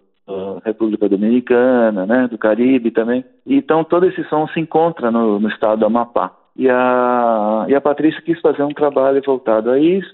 República 0.65 1.09
Dominicana, 1.09 2.05
né? 2.07 2.29
Do 2.29 2.39
Caribe 2.39 2.91
também. 2.91 3.25
Então 3.47 3.83
todo 3.83 4.07
esse 4.07 4.23
som 4.25 4.47
se 4.49 4.61
encontra 4.61 5.11
no, 5.11 5.41
no 5.41 5.49
estado 5.49 5.81
do 5.81 5.87
Amapá. 5.87 6.33
E 6.57 6.69
a, 6.69 7.67
e 7.69 7.75
a 7.75 7.81
Patrícia 7.81 8.21
quis 8.21 8.41
fazer 8.41 8.63
um 8.63 8.75
trabalho 8.75 9.23
voltado 9.25 9.71
a 9.71 9.79
isso, 9.79 10.13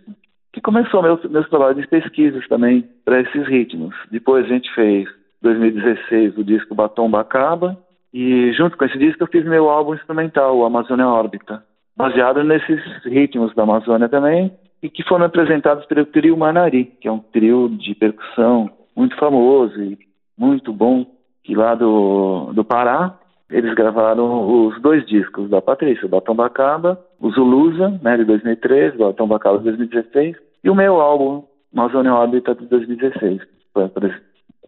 que 0.54 0.60
começou 0.60 1.02
meus, 1.02 1.22
meus 1.24 1.48
trabalhos 1.48 1.82
de 1.82 1.88
pesquisas 1.88 2.46
também 2.46 2.88
para 3.04 3.20
esses 3.20 3.46
ritmos. 3.48 3.92
Depois 4.10 4.44
a 4.44 4.48
gente 4.48 4.72
fez, 4.72 5.08
2016, 5.42 6.38
o 6.38 6.44
disco 6.44 6.76
Batom 6.76 7.10
Bacaba, 7.10 7.76
e 8.12 8.52
junto 8.52 8.76
com 8.76 8.84
esse 8.84 8.96
disco 8.96 9.24
eu 9.24 9.26
fiz 9.26 9.44
meu 9.44 9.68
álbum 9.68 9.94
instrumental, 9.94 10.56
o 10.56 10.64
Amazônia 10.64 11.08
Órbita, 11.08 11.64
baseado 11.96 12.44
nesses 12.44 12.80
ritmos 13.04 13.52
da 13.56 13.64
Amazônia 13.64 14.08
também, 14.08 14.52
e 14.80 14.88
que 14.88 15.02
foram 15.02 15.26
apresentados 15.26 15.84
pelo 15.86 16.06
trio 16.06 16.36
Manari, 16.36 16.84
que 17.00 17.08
é 17.08 17.12
um 17.12 17.18
trio 17.18 17.68
de 17.68 17.92
percussão 17.96 18.70
muito 18.94 19.16
famoso 19.16 19.82
e 19.82 19.98
muito 20.38 20.72
bom, 20.72 21.04
que 21.42 21.56
lá 21.56 21.74
do, 21.74 22.52
do 22.52 22.64
Pará, 22.64 23.18
eles 23.50 23.74
gravaram 23.74 24.68
os 24.68 24.80
dois 24.80 25.04
discos 25.06 25.50
da 25.50 25.60
Patrícia, 25.60 26.06
o 26.06 26.08
Batom 26.08 26.36
Bacaba, 26.36 27.00
o 27.24 27.30
Zulusa, 27.30 27.98
né, 28.02 28.18
de 28.18 28.24
2013, 28.26 28.96
o 28.96 29.06
Batom 29.06 29.26
Bacaba 29.26 29.56
de 29.56 29.64
2016, 29.64 30.36
e 30.62 30.68
o 30.68 30.74
meu 30.74 31.00
álbum, 31.00 31.42
Amazônia 31.74 32.12
Órbita, 32.12 32.54
de 32.54 32.66
2016. 32.66 33.40
A 33.74 33.88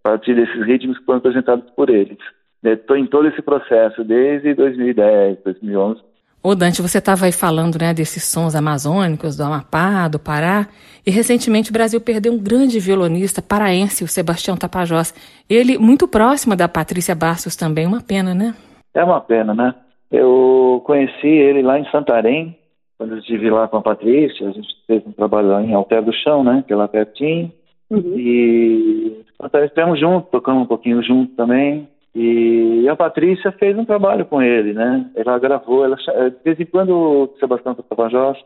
partir 0.03 0.35
desses 0.35 0.65
ritmos 0.65 0.99
que 0.99 1.05
foram 1.05 1.19
apresentados 1.19 1.69
por 1.73 1.91
eles. 1.91 2.17
Estou 2.65 2.97
em 2.97 3.07
todo 3.07 3.29
esse 3.29 3.43
processo, 3.43 4.03
desde 4.03 4.55
2010, 4.55 5.37
2011. 5.45 6.01
Ô 6.43 6.55
Dante, 6.55 6.81
você 6.81 6.97
estava 6.97 7.27
aí 7.27 7.33
falando 7.33 7.77
né, 7.79 7.93
desses 7.93 8.25
sons 8.25 8.55
amazônicos 8.55 9.37
do 9.37 9.43
Amapá, 9.43 10.09
do 10.09 10.19
Pará, 10.19 10.67
e 11.07 11.11
recentemente 11.11 11.69
o 11.69 11.75
Brasil 11.75 12.01
perdeu 12.01 12.33
um 12.33 12.39
grande 12.39 12.81
violonista 12.81 13.43
paraense, 13.43 14.03
o 14.03 14.09
Sebastião 14.09 14.57
Tapajós. 14.57 15.13
Ele 15.47 15.77
muito 15.77 16.09
próximo 16.09 16.57
da 16.57 16.67
Patrícia 16.67 17.15
Bastos 17.15 17.55
também, 17.55 17.87
uma 17.87 18.01
pena, 18.01 18.35
né? 18.35 18.55
É 18.95 19.05
uma 19.05 19.21
pena, 19.21 19.53
né? 19.53 19.75
Eu 20.11 20.83
conheci 20.85 21.27
ele 21.27 21.63
lá 21.63 21.79
em 21.79 21.91
Santarém, 21.91 22.57
quando 22.97 23.13
eu 23.13 23.19
estive 23.19 23.51
lá 23.51 23.69
com 23.69 23.77
a 23.77 23.83
Patrícia, 23.83 24.49
a 24.49 24.53
gente 24.53 24.69
fez 24.87 25.07
um 25.07 25.13
trabalho 25.13 25.49
lá 25.49 25.63
em 25.63 25.75
Alter 25.75 26.03
do 26.03 26.13
Chão, 26.13 26.43
né? 26.43 26.65
Que 26.67 26.73
é 26.73 26.77
lá 26.77 26.89
pertinho. 26.89 27.53
Uhum. 27.91 28.19
E 28.19 29.25
estivemos 29.65 30.01
juntos, 30.01 30.31
tocamos 30.31 30.63
um 30.63 30.67
pouquinho 30.67 31.03
junto 31.03 31.35
também. 31.35 31.89
E 32.15 32.89
a 32.89 32.97
Patrícia 32.97 33.53
fez 33.53 33.77
um 33.77 33.85
trabalho 33.85 34.25
com 34.25 34.41
ele, 34.41 34.73
né? 34.73 35.11
Ela 35.15 35.39
gravou, 35.39 35.85
ela, 35.85 35.97
de 35.97 36.43
vez 36.43 36.59
em 36.59 36.65
quando 36.65 36.91
o 36.91 37.39
Sebastião 37.39 37.75
Tapajós 37.75 38.39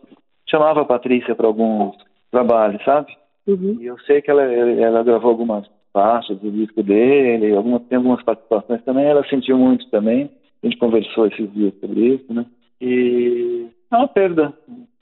chamava 0.49 0.81
a 0.81 0.85
Patrícia 0.85 1.37
para 1.37 1.47
alguns 1.47 1.95
trabalhos, 2.33 2.83
sabe? 2.85 3.17
Uhum. 3.47 3.79
E 3.81 3.87
eu 3.87 3.97
sei 4.01 4.21
que 4.21 4.31
ela, 4.31 4.43
ela 4.43 5.05
gravou 5.05 5.31
algumas 5.31 5.65
faixas 5.93 6.39
do 6.39 6.51
disco 6.51 6.83
dele, 6.83 7.55
algumas, 7.55 7.83
tem 7.83 7.97
algumas 7.99 8.23
participações 8.25 8.83
também, 8.83 9.07
ela 9.07 9.25
sentiu 9.29 9.57
muito 9.57 9.89
também. 9.91 10.29
A 10.63 10.67
gente 10.67 10.79
conversou 10.79 11.27
esses 11.27 11.53
dias 11.53 11.75
sobre 11.81 12.15
isso, 12.15 12.33
né? 12.33 12.45
E 12.81 13.67
é 13.91 13.97
uma 13.97 14.09
perda 14.09 14.53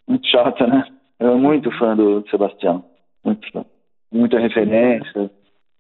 muito 0.07 0.27
chata, 0.27 0.67
né? 0.67 0.85
Eu 1.19 1.31
sou 1.31 1.39
muito 1.39 1.71
fã 1.79 1.97
do 1.97 2.25
Sebastião, 2.31 2.85
muito 3.25 3.51
fã. 3.53 3.65
Muita 4.13 4.39
referência. 4.39 5.31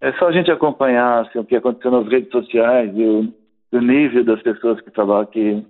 É 0.00 0.12
só 0.12 0.28
a 0.28 0.32
gente 0.32 0.50
acompanhar 0.50 1.26
assim, 1.26 1.38
o 1.38 1.44
que 1.44 1.56
aconteceu 1.56 1.90
nas 1.90 2.08
redes 2.08 2.30
sociais 2.30 2.90
e 2.94 3.02
o, 3.02 3.32
o 3.72 3.80
nível 3.80 4.24
das 4.24 4.42
pessoas 4.42 4.80
que 4.80 4.90
trabalham, 4.90 5.26
que 5.26 5.64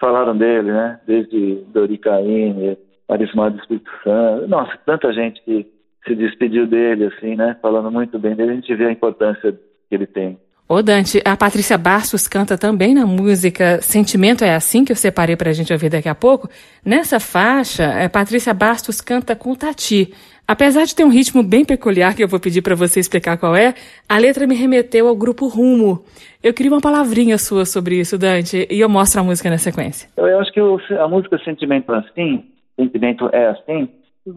falaram 0.00 0.36
dele, 0.36 0.72
né? 0.72 1.00
Desde 1.06 1.56
Dori 1.72 1.98
Caymmi, 1.98 2.78
Arismar 3.08 3.50
do 3.50 3.58
Espírito 3.58 3.90
Santo. 4.02 4.48
Nossa, 4.48 4.76
tanta 4.86 5.12
gente 5.12 5.42
que 5.42 5.66
se 6.06 6.14
despediu 6.14 6.66
dele, 6.66 7.06
assim, 7.06 7.36
né? 7.36 7.56
Falando 7.60 7.90
muito 7.90 8.18
bem 8.18 8.34
dele, 8.34 8.52
a 8.52 8.54
gente 8.54 8.74
vê 8.74 8.86
a 8.86 8.92
importância 8.92 9.52
que 9.52 9.94
ele 9.94 10.06
tem. 10.06 10.38
Ô 10.72 10.84
Dante, 10.84 11.20
a 11.24 11.36
Patrícia 11.36 11.76
Bastos 11.76 12.28
canta 12.28 12.56
também 12.56 12.94
na 12.94 13.04
música 13.04 13.80
Sentimento 13.82 14.44
é 14.44 14.54
Assim, 14.54 14.84
que 14.84 14.92
eu 14.92 14.96
separei 14.96 15.34
pra 15.34 15.52
gente 15.52 15.72
ouvir 15.72 15.90
daqui 15.90 16.08
a 16.08 16.14
pouco. 16.14 16.48
Nessa 16.86 17.18
faixa, 17.18 18.04
a 18.04 18.08
Patrícia 18.08 18.54
Bastos 18.54 19.00
canta 19.00 19.34
com 19.34 19.52
Tati. 19.56 20.14
Apesar 20.46 20.84
de 20.84 20.94
ter 20.94 21.02
um 21.02 21.10
ritmo 21.10 21.42
bem 21.42 21.64
peculiar, 21.64 22.14
que 22.14 22.22
eu 22.22 22.28
vou 22.28 22.38
pedir 22.38 22.62
para 22.62 22.76
você 22.76 23.00
explicar 23.00 23.36
qual 23.36 23.56
é, 23.56 23.74
a 24.08 24.16
letra 24.16 24.46
me 24.46 24.54
remeteu 24.54 25.08
ao 25.08 25.16
grupo 25.16 25.48
Rumo. 25.48 26.04
Eu 26.40 26.54
queria 26.54 26.70
uma 26.70 26.80
palavrinha 26.80 27.36
sua 27.36 27.64
sobre 27.64 27.98
isso, 27.98 28.16
Dante, 28.16 28.68
e 28.70 28.78
eu 28.78 28.88
mostro 28.88 29.22
a 29.22 29.24
música 29.24 29.50
na 29.50 29.58
sequência. 29.58 30.08
Eu 30.16 30.38
acho 30.38 30.52
que 30.52 30.60
a 30.94 31.08
música 31.08 31.36
Sentimento 31.44 31.92
é 31.92 31.98
Assim, 31.98 32.44
Sentimento 32.78 33.28
é 33.32 33.48
Assim, 33.48 33.88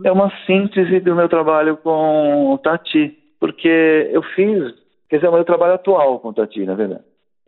é 0.04 0.12
uma 0.12 0.32
síntese 0.48 1.00
do 1.00 1.16
meu 1.16 1.30
trabalho 1.30 1.78
com 1.78 2.54
o 2.54 2.58
Tati, 2.58 3.16
porque 3.40 4.10
eu 4.12 4.24
fiz 4.36 4.82
Dizer, 5.14 5.28
é 5.28 5.30
o 5.30 5.34
meu 5.34 5.46
trabalho 5.46 5.76
atual 5.76 6.20
com 6.20 6.34
Tati, 6.34 6.66
na 6.66 6.74
verdade. 6.74 7.04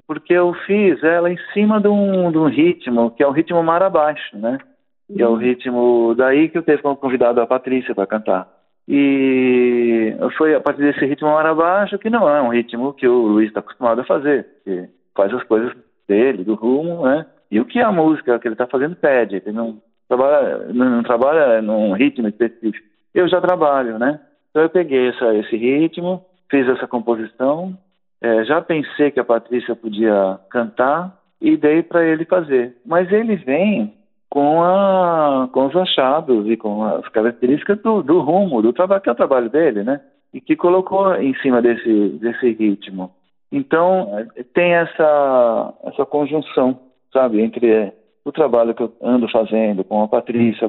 Porque 0.08 0.34
eu 0.34 0.54
fiz 0.68 1.04
ela 1.04 1.32
em 1.32 1.38
cima 1.52 1.82
de 1.82 1.88
um, 1.88 2.32
de 2.32 2.38
um 2.38 2.48
ritmo, 2.48 3.10
que 3.10 3.24
é 3.24 3.28
o 3.28 3.32
ritmo 3.32 3.64
mar 3.64 3.82
abaixo, 3.82 4.38
né? 4.38 4.60
Que 5.12 5.22
é 5.22 5.28
o 5.28 5.32
uhum. 5.32 5.38
ritmo 5.38 6.14
daí 6.16 6.48
que 6.48 6.60
eu 6.60 6.64
teve 6.64 6.84
como 6.84 6.96
convidado 6.96 7.42
a 7.42 7.48
Patrícia 7.48 7.96
para 7.96 8.06
cantar. 8.06 8.48
E 8.88 10.16
foi 10.38 10.54
a 10.54 10.62
partir 10.62 10.82
desse 10.82 11.04
ritmo 11.06 11.30
mar 11.30 11.46
abaixo, 11.48 11.98
que 11.98 12.08
não 12.08 12.30
é 12.30 12.40
um 12.40 12.50
ritmo 12.50 12.94
que 12.94 13.08
o 13.08 13.28
Luiz 13.28 13.48
está 13.48 13.62
acostumado 13.62 14.02
a 14.02 14.06
fazer, 14.06 14.46
que 14.64 14.88
faz 15.16 15.34
as 15.34 15.44
coisas 15.44 15.74
dele, 16.08 16.44
do 16.44 16.54
rumo, 16.54 17.04
né? 17.04 17.26
E 17.50 17.60
o 17.60 17.66
que 17.66 17.80
a 17.80 17.92
música 17.92 18.38
que 18.38 18.48
ele 18.48 18.54
está 18.54 18.68
fazendo 18.68 18.96
pede, 18.96 19.38
ele 19.38 19.52
não 19.52 19.82
trabalha, 20.08 20.68
não 20.72 21.02
trabalha 21.02 21.62
num 21.64 21.94
ritmo 21.94 22.28
específico. 22.28 22.86
Eu 23.12 23.28
já 23.28 23.42
trabalho, 23.42 23.98
né? 23.98 24.20
Então 24.52 24.62
eu 24.62 24.70
peguei 24.70 25.10
essa, 25.10 25.34
esse 25.34 25.58
ritmo, 25.58 26.24
fiz 26.50 26.68
essa 26.68 26.88
composição, 26.88 27.78
é, 28.22 28.44
já 28.46 28.62
pensei 28.62 29.12
que 29.12 29.20
a 29.20 29.26
Patrícia 29.26 29.76
podia 29.76 30.40
cantar 30.50 31.18
e 31.42 31.58
dei 31.58 31.84
para 31.84 32.06
ele 32.06 32.26
fazer. 32.26 32.76
Mas 32.86 33.12
ele 33.12 33.36
vem 33.36 33.94
com, 34.30 34.64
a, 34.64 35.48
com 35.52 35.68
os 35.68 35.76
achados 35.76 36.48
e 36.48 36.58
com 36.58 36.84
as 36.84 37.08
características 37.10 37.82
do, 37.82 38.02
do 38.02 38.20
rumo, 38.22 38.62
do 38.62 38.74
trabalho, 38.74 39.02
que 39.02 39.10
é 39.10 39.12
o 39.12 39.16
trabalho 39.16 39.50
dele, 39.50 39.84
né? 39.84 40.02
E 40.34 40.42
que 40.42 40.56
colocou 40.56 41.16
em 41.16 41.34
cima 41.36 41.62
desse, 41.62 42.10
desse 42.20 42.52
ritmo. 42.52 43.12
Então, 43.52 44.10
tem 44.54 44.74
essa, 44.74 45.74
essa 45.86 46.06
conjunção, 46.06 46.80
sabe, 47.14 47.42
entre 47.42 47.94
o 48.26 48.32
trabalho 48.32 48.74
que 48.74 48.84
eu 48.84 48.92
ando 49.02 49.30
fazendo 49.30 49.84
com 49.84 50.04
a 50.04 50.08
Patrícia 50.08 50.68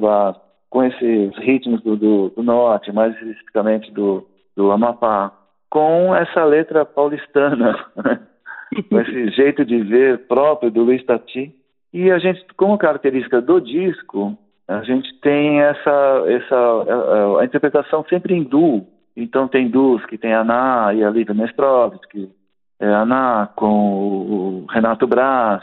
com 0.69 0.85
esses 0.85 1.37
ritmos 1.39 1.83
do, 1.83 1.97
do, 1.97 2.29
do 2.31 2.43
norte, 2.43 2.93
mais 2.93 3.15
especificamente 3.15 3.91
do, 3.91 4.27
do 4.55 4.71
Amapá, 4.71 5.33
com 5.71 6.15
essa 6.15 6.45
letra 6.45 6.85
paulistana, 6.85 7.77
com 8.89 9.01
esse 9.01 9.31
jeito 9.31 9.65
de 9.65 9.83
ver 9.83 10.27
próprio 10.27 10.71
do 10.71 10.83
Luiz 10.83 11.05
Tati. 11.05 11.55
E 11.93 12.11
a 12.11 12.19
gente, 12.19 12.45
como 12.57 12.79
característica 12.79 13.41
do 13.41 13.61
disco, 13.61 14.37
a 14.69 14.83
gente 14.83 15.13
tem 15.21 15.61
essa, 15.61 16.25
essa 16.27 16.57
a, 16.57 17.41
a 17.41 17.45
interpretação 17.45 18.05
sempre 18.09 18.35
em 18.35 18.43
duo. 18.43 18.87
Então 19.17 19.49
tem 19.49 19.69
duos 19.69 20.05
que 20.07 20.19
tem 20.19 20.35
a 20.35 20.41
Ana 20.41 20.93
e 20.95 21.03
a 21.03 21.11
Lívia 21.11 21.35
Nestrovski, 21.35 22.31
é, 22.79 22.87
a 22.87 23.03
Ana 23.03 23.49
com 23.57 23.67
o 23.67 24.67
Renato 24.69 25.07
Braz, 25.07 25.63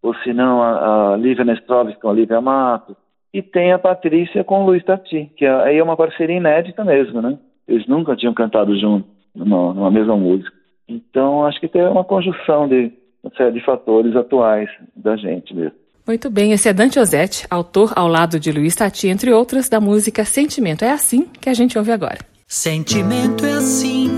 ou 0.00 0.14
se 0.16 0.32
não 0.32 0.62
a, 0.62 1.14
a 1.14 1.16
Lívia 1.16 1.44
Nestrovski 1.44 2.00
com 2.00 2.10
a 2.10 2.12
Lívia 2.12 2.40
Mato, 2.40 2.96
e 3.34 3.42
tem 3.42 3.72
a 3.72 3.78
Patrícia 3.78 4.44
com 4.44 4.62
o 4.62 4.66
Luiz 4.66 4.84
Tati, 4.84 5.32
que 5.36 5.46
aí 5.46 5.78
é 5.78 5.82
uma 5.82 5.96
parceria 5.96 6.36
inédita 6.36 6.84
mesmo, 6.84 7.20
né? 7.20 7.38
Eles 7.66 7.86
nunca 7.86 8.14
tinham 8.14 8.34
cantado 8.34 8.78
junto 8.78 9.08
numa, 9.34 9.74
numa 9.74 9.90
mesma 9.90 10.16
música. 10.16 10.52
Então 10.88 11.44
acho 11.46 11.60
que 11.60 11.68
tem 11.68 11.82
uma 11.86 12.04
conjunção 12.04 12.68
de 12.68 12.92
uma 13.22 13.32
série 13.36 13.52
de 13.52 13.64
fatores 13.64 14.14
atuais 14.16 14.68
da 14.96 15.16
gente 15.16 15.54
mesmo. 15.54 15.82
Muito 16.06 16.28
bem, 16.28 16.52
esse 16.52 16.68
é 16.68 16.72
Dante 16.72 16.98
Ozzetti, 16.98 17.46
autor 17.48 17.92
ao 17.94 18.08
lado 18.08 18.40
de 18.40 18.50
Luiz 18.50 18.74
Tati, 18.74 19.06
entre 19.06 19.32
outras, 19.32 19.68
da 19.68 19.80
música 19.80 20.24
Sentimento. 20.24 20.84
É 20.84 20.90
assim 20.90 21.26
que 21.40 21.48
a 21.48 21.54
gente 21.54 21.78
ouve 21.78 21.92
agora. 21.92 22.18
Sentimento 22.48 23.46
é 23.46 23.52
assim, 23.52 24.10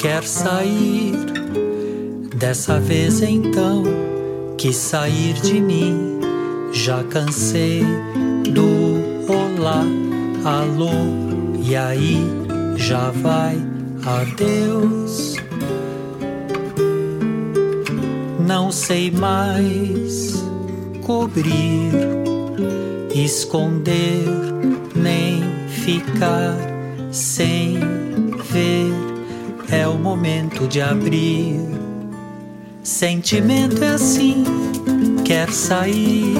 quer 0.00 0.22
sair. 0.22 1.12
Dessa 2.38 2.80
vez 2.80 3.22
então, 3.22 3.82
quis 4.58 4.74
sair 4.74 5.34
de 5.34 5.60
mim. 5.60 6.18
Já 6.72 7.04
cansei 7.04 7.82
do 8.50 9.30
olá, 9.30 9.84
alô, 10.44 10.90
e 11.62 11.76
aí 11.76 12.16
já 12.76 13.10
vai, 13.10 13.56
adeus. 14.04 15.36
Não 18.46 18.72
sei 18.72 19.10
mais 19.10 20.42
cobrir, 21.02 21.92
esconder, 23.14 24.24
nem 24.94 25.42
ficar 25.68 26.56
sem 27.10 27.78
ver. 28.50 28.92
É 29.70 29.86
o 29.86 29.94
momento 29.94 30.66
de 30.66 30.80
abrir. 30.80 31.60
Sentimento 32.82 33.82
é 33.82 33.88
assim, 33.88 34.44
quer 35.24 35.50
sair. 35.50 36.34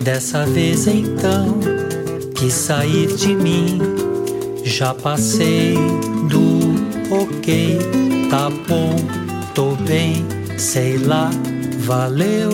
Dessa 0.00 0.46
vez 0.46 0.86
então, 0.86 1.58
quis 2.34 2.54
sair 2.54 3.14
de 3.14 3.34
mim. 3.34 3.97
Já 4.68 4.92
passei 4.94 5.74
do 6.28 6.60
ok, 7.10 7.78
tá 8.30 8.50
bom, 8.68 8.94
tô 9.54 9.74
bem, 9.76 10.24
sei 10.58 10.98
lá, 10.98 11.30
valeu. 11.80 12.50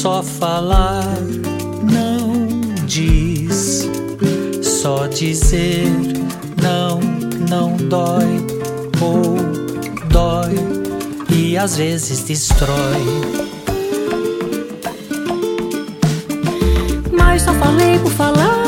só 0.00 0.22
falar 0.22 1.04
não 1.92 2.46
diz, 2.86 3.86
só 4.62 5.06
dizer 5.06 5.86
não, 6.62 6.98
não 7.50 7.76
dói 7.76 8.46
ou 9.02 9.36
dói 10.08 10.54
e 11.36 11.58
às 11.58 11.76
vezes 11.76 12.22
destrói. 12.24 13.57
Mas 17.38 17.44
só 17.44 17.54
falei 17.54 17.96
por 18.00 18.10
falar, 18.10 18.64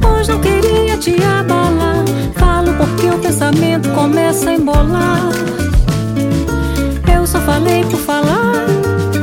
pois 0.00 0.26
não 0.26 0.40
queria 0.40 0.96
te 0.96 1.22
abalar. 1.22 2.04
Falo 2.34 2.74
porque 2.74 3.06
o 3.06 3.16
pensamento 3.16 3.88
começa 3.90 4.50
a 4.50 4.54
embolar. 4.54 5.30
Eu 7.14 7.24
só 7.24 7.38
falei 7.42 7.84
por 7.84 8.00
falar, 8.00 8.66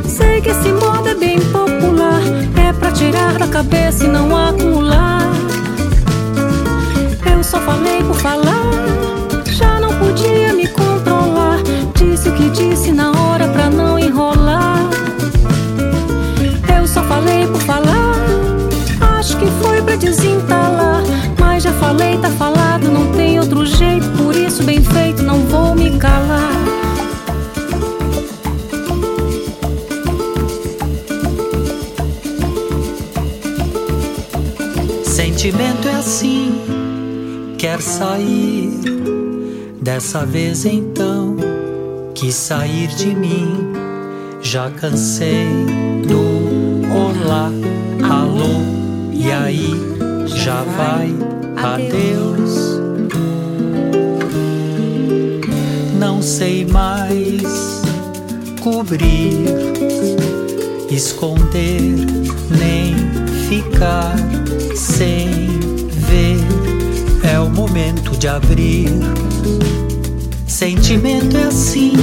sei 0.07 0.39
que 0.39 0.47
esse 0.47 0.72
modo 0.72 1.09
é 1.09 1.14
bem 1.14 1.41
popular. 1.41 2.22
É 2.66 2.72
pra 2.72 2.89
tirar 2.93 3.38
da 3.38 3.47
cabeça 3.47 4.05
e 4.05 4.07
não 4.07 4.34
acumular. 4.34 5.30
Eu 7.30 7.43
só 7.43 7.59
falei 7.59 8.01
por 8.01 8.16
falar, 8.16 8.72
já 9.51 9.78
não 9.82 9.93
podia 9.95 10.53
sair. 37.84 38.79
Dessa 39.81 40.25
vez 40.25 40.65
então, 40.65 41.36
quis 42.15 42.36
sair 42.36 42.88
de 42.88 43.13
mim. 43.13 43.73
Já 44.41 44.69
cansei 44.71 45.47
do 46.07 46.23
olá, 46.95 47.51
alô, 48.01 49.11
e 49.11 49.31
aí 49.31 49.71
já 50.27 50.63
vai, 50.63 51.13
adeus. 51.57 52.81
Não 55.99 56.21
sei 56.21 56.65
mais 56.65 57.81
cobrir, 58.61 59.45
esconder, 60.89 61.81
nem 62.49 62.95
ficar 63.47 64.15
sem 64.75 65.22
momento 67.54 68.18
de 68.18 68.28
abrir. 68.28 68.89
Sentimento 70.47 71.38
é 71.38 71.43
assim, 71.43 71.93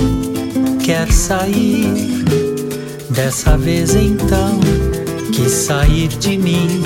quer 0.85 1.11
sair. 1.13 2.25
Dessa 3.11 3.59
vez 3.59 3.95
então, 3.95 4.61
quis 5.33 5.53
sair 5.53 6.09
de 6.09 6.39
mim. 6.39 6.83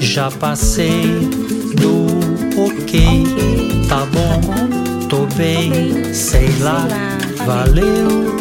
Já 0.00 0.30
passei 0.30 1.28
do 1.80 2.06
ok, 2.60 3.24
tá 3.88 4.06
bom, 4.12 5.08
tô 5.08 5.26
bem, 5.36 6.12
sei 6.12 6.48
lá, 6.60 6.86
valeu. 7.46 8.34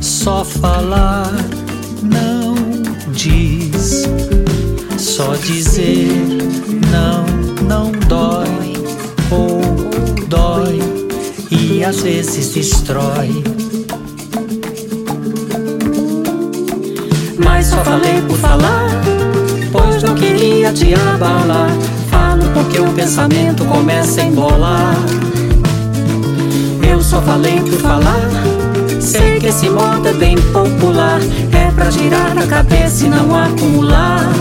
Só 0.00 0.44
falar 0.44 1.32
não 2.02 2.54
diz, 3.12 4.04
só 5.12 5.34
dizer 5.34 6.08
não, 6.90 7.26
não 7.68 7.92
dói 8.08 8.72
ou 9.30 9.60
dói 10.26 10.78
e 11.50 11.84
às 11.84 12.00
vezes 12.00 12.54
destrói. 12.54 13.44
Mas 17.44 17.66
só 17.66 17.84
falei 17.84 18.22
por 18.26 18.38
falar, 18.38 18.88
pois 19.70 20.02
não 20.02 20.14
queria 20.14 20.72
te 20.72 20.94
abalar. 20.94 21.68
Falo 22.10 22.44
porque 22.54 22.80
o 22.80 22.90
pensamento 22.94 23.66
começa 23.66 24.22
a 24.22 24.24
embolar. 24.24 24.96
Eu 26.90 27.02
só 27.02 27.20
falei 27.20 27.60
por 27.60 27.78
falar. 27.80 28.30
Sei 28.98 29.38
que 29.38 29.48
esse 29.48 29.68
modo 29.68 30.08
é 30.08 30.14
bem 30.14 30.36
popular. 30.54 31.20
É 31.52 31.70
pra 31.70 31.90
girar 31.90 32.38
a 32.38 32.46
cabeça 32.46 33.04
e 33.04 33.10
não 33.10 33.36
acumular. 33.36 34.32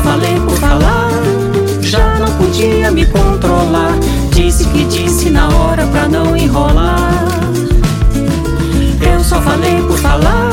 Só 0.00 0.04
falei 0.04 0.40
por 0.40 0.56
falar. 0.56 1.10
Já 1.82 2.18
não 2.18 2.32
podia 2.38 2.90
me 2.90 3.04
controlar. 3.04 3.92
Disse 4.34 4.64
que 4.68 4.84
disse 4.84 5.28
na 5.28 5.48
hora 5.48 5.86
pra 5.88 6.08
não 6.08 6.34
enrolar. 6.34 7.26
Eu 9.02 9.22
só 9.22 9.42
falei 9.42 9.76
por 9.82 9.98
falar. 9.98 10.52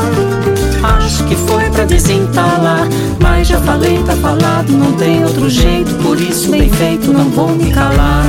Acho 0.82 1.24
que 1.24 1.34
foi 1.34 1.70
pra 1.70 1.86
desentalar. 1.86 2.86
Mas 3.22 3.48
já 3.48 3.58
falei, 3.60 4.02
tá 4.02 4.14
falado, 4.16 4.70
não 4.70 4.92
tem 4.92 5.24
outro 5.24 5.48
jeito. 5.48 5.94
Por 6.02 6.20
isso, 6.20 6.50
bem 6.50 6.68
feito, 6.68 7.10
não 7.10 7.30
vou 7.30 7.48
me 7.48 7.72
calar. 7.72 8.26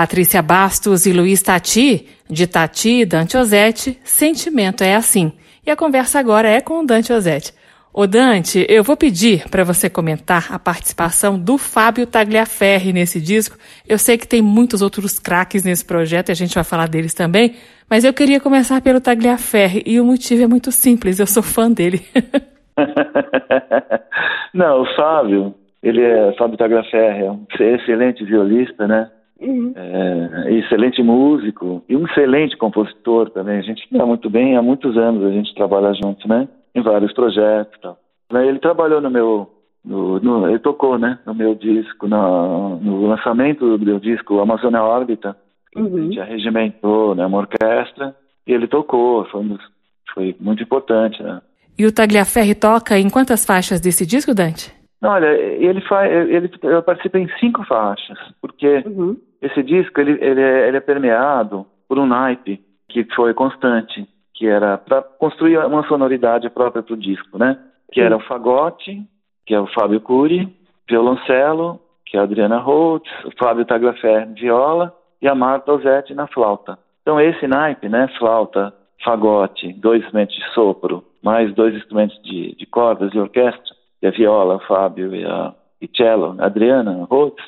Patrícia 0.00 0.40
Bastos 0.40 1.04
e 1.04 1.12
Luiz 1.12 1.42
Tati, 1.42 2.08
de 2.26 2.46
Tati 2.46 3.02
e 3.02 3.04
Dante 3.04 3.36
Ozzetti, 3.36 3.98
Sentimento 4.02 4.82
é 4.82 4.94
assim. 4.94 5.30
E 5.66 5.70
a 5.70 5.76
conversa 5.76 6.18
agora 6.18 6.48
é 6.48 6.62
com 6.62 6.80
o 6.80 6.86
Dante 6.86 7.12
Ozzetti. 7.12 7.52
Ô 7.92 8.06
Dante, 8.06 8.64
eu 8.66 8.82
vou 8.82 8.96
pedir 8.96 9.46
para 9.50 9.62
você 9.62 9.90
comentar 9.90 10.54
a 10.54 10.58
participação 10.58 11.38
do 11.38 11.58
Fábio 11.58 12.06
Tagliaferri 12.06 12.94
nesse 12.94 13.20
disco. 13.20 13.58
Eu 13.86 13.98
sei 13.98 14.16
que 14.16 14.26
tem 14.26 14.40
muitos 14.40 14.80
outros 14.80 15.18
craques 15.18 15.64
nesse 15.64 15.84
projeto 15.84 16.30
e 16.30 16.32
a 16.32 16.34
gente 16.34 16.54
vai 16.54 16.64
falar 16.64 16.88
deles 16.88 17.12
também, 17.12 17.56
mas 17.86 18.02
eu 18.02 18.14
queria 18.14 18.40
começar 18.40 18.80
pelo 18.80 19.02
Tagliaferri 19.02 19.82
e 19.84 20.00
o 20.00 20.04
motivo 20.06 20.42
é 20.42 20.46
muito 20.46 20.72
simples, 20.72 21.20
eu 21.20 21.26
sou 21.26 21.42
fã 21.42 21.70
dele. 21.70 22.00
Não, 24.54 24.80
o 24.80 24.96
Fábio, 24.96 25.54
ele 25.82 26.00
é 26.00 26.34
Fábio 26.38 26.56
Tagliaferri, 26.56 27.26
é 27.26 27.30
um 27.30 27.44
excelente 27.60 28.24
violista, 28.24 28.88
né? 28.88 29.10
Uhum. 29.40 29.72
É, 29.74 30.52
excelente 30.52 31.02
músico 31.02 31.82
e 31.88 31.96
um 31.96 32.06
excelente 32.06 32.56
compositor 32.56 33.30
também. 33.30 33.58
A 33.58 33.62
gente 33.62 33.82
está 33.82 34.04
muito 34.04 34.28
bem 34.28 34.56
há 34.56 34.62
muitos 34.62 34.96
anos, 34.98 35.24
a 35.24 35.30
gente 35.30 35.54
trabalha 35.54 35.94
junto, 35.94 36.28
né? 36.28 36.46
Em 36.74 36.82
vários 36.82 37.12
projetos 37.12 37.74
e 37.76 37.80
tal. 37.80 37.98
Ele 38.32 38.58
trabalhou 38.58 39.00
no 39.00 39.10
meu. 39.10 39.50
No, 39.82 40.20
no, 40.20 40.46
ele 40.46 40.58
tocou, 40.58 40.98
né? 40.98 41.18
No 41.24 41.34
meu 41.34 41.54
disco, 41.54 42.06
no, 42.06 42.76
no 42.76 43.06
lançamento 43.06 43.78
do 43.78 43.84
meu 43.84 43.98
disco 43.98 44.38
Amazônia 44.38 44.82
Órbita. 44.82 45.34
Uhum. 45.74 45.96
A 45.96 46.00
gente 46.00 46.20
arregimentou 46.20 47.14
né, 47.14 47.24
uma 47.24 47.38
orquestra 47.38 48.14
e 48.46 48.52
ele 48.52 48.68
tocou. 48.68 49.24
Foi, 49.26 49.42
foi 50.14 50.36
muito 50.38 50.62
importante, 50.62 51.22
né? 51.22 51.40
E 51.78 51.86
o 51.86 51.92
Tagliaferri 51.92 52.54
toca 52.54 52.98
em 52.98 53.08
quantas 53.08 53.46
faixas 53.46 53.80
desse 53.80 54.04
disco, 54.04 54.34
Dante? 54.34 54.70
Olha, 55.02 55.28
ele 55.28 55.80
faz, 55.80 56.12
ele, 56.12 56.50
ele 56.62 56.82
participa 56.82 57.18
em 57.18 57.26
cinco 57.38 57.64
faixas, 57.64 58.18
porque 58.40 58.82
uhum. 58.86 59.16
Esse 59.40 59.62
disco 59.62 60.00
ele, 60.00 60.12
ele, 60.20 60.40
é, 60.40 60.68
ele 60.68 60.76
é 60.76 60.80
permeado 60.80 61.66
por 61.88 61.98
um 61.98 62.06
naipe 62.06 62.60
que 62.88 63.04
foi 63.14 63.32
constante, 63.34 64.06
que 64.34 64.46
era 64.46 64.78
para 64.78 65.02
construir 65.02 65.58
uma 65.58 65.86
sonoridade 65.86 66.48
própria 66.50 66.82
para 66.82 66.94
o 66.94 66.96
disco, 66.96 67.38
né? 67.38 67.58
Que 67.92 68.00
era 68.00 68.16
o 68.16 68.20
fagote, 68.20 69.02
que 69.46 69.54
é 69.54 69.60
o 69.60 69.66
Fábio 69.66 70.00
Cury, 70.00 70.48
violoncelo, 70.88 71.80
que 72.06 72.16
é 72.16 72.20
a 72.20 72.24
Adriana 72.24 72.58
Holtz, 72.58 73.10
o 73.24 73.30
Fábio 73.38 73.64
Tagliaferri, 73.64 74.34
viola 74.34 74.94
e 75.22 75.28
a 75.28 75.34
Marta 75.34 75.72
Ozetti 75.72 76.14
na 76.14 76.26
flauta. 76.26 76.78
Então 77.02 77.20
esse 77.20 77.46
naipe, 77.46 77.88
né, 77.88 78.08
flauta, 78.18 78.72
fagote, 79.04 79.72
dois 79.74 80.02
instrumentos 80.02 80.34
de 80.34 80.44
sopro, 80.52 81.04
mais 81.22 81.54
dois 81.54 81.74
instrumentos 81.74 82.20
de, 82.22 82.54
de 82.56 82.66
cordas 82.66 83.12
e 83.14 83.18
orquestra, 83.18 83.74
e 84.02 84.06
a 84.06 84.10
viola, 84.10 84.56
o 84.56 84.60
Fábio 84.60 85.14
e 85.14 85.24
a 85.24 85.54
e 85.80 85.88
cello, 85.96 86.36
a 86.38 86.46
Adriana 86.46 87.04
Rhodes, 87.04 87.44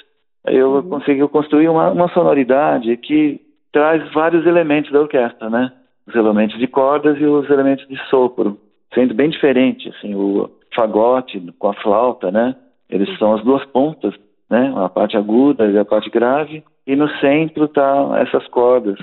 eu 0.46 0.72
uhum. 0.72 0.88
consegui 0.88 1.26
construir 1.28 1.68
uma, 1.68 1.90
uma 1.90 2.08
sonoridade 2.08 2.96
que 2.96 3.40
traz 3.72 4.12
vários 4.12 4.46
elementos 4.46 4.90
da 4.90 5.00
orquestra, 5.00 5.48
né? 5.48 5.72
Os 6.06 6.14
elementos 6.14 6.58
de 6.58 6.66
cordas 6.66 7.18
e 7.20 7.24
os 7.24 7.48
elementos 7.48 7.86
de 7.88 7.96
sopro, 8.08 8.58
sendo 8.92 9.14
bem 9.14 9.30
diferente, 9.30 9.88
assim, 9.88 10.14
o 10.14 10.50
fagote 10.74 11.40
com 11.58 11.68
a 11.68 11.74
flauta, 11.74 12.30
né? 12.30 12.56
Eles 12.90 13.08
uhum. 13.10 13.16
são 13.16 13.34
as 13.34 13.44
duas 13.44 13.64
pontas, 13.66 14.14
né? 14.50 14.72
A 14.76 14.88
parte 14.88 15.16
aguda 15.16 15.66
e 15.66 15.78
a 15.78 15.84
parte 15.84 16.10
grave, 16.10 16.62
e 16.86 16.96
no 16.96 17.08
centro 17.18 17.68
tá 17.68 18.20
essas 18.20 18.46
cordas, 18.48 18.98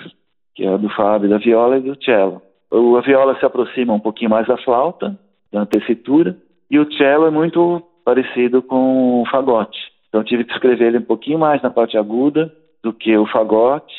que 0.54 0.66
é 0.66 0.74
a 0.74 0.78
do 0.78 0.90
Fábio, 0.90 1.30
da 1.30 1.38
viola 1.38 1.78
e 1.78 1.82
do 1.82 2.04
cello. 2.04 2.42
O, 2.70 2.98
a 2.98 3.02
viola 3.02 3.38
se 3.40 3.46
aproxima 3.46 3.94
um 3.94 4.00
pouquinho 4.00 4.30
mais 4.30 4.46
da 4.46 4.58
flauta, 4.58 5.18
da 5.52 5.66
tessitura, 5.66 6.38
e 6.70 6.78
o 6.78 6.92
cello 6.94 7.26
é 7.26 7.32
muito 7.32 7.82
parecido 8.04 8.62
com 8.62 9.22
o 9.22 9.26
fagote. 9.28 9.80
Então 10.10 10.24
tive 10.24 10.44
que 10.44 10.54
escrever 10.54 10.88
ele 10.88 10.98
um 10.98 11.06
pouquinho 11.06 11.40
mais 11.40 11.62
na 11.62 11.70
parte 11.70 11.98
aguda 11.98 12.52
do 12.84 12.92
que 12.92 13.16
o 13.16 13.28
fagote, 13.28 13.94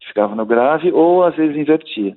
que 0.00 0.08
ficava 0.08 0.34
no 0.34 0.46
grave, 0.46 0.92
ou 0.92 1.24
às 1.24 1.34
vezes 1.34 1.56
invertia. 1.56 2.14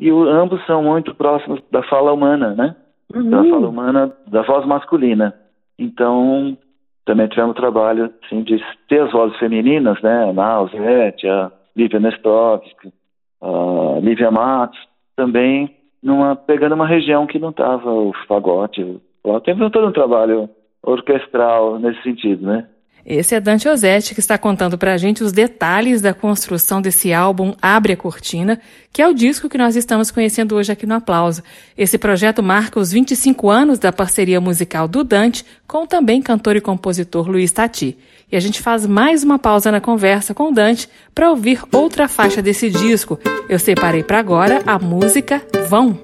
E 0.00 0.10
o, 0.10 0.28
ambos 0.28 0.64
são 0.66 0.82
muito 0.82 1.14
próximos 1.14 1.60
da 1.70 1.82
fala 1.84 2.12
humana, 2.12 2.54
né? 2.54 2.76
Uhum. 3.14 3.30
Da 3.30 3.44
fala 3.44 3.68
humana, 3.68 4.16
da 4.26 4.42
voz 4.42 4.66
masculina. 4.66 5.34
Então, 5.78 6.56
também 7.04 7.28
tivemos 7.28 7.52
o 7.52 7.60
trabalho 7.60 8.12
assim, 8.24 8.42
de 8.42 8.62
ter 8.88 9.00
as 9.02 9.12
vozes 9.12 9.38
femininas, 9.38 10.00
né? 10.02 10.30
A 10.30 10.32
Nausete, 10.32 11.28
a 11.28 11.50
Lívia 11.76 12.00
Nestovski, 12.00 12.92
a 13.40 14.00
Lívia 14.00 14.30
Matos, 14.30 14.78
também 15.14 15.74
numa, 16.02 16.36
pegando 16.36 16.74
uma 16.74 16.86
região 16.86 17.26
que 17.26 17.38
não 17.38 17.50
estava 17.50 17.90
o 17.90 18.12
fagote, 18.28 19.00
teve 19.44 19.70
todo 19.70 19.88
um 19.88 19.92
trabalho 19.92 20.48
orquestral 20.82 21.78
nesse 21.78 22.02
sentido, 22.02 22.46
né? 22.46 22.68
Esse 23.08 23.36
é 23.36 23.40
Dante 23.40 23.68
Ozzetti 23.68 24.14
que 24.14 24.20
está 24.20 24.36
contando 24.36 24.76
para 24.76 24.94
a 24.94 24.96
gente 24.96 25.22
os 25.22 25.30
detalhes 25.30 26.00
da 26.00 26.12
construção 26.12 26.82
desse 26.82 27.12
álbum 27.12 27.54
Abre 27.62 27.92
a 27.92 27.96
Cortina, 27.96 28.60
que 28.92 29.00
é 29.00 29.06
o 29.06 29.14
disco 29.14 29.48
que 29.48 29.56
nós 29.56 29.76
estamos 29.76 30.10
conhecendo 30.10 30.56
hoje 30.56 30.72
aqui 30.72 30.86
no 30.86 30.94
Aplauso. 30.94 31.40
Esse 31.78 31.98
projeto 31.98 32.42
marca 32.42 32.80
os 32.80 32.90
25 32.90 33.48
anos 33.48 33.78
da 33.78 33.92
parceria 33.92 34.40
musical 34.40 34.88
do 34.88 35.04
Dante 35.04 35.46
com 35.68 35.84
o 35.84 35.86
também 35.86 36.20
cantor 36.20 36.56
e 36.56 36.60
compositor 36.60 37.28
Luiz 37.28 37.52
Tati. 37.52 37.96
E 38.30 38.36
a 38.36 38.40
gente 38.40 38.60
faz 38.60 38.84
mais 38.84 39.22
uma 39.22 39.38
pausa 39.38 39.70
na 39.70 39.80
conversa 39.80 40.34
com 40.34 40.48
o 40.48 40.52
Dante 40.52 40.88
para 41.14 41.30
ouvir 41.30 41.62
outra 41.70 42.08
faixa 42.08 42.42
desse 42.42 42.68
disco. 42.68 43.20
Eu 43.48 43.60
separei 43.60 44.02
para 44.02 44.18
agora 44.18 44.62
a 44.66 44.80
música 44.80 45.40
Vão. 45.68 45.96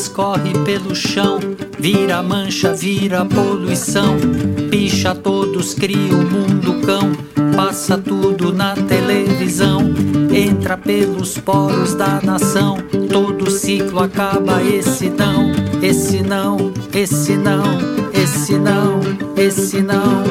Escorre 0.00 0.52
pelo 0.64 0.94
chão, 0.94 1.38
vira 1.78 2.22
mancha, 2.22 2.72
vira 2.72 3.22
poluição, 3.22 4.16
picha 4.70 5.14
todos, 5.14 5.74
cria 5.74 6.14
o 6.14 6.24
mundo 6.24 6.80
cão, 6.86 7.12
passa 7.54 7.98
tudo 7.98 8.50
na 8.50 8.74
televisão, 8.74 9.92
entra 10.32 10.78
pelos 10.78 11.36
poros 11.36 11.94
da 11.94 12.18
nação, 12.22 12.78
todo 13.12 13.50
ciclo 13.50 14.00
acaba 14.00 14.62
esse 14.62 15.10
não, 15.10 15.52
esse 15.82 16.22
não, 16.22 16.72
esse 16.94 17.36
não, 17.36 17.64
esse 18.14 18.56
não, 18.58 19.00
esse 19.36 19.82
não. 19.82 20.24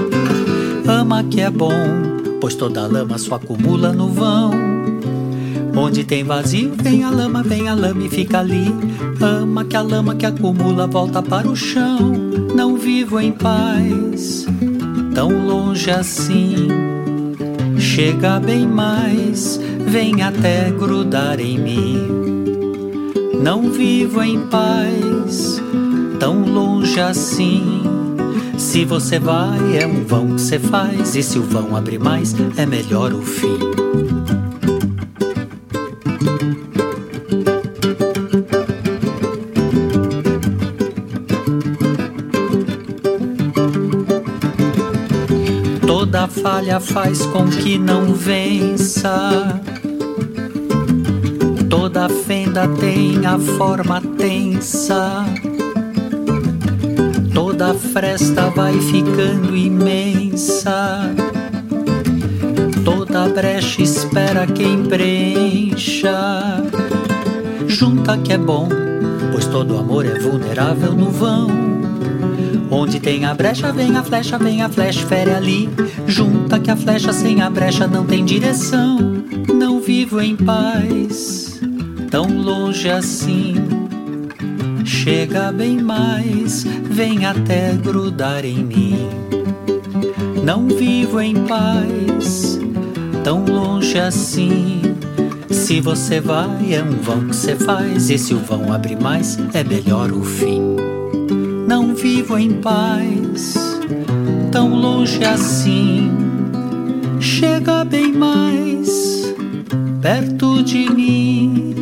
Ama 0.88 1.24
que 1.24 1.42
é 1.42 1.50
bom, 1.52 1.70
pois 2.42 2.56
toda 2.56 2.88
lama 2.88 3.20
só 3.20 3.36
acumula 3.36 3.94
no 3.94 4.10
vão. 4.10 4.79
Onde 5.76 6.04
tem 6.04 6.24
vazio, 6.24 6.74
vem 6.76 7.04
a 7.04 7.10
lama, 7.10 7.44
vem 7.44 7.68
a 7.68 7.74
lama 7.74 8.06
e 8.06 8.10
fica 8.10 8.40
ali. 8.40 8.74
Ama 9.22 9.64
que 9.66 9.76
a 9.76 9.82
lama 9.82 10.16
que 10.16 10.26
acumula 10.26 10.88
volta 10.88 11.22
para 11.22 11.48
o 11.48 11.56
chão. 11.56 12.12
Não 12.56 12.78
vivo 12.78 13.20
em 13.20 13.32
paz, 13.32 14.46
tão 15.14 15.46
longe 15.48 15.90
assim. 15.90 16.68
Chega 17.78 18.40
bem 18.40 18.68
mais, 18.68 19.60
vem 19.88 20.22
até 20.22 20.70
grudar 20.72 21.40
em 21.40 21.58
mim. 21.58 22.08
Não 23.42 23.72
vivo 23.72 24.22
em 24.22 24.40
paz, 24.48 25.62
tão 26.20 26.44
longe 26.44 27.00
assim. 27.00 27.84
Se 28.58 28.84
você 28.84 29.18
vai, 29.18 29.78
é 29.82 29.88
um 29.88 30.04
vão 30.06 30.36
que 30.36 30.42
você 30.42 30.60
faz. 30.60 31.16
E 31.16 31.24
se 31.24 31.40
o 31.40 31.44
vão 31.44 31.76
abrir 31.76 32.00
mais, 32.00 32.36
é 32.58 32.66
melhor 32.66 33.14
o 33.14 33.22
fim. 33.22 33.58
Falha 46.42 46.80
faz 46.80 47.26
com 47.28 47.48
que 47.48 47.78
não 47.78 48.14
vença. 48.14 49.62
Toda 51.70 52.10
fenda 52.10 52.68
tem 52.80 53.26
a 53.26 53.38
forma 53.38 54.02
tensa. 54.18 55.26
Toda 57.34 57.74
fresta 57.74 58.50
vai 58.50 58.74
ficando 58.80 59.56
imensa. 59.56 61.02
Toda 62.86 63.30
brecha 63.30 63.82
espera 63.82 64.48
quem 64.48 64.84
preencha. 64.84 66.64
Junta 67.68 68.18
que 68.18 68.34
é 68.34 68.38
bom, 68.38 68.70
pois 69.32 69.46
todo 69.46 69.78
amor 69.78 70.06
é 70.06 70.18
vulnerável 70.20 70.94
no 70.94 71.10
vão. 71.10 71.79
Onde 72.72 73.00
tem 73.00 73.26
a 73.26 73.34
brecha, 73.34 73.72
vem 73.72 73.98
a 73.98 74.04
flecha, 74.04 74.38
vem 74.38 74.62
a 74.62 74.70
flecha, 74.70 75.06
fere 75.06 75.32
ali. 75.32 75.70
Junta 76.06 76.60
que 76.60 76.70
a 76.70 76.76
flecha 76.76 77.12
sem 77.12 77.42
a 77.42 77.50
brecha 77.50 77.88
não 77.88 78.06
tem 78.06 78.24
direção. 78.24 79.00
Não 79.54 79.80
vivo 79.80 80.22
em 80.22 80.36
paz, 80.36 81.60
tão 82.12 82.28
longe 82.28 82.90
assim. 82.90 83.56
Chega 84.86 85.52
bem 85.52 85.82
mais, 85.82 86.64
vem 86.64 87.26
até 87.26 87.74
grudar 87.74 88.46
em 88.46 88.64
mim. 88.64 89.10
Não 90.44 90.68
vivo 90.68 91.20
em 91.20 91.36
paz, 91.46 92.60
tão 93.24 93.46
longe 93.46 94.00
assim 94.00 94.82
Se 95.52 95.80
você 95.80 96.20
vai, 96.20 96.74
é 96.74 96.82
um 96.82 96.98
vão 96.98 97.28
que 97.28 97.36
você 97.36 97.56
faz. 97.56 98.10
E 98.10 98.18
se 98.18 98.34
o 98.34 98.40
vão 98.40 98.74
abre 98.74 98.96
mais, 98.96 99.38
é 99.54 99.64
melhor 99.64 100.12
o 100.12 100.24
fim. 100.24 100.79
Não 101.70 101.94
vivo 101.94 102.36
em 102.36 102.54
paz, 102.54 103.54
tão 104.52 104.74
longe 104.74 105.24
assim. 105.24 106.12
Chega 107.20 107.86
bem 107.86 108.12
mais 108.12 109.36
perto 110.02 110.64
de 110.64 110.90
mim. 110.90 111.76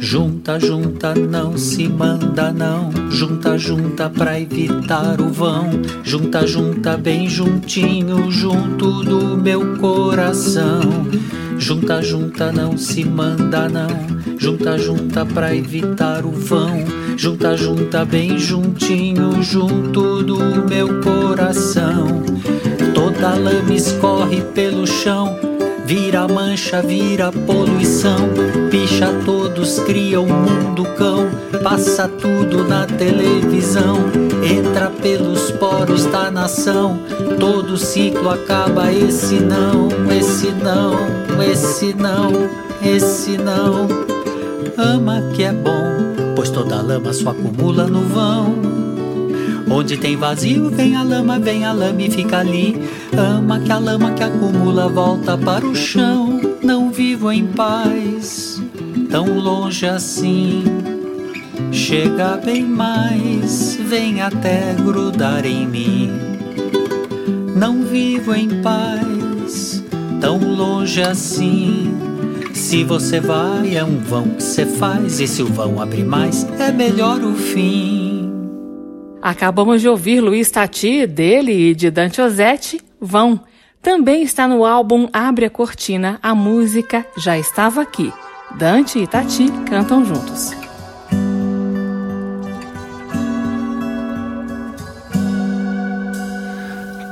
Junta, 0.00 0.58
junta, 0.58 1.14
não 1.14 1.58
se 1.58 1.86
manda 1.86 2.50
não. 2.50 2.90
Junta, 3.10 3.58
junta 3.58 4.08
pra 4.08 4.40
evitar 4.40 5.20
o 5.20 5.28
vão. 5.28 5.68
Junta, 6.02 6.46
junta 6.46 6.96
bem 6.96 7.28
juntinho, 7.28 8.30
junto 8.30 9.04
do 9.04 9.36
meu 9.36 9.76
coração. 9.76 10.80
Junta, 11.58 12.00
junta, 12.00 12.50
não 12.50 12.78
se 12.78 13.04
manda 13.04 13.68
não. 13.68 14.16
Junta, 14.38 14.78
junta 14.78 15.26
pra 15.26 15.54
evitar 15.54 16.24
o 16.24 16.30
vão. 16.30 17.05
Junta, 17.16 17.56
junta 17.56 18.04
bem 18.04 18.38
juntinho, 18.38 19.42
junto 19.42 20.22
do 20.22 20.38
meu 20.68 21.00
coração. 21.00 22.22
Toda 22.94 23.34
lama 23.34 23.72
escorre 23.72 24.42
pelo 24.54 24.86
chão. 24.86 25.34
Vira 25.86 26.28
mancha, 26.28 26.82
vira 26.82 27.32
poluição. 27.32 28.28
Picha 28.70 29.08
todos, 29.24 29.78
cria 29.80 30.20
um 30.20 30.26
mundo 30.26 30.84
cão. 30.98 31.26
Passa 31.62 32.06
tudo 32.06 32.64
na 32.68 32.86
televisão. 32.86 33.96
Entra 34.44 34.90
pelos 34.90 35.50
poros 35.52 36.04
da 36.06 36.30
nação. 36.30 37.00
Todo 37.40 37.78
ciclo 37.78 38.28
acaba. 38.28 38.92
Esse 38.92 39.36
não, 39.36 39.88
esse 40.12 40.50
não, 40.62 40.92
esse 41.42 41.94
não, 41.94 42.30
esse 42.84 43.38
não. 43.38 43.88
Ama 44.76 45.22
que 45.32 45.42
é 45.42 45.52
bom, 45.52 45.95
pois 46.36 46.50
toda 46.50 46.82
lama 46.82 47.12
só 47.14 47.30
acumula 47.30 47.86
no 47.86 48.02
vão. 48.02 48.54
Onde 49.68 49.96
tem 49.96 50.16
vazio, 50.16 50.70
vem 50.70 50.94
a 50.94 51.02
lama, 51.02 51.38
vem 51.38 51.64
a 51.64 51.72
lama 51.72 52.02
e 52.02 52.10
fica 52.10 52.38
ali. 52.38 52.88
Ama 53.16 53.58
que 53.58 53.72
a 53.72 53.78
lama 53.78 54.12
que 54.12 54.22
acumula 54.22 54.88
volta 54.88 55.36
para 55.36 55.66
o 55.66 55.74
chão. 55.74 56.40
Não 56.62 56.90
vivo 56.90 57.32
em 57.32 57.46
paz, 57.46 58.62
tão 59.10 59.38
longe 59.38 59.86
assim. 59.86 60.62
Chega 61.72 62.36
bem 62.36 62.62
mais, 62.62 63.76
vem 63.82 64.20
até 64.20 64.74
grudar 64.74 65.44
em 65.44 65.66
mim. 65.66 66.12
Não 67.56 67.82
vivo 67.82 68.34
em 68.34 68.60
paz, 68.62 69.82
tão 70.20 70.38
longe 70.38 71.00
assim. 71.00 72.05
Se 72.56 72.82
você 72.82 73.20
vai, 73.20 73.76
é 73.76 73.84
um 73.84 73.98
vão 73.98 74.30
que 74.30 74.42
você 74.42 74.64
faz. 74.64 75.20
E 75.20 75.28
se 75.28 75.42
o 75.42 75.46
vão 75.46 75.80
abrir 75.80 76.04
mais, 76.04 76.44
é 76.58 76.72
melhor 76.72 77.22
o 77.22 77.34
fim. 77.34 78.32
Acabamos 79.20 79.82
de 79.82 79.88
ouvir 79.88 80.20
Luiz 80.20 80.50
Tati, 80.50 81.06
dele 81.06 81.52
e 81.52 81.74
de 81.74 81.90
Dante 81.90 82.20
Ozzetti, 82.20 82.80
Vão. 82.98 83.38
Também 83.82 84.22
está 84.22 84.48
no 84.48 84.64
álbum 84.64 85.06
Abre 85.12 85.44
a 85.44 85.50
Cortina, 85.50 86.18
a 86.22 86.34
música 86.34 87.06
Já 87.18 87.38
Estava 87.38 87.82
Aqui. 87.82 88.10
Dante 88.56 88.98
e 88.98 89.06
Tati 89.06 89.48
cantam 89.68 90.02
juntos. 90.04 90.56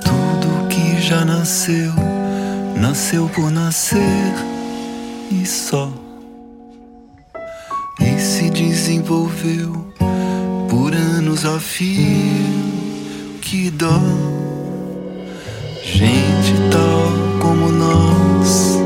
Tudo 0.00 0.68
que 0.68 1.00
já 1.02 1.22
nasceu, 1.22 1.92
nasceu 2.80 3.28
por 3.28 3.50
nascer 3.50 4.53
e 5.30 5.46
só. 5.46 5.90
E 8.00 8.18
se 8.20 8.50
desenvolveu 8.50 9.86
por 10.68 10.94
anos 10.94 11.44
a 11.44 11.58
fio. 11.58 12.54
Que 13.40 13.70
dó, 13.70 14.00
gente 15.82 16.54
tal 16.72 17.12
como 17.40 17.70
nós, 17.70 18.78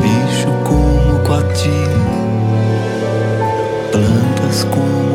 bicho 0.00 0.48
como 0.64 1.18
coati, 1.24 1.70
plantas 3.90 4.64
como 4.64 5.07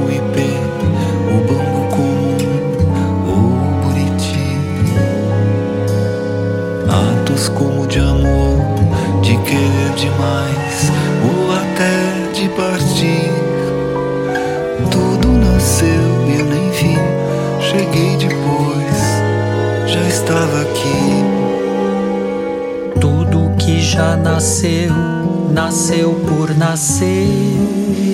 querer 9.44 9.94
demais 9.96 10.92
ou 11.24 11.52
até 11.52 12.32
de 12.34 12.50
partir. 12.50 13.32
Tudo 14.90 15.28
nasceu 15.30 15.88
e 16.28 16.40
eu 16.40 16.46
nem 16.46 16.70
vi, 16.72 16.98
cheguei 17.62 18.18
depois, 18.18 18.98
já 19.88 20.08
estava 20.08 20.62
aqui. 20.62 21.24
Tudo 23.00 23.56
que 23.58 23.82
já 23.82 24.16
nasceu, 24.16 24.94
nasceu 25.52 26.14
por 26.28 26.56
nascer 26.56 27.28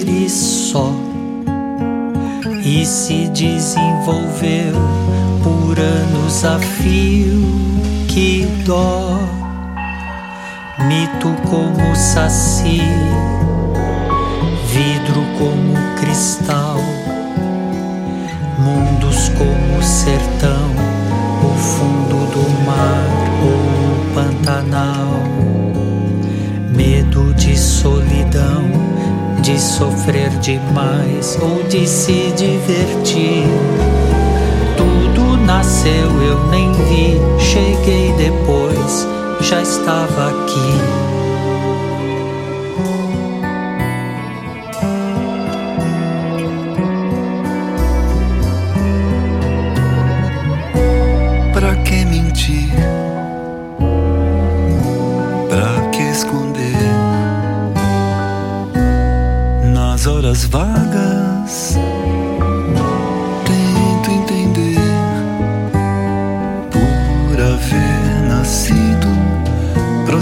e 0.08 0.30
só. 0.30 0.92
E 2.64 2.86
se 2.86 3.28
desenvolveu 3.30 4.74
por 5.44 5.80
anos 5.80 6.46
a 6.46 6.60
fio, 6.60 7.42
que 8.08 8.46
dó. 8.66 9.39
Mito 10.88 11.36
como 11.50 11.96
saci, 11.96 12.82
vidro 14.72 15.24
como 15.38 15.74
cristal, 16.00 16.78
mundos 18.58 19.30
como 19.38 19.84
sertão, 19.84 20.72
o 21.44 21.58
fundo 21.58 22.32
do 22.32 22.66
mar 22.66 23.08
ou 23.44 23.52
o 23.52 24.14
Pantanal. 24.16 25.20
Medo 26.74 27.34
de 27.34 27.58
solidão, 27.58 28.64
de 29.42 29.60
sofrer 29.60 30.30
demais 30.40 31.38
ou 31.42 31.62
de 31.68 31.86
se 31.86 32.32
divertir. 32.38 33.44
Tudo 34.78 35.38
nasceu, 35.46 36.22
eu 36.22 36.48
nem 36.48 36.72
vi, 36.72 37.20
cheguei 37.38 38.14
depois, 38.14 39.08
já 39.42 39.62
estava 39.62 40.30
aqui. 40.30 41.09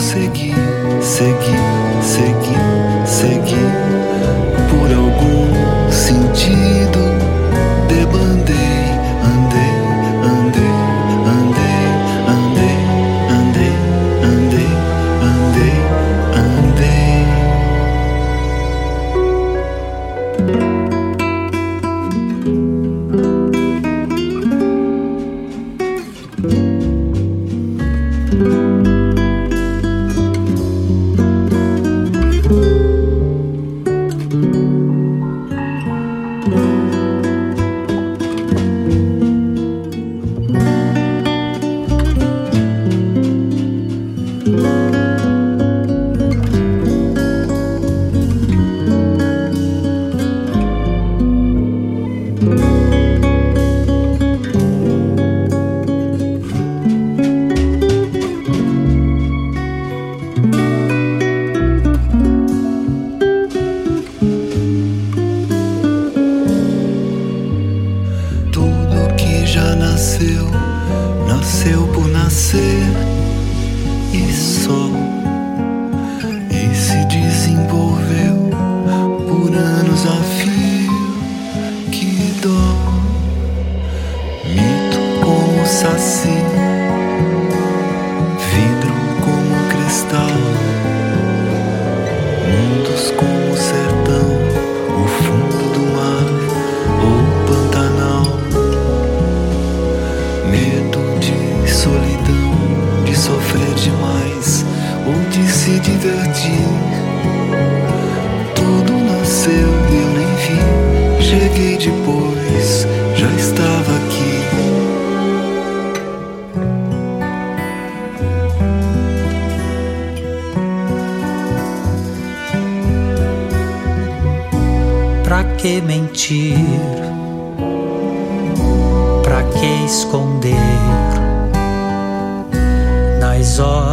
Prosseguir, 0.07 0.55
seguir, 1.01 1.59
seguir, 2.01 2.61
seguir. 3.05 3.71
Por 4.69 4.89
algum 4.89 5.91
sentido, 5.91 7.11
andei, 7.83 8.36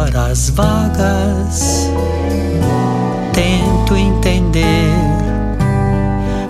horas 0.05 0.51
vagas, 0.51 1.89
tento 3.33 3.95
entender. 3.95 4.93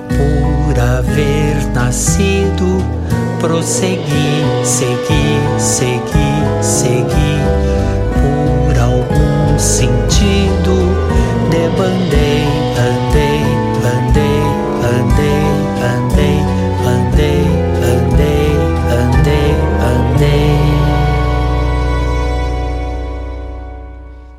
Por 0.10 0.80
haver 0.80 1.66
nascido, 1.74 2.82
prossegui, 3.40 4.44
segui, 4.64 5.40
segui, 5.58 6.62
segui. 6.62 7.40
Por 8.22 8.78
algum 8.78 9.58
sentido, 9.58 10.76
debandei, 11.50 11.96
andei, 11.96 12.25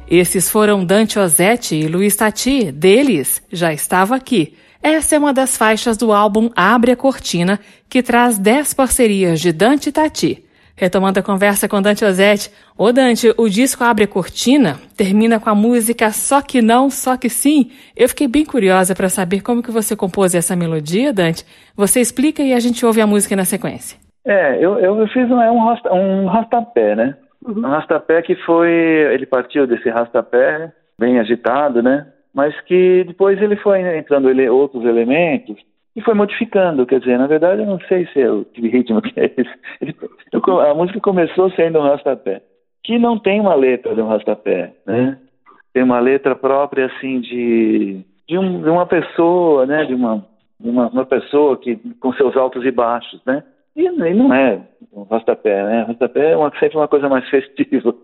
Esses 0.09 0.48
foram 0.48 0.84
Dante 0.84 1.18
Ozzetti 1.18 1.74
e 1.74 1.88
Luiz 1.88 2.14
Tati. 2.14 2.70
Deles, 2.70 3.42
já 3.50 3.72
estava 3.72 4.14
aqui. 4.14 4.54
Essa 4.80 5.16
é 5.16 5.18
uma 5.18 5.34
das 5.34 5.57
faixas 5.57 5.96
do 5.96 6.12
álbum 6.12 6.48
Abre 6.54 6.92
a 6.92 6.96
Cortina, 6.96 7.59
que 7.88 8.04
traz 8.04 8.38
10 8.38 8.72
parcerias 8.74 9.40
de 9.40 9.52
Dante 9.52 9.88
e 9.88 9.92
Tati. 9.92 10.44
Retomando 10.76 11.18
a 11.18 11.22
conversa 11.24 11.68
com 11.68 11.82
Dante 11.82 12.04
Ozzetti. 12.04 12.52
Ô 12.78 12.92
Dante, 12.92 13.34
o 13.36 13.48
disco 13.48 13.82
Abre 13.82 14.04
a 14.04 14.07
Cortina 14.07 14.78
termina 14.96 15.40
com 15.40 15.50
a 15.50 15.57
música 15.57 16.12
Só 16.12 16.40
Que 16.40 16.62
Não, 16.62 16.88
Só 16.88 17.16
Que 17.16 17.28
Sim. 17.28 17.72
Eu 17.96 18.09
fiquei 18.09 18.28
bem 18.28 18.44
curiosa 18.44 18.94
para 18.94 19.09
saber 19.09 19.40
como 19.40 19.61
que 19.61 19.72
você 19.72 19.96
compôs 19.96 20.36
essa 20.36 20.54
melodia, 20.54 21.12
Dante. 21.12 21.44
Você 21.74 22.00
explica 22.00 22.44
e 22.44 22.52
a 22.52 22.61
gente 22.61 22.86
ouve 22.86 23.00
a 23.00 23.07
música 23.09 23.34
na 23.34 23.44
sequência. 23.44 23.98
É, 24.24 24.57
eu, 24.64 24.78
eu 24.78 25.09
fiz 25.09 25.28
um, 25.28 25.40
é 25.40 25.50
um, 25.50 26.24
um 26.24 26.26
rastapé, 26.26 26.94
né? 26.94 27.16
Um 27.47 27.61
rastapé 27.61 28.22
que 28.22 28.34
foi. 28.36 28.70
Ele 28.70 29.26
partiu 29.26 29.66
desse 29.66 29.88
rastapé, 29.88 30.72
bem 30.99 31.18
agitado, 31.18 31.82
né? 31.82 32.12
Mas 32.34 32.59
que 32.62 33.05
depois 33.05 33.40
ele 33.40 33.57
foi 33.57 33.80
entrando 33.97 34.28
ele, 34.28 34.49
outros 34.49 34.84
elementos 34.84 35.57
e 35.94 36.03
foi 36.03 36.12
modificando. 36.14 36.84
Quer 36.84 37.01
dizer, 37.01 37.18
na 37.18 37.26
verdade, 37.26 37.62
eu 37.62 37.66
não 37.66 37.80
sei 37.88 38.07
se 38.09 38.20
é 38.20 38.30
o 38.30 38.44
que 38.44 38.68
ritmo 38.68 39.01
que 39.01 39.18
é 39.18 39.24
esse. 39.36 39.55
Ele, 39.80 39.97
eu- 40.32 40.61
a 40.61 40.74
música 40.74 41.01
começou 41.01 41.51
sendo 41.53 41.78
um 41.78 41.82
rastapé, 41.82 42.42
que 42.84 42.99
não 42.99 43.18
tem 43.18 43.40
uma 43.40 43.55
letra 43.55 43.94
de 43.94 44.03
um 44.03 44.09
rastapé, 44.09 44.72
né? 44.86 45.18
Tem 45.72 45.82
uma 45.82 46.01
letra 46.01 46.34
própria, 46.34 46.86
assim, 46.86 47.20
de, 47.20 48.03
de, 48.28 48.38
um, 48.38 48.62
de 48.62 48.68
uma 48.68 48.86
pessoa, 48.86 49.64
né? 49.66 49.84
De 49.84 49.94
uma, 49.94 50.24
uma, 50.61 50.88
uma 50.88 51.07
pessoa 51.07 51.57
que 51.57 51.76
com 52.01 52.12
seus 52.14 52.36
altos 52.36 52.64
e 52.64 52.70
baixos, 52.70 53.20
né? 53.24 53.42
E, 53.76 53.84
e 53.84 54.14
não 54.14 54.32
é 54.32 54.60
um 54.92 55.02
rastapé, 55.02 55.62
né? 55.62 55.82
Rastapé 55.82 56.32
é 56.32 56.36
uma, 56.36 56.50
sempre 56.58 56.76
uma 56.78 56.88
coisa 56.88 57.08
mais 57.08 57.28
festiva. 57.30 57.94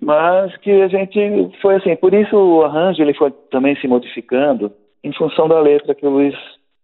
Mas 0.00 0.56
que 0.58 0.70
a 0.82 0.88
gente 0.88 1.18
foi 1.60 1.76
assim, 1.76 1.94
por 1.96 2.12
isso 2.12 2.36
o 2.36 2.62
arranjo 2.62 3.02
ele 3.02 3.14
foi 3.14 3.30
também 3.50 3.76
se 3.76 3.86
modificando 3.86 4.72
em 5.04 5.12
função 5.12 5.48
da 5.48 5.60
letra 5.60 5.94
que 5.94 6.06
o 6.06 6.10
Luiz 6.10 6.34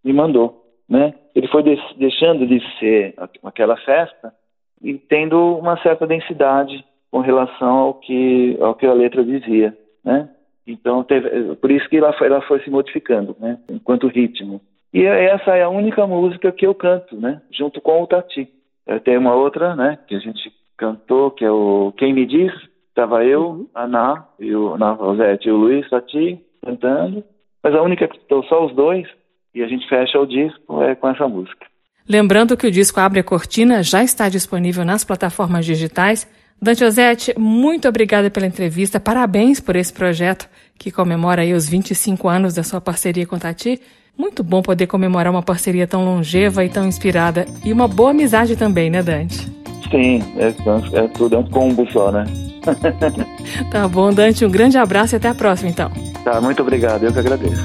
me 0.03 0.13
mandou, 0.13 0.63
né? 0.87 1.13
Ele 1.35 1.47
foi 1.47 1.63
des- 1.63 1.95
deixando 1.97 2.47
de 2.47 2.59
ser 2.79 3.13
aquela 3.43 3.75
festa 3.77 4.33
e 4.81 4.93
tendo 4.95 5.57
uma 5.57 5.77
certa 5.81 6.07
densidade 6.07 6.83
com 7.11 7.19
relação 7.19 7.69
ao 7.69 7.93
que 7.95 8.57
ao 8.61 8.75
que 8.75 8.85
a 8.85 8.93
letra 8.93 9.23
dizia, 9.23 9.75
né? 10.03 10.29
Então 10.65 11.03
teve, 11.03 11.55
por 11.55 11.71
isso 11.71 11.87
que 11.89 11.97
ela 11.97 12.13
foi, 12.13 12.27
ela 12.27 12.41
foi 12.41 12.59
se 12.61 12.69
modificando, 12.69 13.35
né? 13.39 13.59
Enquanto 13.69 14.07
ritmo. 14.07 14.61
E 14.93 15.03
essa 15.03 15.55
é 15.55 15.63
a 15.63 15.69
única 15.69 16.05
música 16.07 16.51
que 16.51 16.65
eu 16.65 16.73
canto, 16.73 17.15
né? 17.15 17.41
Junto 17.51 17.79
com 17.79 18.01
o 18.01 18.07
Tati. 18.07 18.49
Eh, 18.87 18.99
Tem 18.99 19.17
uma 19.17 19.35
outra, 19.35 19.75
né? 19.75 19.99
Que 20.07 20.15
a 20.15 20.19
gente 20.19 20.51
cantou, 20.77 21.31
que 21.31 21.45
é 21.45 21.51
o 21.51 21.93
Quem 21.97 22.13
Me 22.13 22.25
Diz. 22.25 22.51
Estava 22.89 23.23
eu, 23.23 23.69
a 23.73 23.87
Ná, 23.87 24.25
e 24.39 24.53
o 24.53 24.77
Ná 24.77 24.91
Rosete 24.91 25.47
e 25.47 25.51
o 25.51 25.57
Luiz 25.57 25.87
Tati 25.89 26.39
cantando. 26.65 27.23
Mas 27.63 27.75
a 27.75 27.81
única 27.81 28.07
que 28.07 28.17
estou 28.17 28.43
só 28.45 28.65
os 28.65 28.75
dois 28.75 29.07
e 29.53 29.63
a 29.63 29.67
gente 29.67 29.87
fecha 29.87 30.19
o 30.19 30.25
disco 30.25 30.81
é 30.83 30.95
com 30.95 31.09
essa 31.09 31.27
música. 31.27 31.65
Lembrando 32.07 32.57
que 32.57 32.67
o 32.67 32.71
disco 32.71 32.99
Abre 32.99 33.19
a 33.19 33.23
Cortina 33.23 33.83
já 33.83 34.03
está 34.03 34.27
disponível 34.29 34.83
nas 34.83 35.03
plataformas 35.03 35.65
digitais. 35.65 36.27
Dante 36.61 36.83
Ozzetti, 36.83 37.37
muito 37.37 37.87
obrigada 37.87 38.29
pela 38.29 38.47
entrevista. 38.47 38.99
Parabéns 38.99 39.59
por 39.59 39.75
esse 39.75 39.93
projeto 39.93 40.49
que 40.77 40.91
comemora 40.91 41.43
aí 41.43 41.53
os 41.53 41.69
25 41.69 42.27
anos 42.27 42.55
da 42.55 42.63
sua 42.63 42.81
parceria 42.81 43.25
com 43.27 43.37
Tati. 43.37 43.79
Muito 44.19 44.43
bom 44.43 44.61
poder 44.61 44.85
comemorar 44.85 45.31
uma 45.31 45.41
parceria 45.41 45.87
tão 45.87 46.03
longeva 46.03 46.65
e 46.65 46.67
tão 46.67 46.85
inspirada. 46.85 47.45
E 47.63 47.71
uma 47.71 47.87
boa 47.87 48.11
amizade 48.11 48.57
também, 48.57 48.89
né, 48.89 49.01
Dante? 49.01 49.47
Sim, 49.89 50.21
é, 50.35 50.53
é 50.93 51.07
tudo, 51.07 51.35
é 51.35 51.39
um 51.39 51.49
combo 51.49 51.89
só, 51.89 52.11
né? 52.11 52.25
Tá 53.71 53.87
bom, 53.87 54.11
Dante. 54.13 54.43
Um 54.43 54.51
grande 54.51 54.77
abraço 54.77 55.15
e 55.15 55.17
até 55.17 55.29
a 55.29 55.33
próxima, 55.33 55.69
então. 55.69 55.89
Tá, 56.25 56.41
muito 56.41 56.61
obrigado, 56.61 57.05
eu 57.05 57.13
que 57.13 57.19
agradeço. 57.19 57.63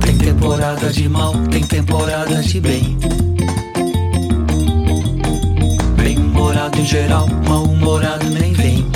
Tem 0.00 0.16
temporada 0.16 0.88
de 0.88 1.06
mal, 1.06 1.34
tem 1.50 1.62
temporada 1.62 2.40
de 2.40 2.60
bem. 2.62 2.98
Bem-humorado 5.96 6.80
em 6.80 6.86
geral, 6.86 7.26
mal-humorado 7.46 8.24
nem 8.30 8.54
vem. 8.54 8.86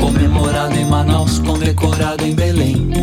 Comemorado 0.00 0.74
em 0.74 0.84
Manaus, 0.86 1.38
condecorado 1.40 2.24
em 2.24 2.34
Belém. 2.34 2.95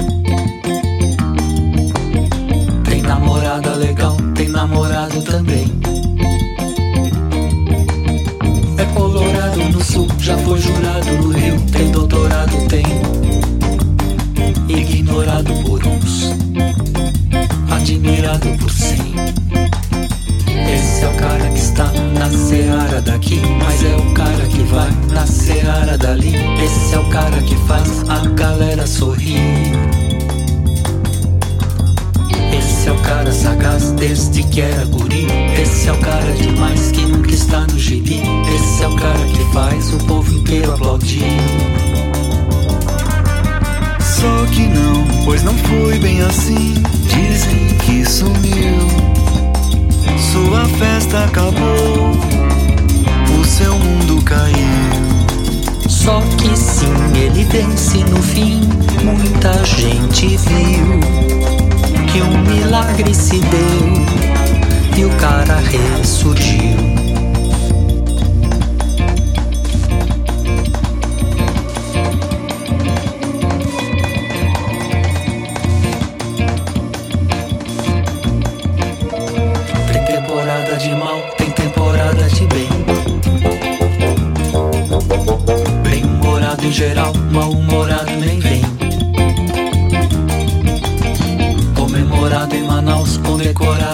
Legal, 3.83 4.15
tem 4.33 4.47
namorado 4.47 5.21
também. 5.23 5.67
É 8.77 8.85
colorado 8.93 9.59
no 9.71 9.83
sul, 9.83 10.07
já 10.19 10.37
foi 10.37 10.59
jurado 10.59 11.11
no 11.17 11.29
Rio, 11.29 11.59
tem 11.71 11.91
doutorado, 11.91 12.55
tem 12.69 12.85
ignorado 14.69 15.53
por 15.63 15.85
uns, 15.85 16.31
admirado 17.69 18.57
por 18.57 18.71
cem. 18.71 19.13
Esse 20.73 21.03
é 21.03 21.07
o 21.09 21.17
cara 21.17 21.49
que 21.49 21.59
está 21.59 21.91
na 22.17 22.29
seara 22.29 23.01
daqui, 23.01 23.41
mas 23.61 23.83
é 23.83 23.95
o 23.97 24.13
cara 24.13 24.45
que 24.47 24.63
vai 24.63 24.91
na 25.13 25.27
seara 25.27 25.97
dali. 25.97 26.33
Esse 26.63 26.95
é 26.95 26.99
o 26.99 27.09
cara 27.09 27.41
que 27.41 27.55
faz 27.67 28.09
a 28.09 28.27
galera 28.29 28.87
sorrir. 28.87 30.12
Esse 32.83 32.89
é 32.89 32.91
o 32.91 32.99
cara 32.99 33.31
sagaz 33.31 33.91
desde 33.91 34.43
que 34.43 34.59
era 34.59 34.83
guri. 34.83 35.25
Esse 35.57 35.87
é 35.87 35.93
o 35.93 35.97
cara 35.99 36.33
demais 36.33 36.91
que 36.91 37.05
nunca 37.05 37.31
está 37.31 37.61
no 37.61 37.79
gibi. 37.79 38.21
Esse 38.53 38.83
é 38.83 38.87
o 38.89 38.95
cara 38.97 39.25
que 39.25 39.53
faz 39.53 39.93
o 39.93 39.97
povo 39.99 40.29
inteiro 40.33 40.73
aplaudir. 40.73 41.23
Só 44.01 44.45
que 44.51 44.67
não, 44.67 45.23
pois 45.23 45.43
não 45.43 45.53
foi 45.53 45.97
bem 45.99 46.23
assim. 46.23 46.73
Dizem 47.07 47.67
que 47.85 48.03
sumiu. 48.03 48.85
Sua 50.33 50.65
festa 50.77 51.23
acabou. 51.23 52.11
O 53.39 53.45
seu 53.45 53.79
mundo 53.79 54.21
caiu. 54.23 55.87
Só 55.87 56.19
que 56.37 56.53
sim, 56.57 56.91
ele 57.15 57.45
vence 57.45 57.99
no 57.99 58.21
fim. 58.21 58.59
Muita 59.05 59.63
gente 59.63 60.35
viu 60.35 61.52
que 62.13 62.21
um 62.21 62.37
milagre 62.43 63.11
se 63.11 63.39
deu 63.39 63.89
e 64.95 65.03
o 65.03 65.09
cara 65.17 65.55
ressurgiu. 65.55 66.77
Tem 79.91 80.05
temporada 80.05 80.77
de 80.77 80.95
mal, 80.95 81.19
tem 81.35 81.49
temporada 81.49 82.29
de 82.29 82.45
bem. 82.45 82.69
Bem-humorado 85.81 86.63
em 86.63 86.71
geral, 86.71 87.11
mal-humorado. 87.31 87.82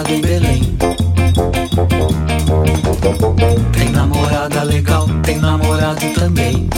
Em 0.08 0.20
Belém. 0.20 0.76
Tem 3.72 3.90
namorada 3.90 4.64
legal, 4.64 5.06
tem 5.22 5.38
namorado 5.38 6.04
também. 6.14 6.68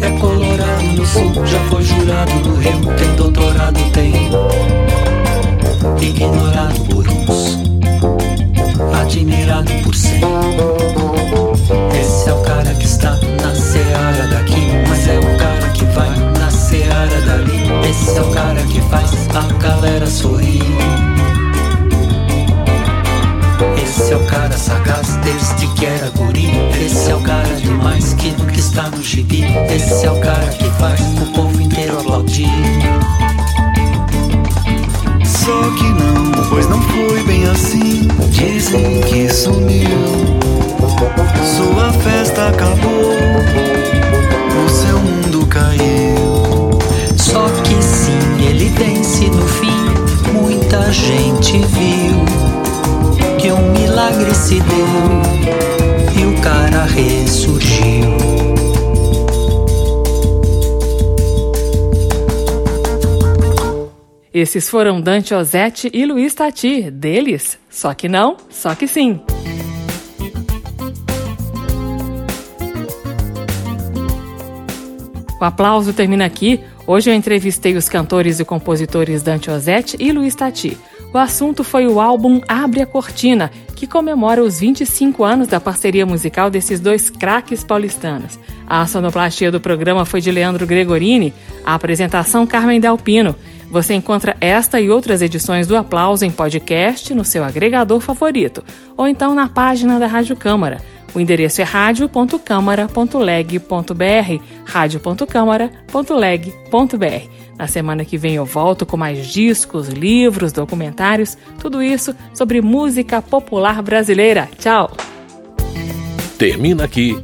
É 0.00 0.10
colorado 0.20 0.82
no 0.94 1.04
sul, 1.04 1.32
já 1.44 1.58
foi 1.68 1.82
jurado 1.82 2.32
no 2.44 2.54
Rio, 2.54 3.05
que 25.76 25.84
era 25.84 26.10
guri. 26.10 26.48
Esse 26.84 27.10
é 27.10 27.14
o 27.14 27.20
cara 27.20 27.54
demais 27.54 28.14
que 28.14 28.30
nunca 28.30 28.58
está 28.58 28.88
no 28.88 29.02
gibi. 29.02 29.44
Esse 29.70 30.06
é 30.06 30.10
o 30.10 30.18
cara 30.20 30.46
que 30.46 30.68
faz 30.70 31.00
o 31.00 31.26
povo 31.32 31.60
inteiro 31.60 31.98
aplaudir. 31.98 32.48
Só 35.24 35.70
que 35.76 35.84
não, 35.84 36.48
pois 36.48 36.66
não 36.68 36.80
foi 36.80 37.22
bem 37.24 37.44
assim. 37.44 38.08
Dizem 38.30 39.00
que 39.02 39.28
sumiu. 39.28 39.88
Sua 41.56 41.92
festa 41.92 42.48
acabou. 42.48 43.12
O 44.64 44.68
seu 44.70 44.98
mundo 44.98 45.46
caiu. 45.46 46.78
Só 47.16 47.48
que 47.62 47.82
sim, 47.82 48.46
ele 48.46 48.70
vence 48.70 49.26
no 49.28 49.46
fim. 49.46 49.86
Muita 50.32 50.90
gente 50.90 51.58
viu 51.58 52.45
milagre 54.06 54.34
se 54.34 54.60
deu 54.60 54.86
e 56.16 56.26
o 56.26 56.40
cara 56.40 56.84
ressurgiu. 56.84 58.16
Esses 64.32 64.68
foram 64.68 65.00
Dante 65.00 65.34
Ozzetti 65.34 65.90
e 65.92 66.06
Luiz 66.06 66.34
Tati, 66.34 66.88
deles, 66.90 67.58
só 67.68 67.94
que 67.94 68.08
não, 68.08 68.36
só 68.48 68.74
que 68.76 68.86
sim. 68.86 69.20
O 75.40 75.44
aplauso 75.44 75.92
termina 75.92 76.24
aqui. 76.24 76.60
Hoje 76.86 77.10
eu 77.10 77.14
entrevistei 77.14 77.76
os 77.76 77.88
cantores 77.88 78.38
e 78.38 78.44
compositores 78.44 79.22
Dante 79.22 79.50
Ozzetti 79.50 79.96
e 79.98 80.12
Luiz 80.12 80.34
Tati. 80.34 80.78
O 81.12 81.18
assunto 81.18 81.64
foi 81.64 81.86
o 81.86 82.00
álbum 82.00 82.40
Abre 82.46 82.82
a 82.82 82.86
Cortina, 82.86 83.50
que 83.74 83.86
comemora 83.86 84.42
os 84.42 84.60
25 84.60 85.24
anos 85.24 85.48
da 85.48 85.60
parceria 85.60 86.04
musical 86.04 86.50
desses 86.50 86.80
dois 86.80 87.08
craques 87.10 87.62
paulistanos. 87.62 88.38
A 88.66 88.86
sonoplastia 88.86 89.52
do 89.52 89.60
programa 89.60 90.04
foi 90.04 90.20
de 90.20 90.30
Leandro 90.30 90.66
Gregorini, 90.66 91.32
a 91.64 91.74
apresentação 91.74 92.46
Carmen 92.46 92.80
Dalpino. 92.80 93.36
Você 93.70 93.94
encontra 93.94 94.36
esta 94.40 94.80
e 94.80 94.90
outras 94.90 95.22
edições 95.22 95.66
do 95.66 95.76
Aplauso 95.76 96.24
em 96.24 96.30
podcast 96.30 97.12
no 97.14 97.24
seu 97.24 97.44
agregador 97.44 98.00
favorito, 98.00 98.64
ou 98.96 99.06
então 99.06 99.34
na 99.34 99.48
página 99.48 99.98
da 99.98 100.06
Rádio 100.06 100.36
Câmara. 100.36 100.80
O 101.14 101.20
endereço 101.20 101.62
é 101.62 101.64
radio.câmara.leg.br, 101.64 104.42
radio.câmara.leg.br. 104.66 107.45
Na 107.58 107.66
semana 107.66 108.04
que 108.04 108.18
vem 108.18 108.34
eu 108.34 108.44
volto 108.44 108.84
com 108.84 108.96
mais 108.96 109.26
discos, 109.26 109.88
livros, 109.88 110.52
documentários, 110.52 111.38
tudo 111.58 111.82
isso 111.82 112.14
sobre 112.34 112.60
música 112.60 113.22
popular 113.22 113.82
brasileira. 113.82 114.48
Tchau! 114.58 114.90
Termina 116.38 116.84
aqui. 116.84 117.16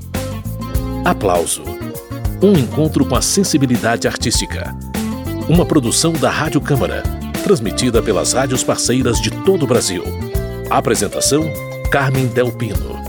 Aplauso. 1.04 1.62
Um 2.42 2.52
encontro 2.54 3.04
com 3.04 3.14
a 3.14 3.20
sensibilidade 3.20 4.08
artística. 4.08 4.74
Uma 5.48 5.66
produção 5.66 6.12
da 6.12 6.30
Rádio 6.30 6.60
Câmara, 6.60 7.02
transmitida 7.44 8.02
pelas 8.02 8.32
rádios 8.32 8.64
parceiras 8.64 9.20
de 9.20 9.30
todo 9.30 9.64
o 9.64 9.66
Brasil. 9.66 10.02
Apresentação: 10.70 11.44
Carmen 11.90 12.26
Del 12.28 12.50
Pino. 12.52 13.01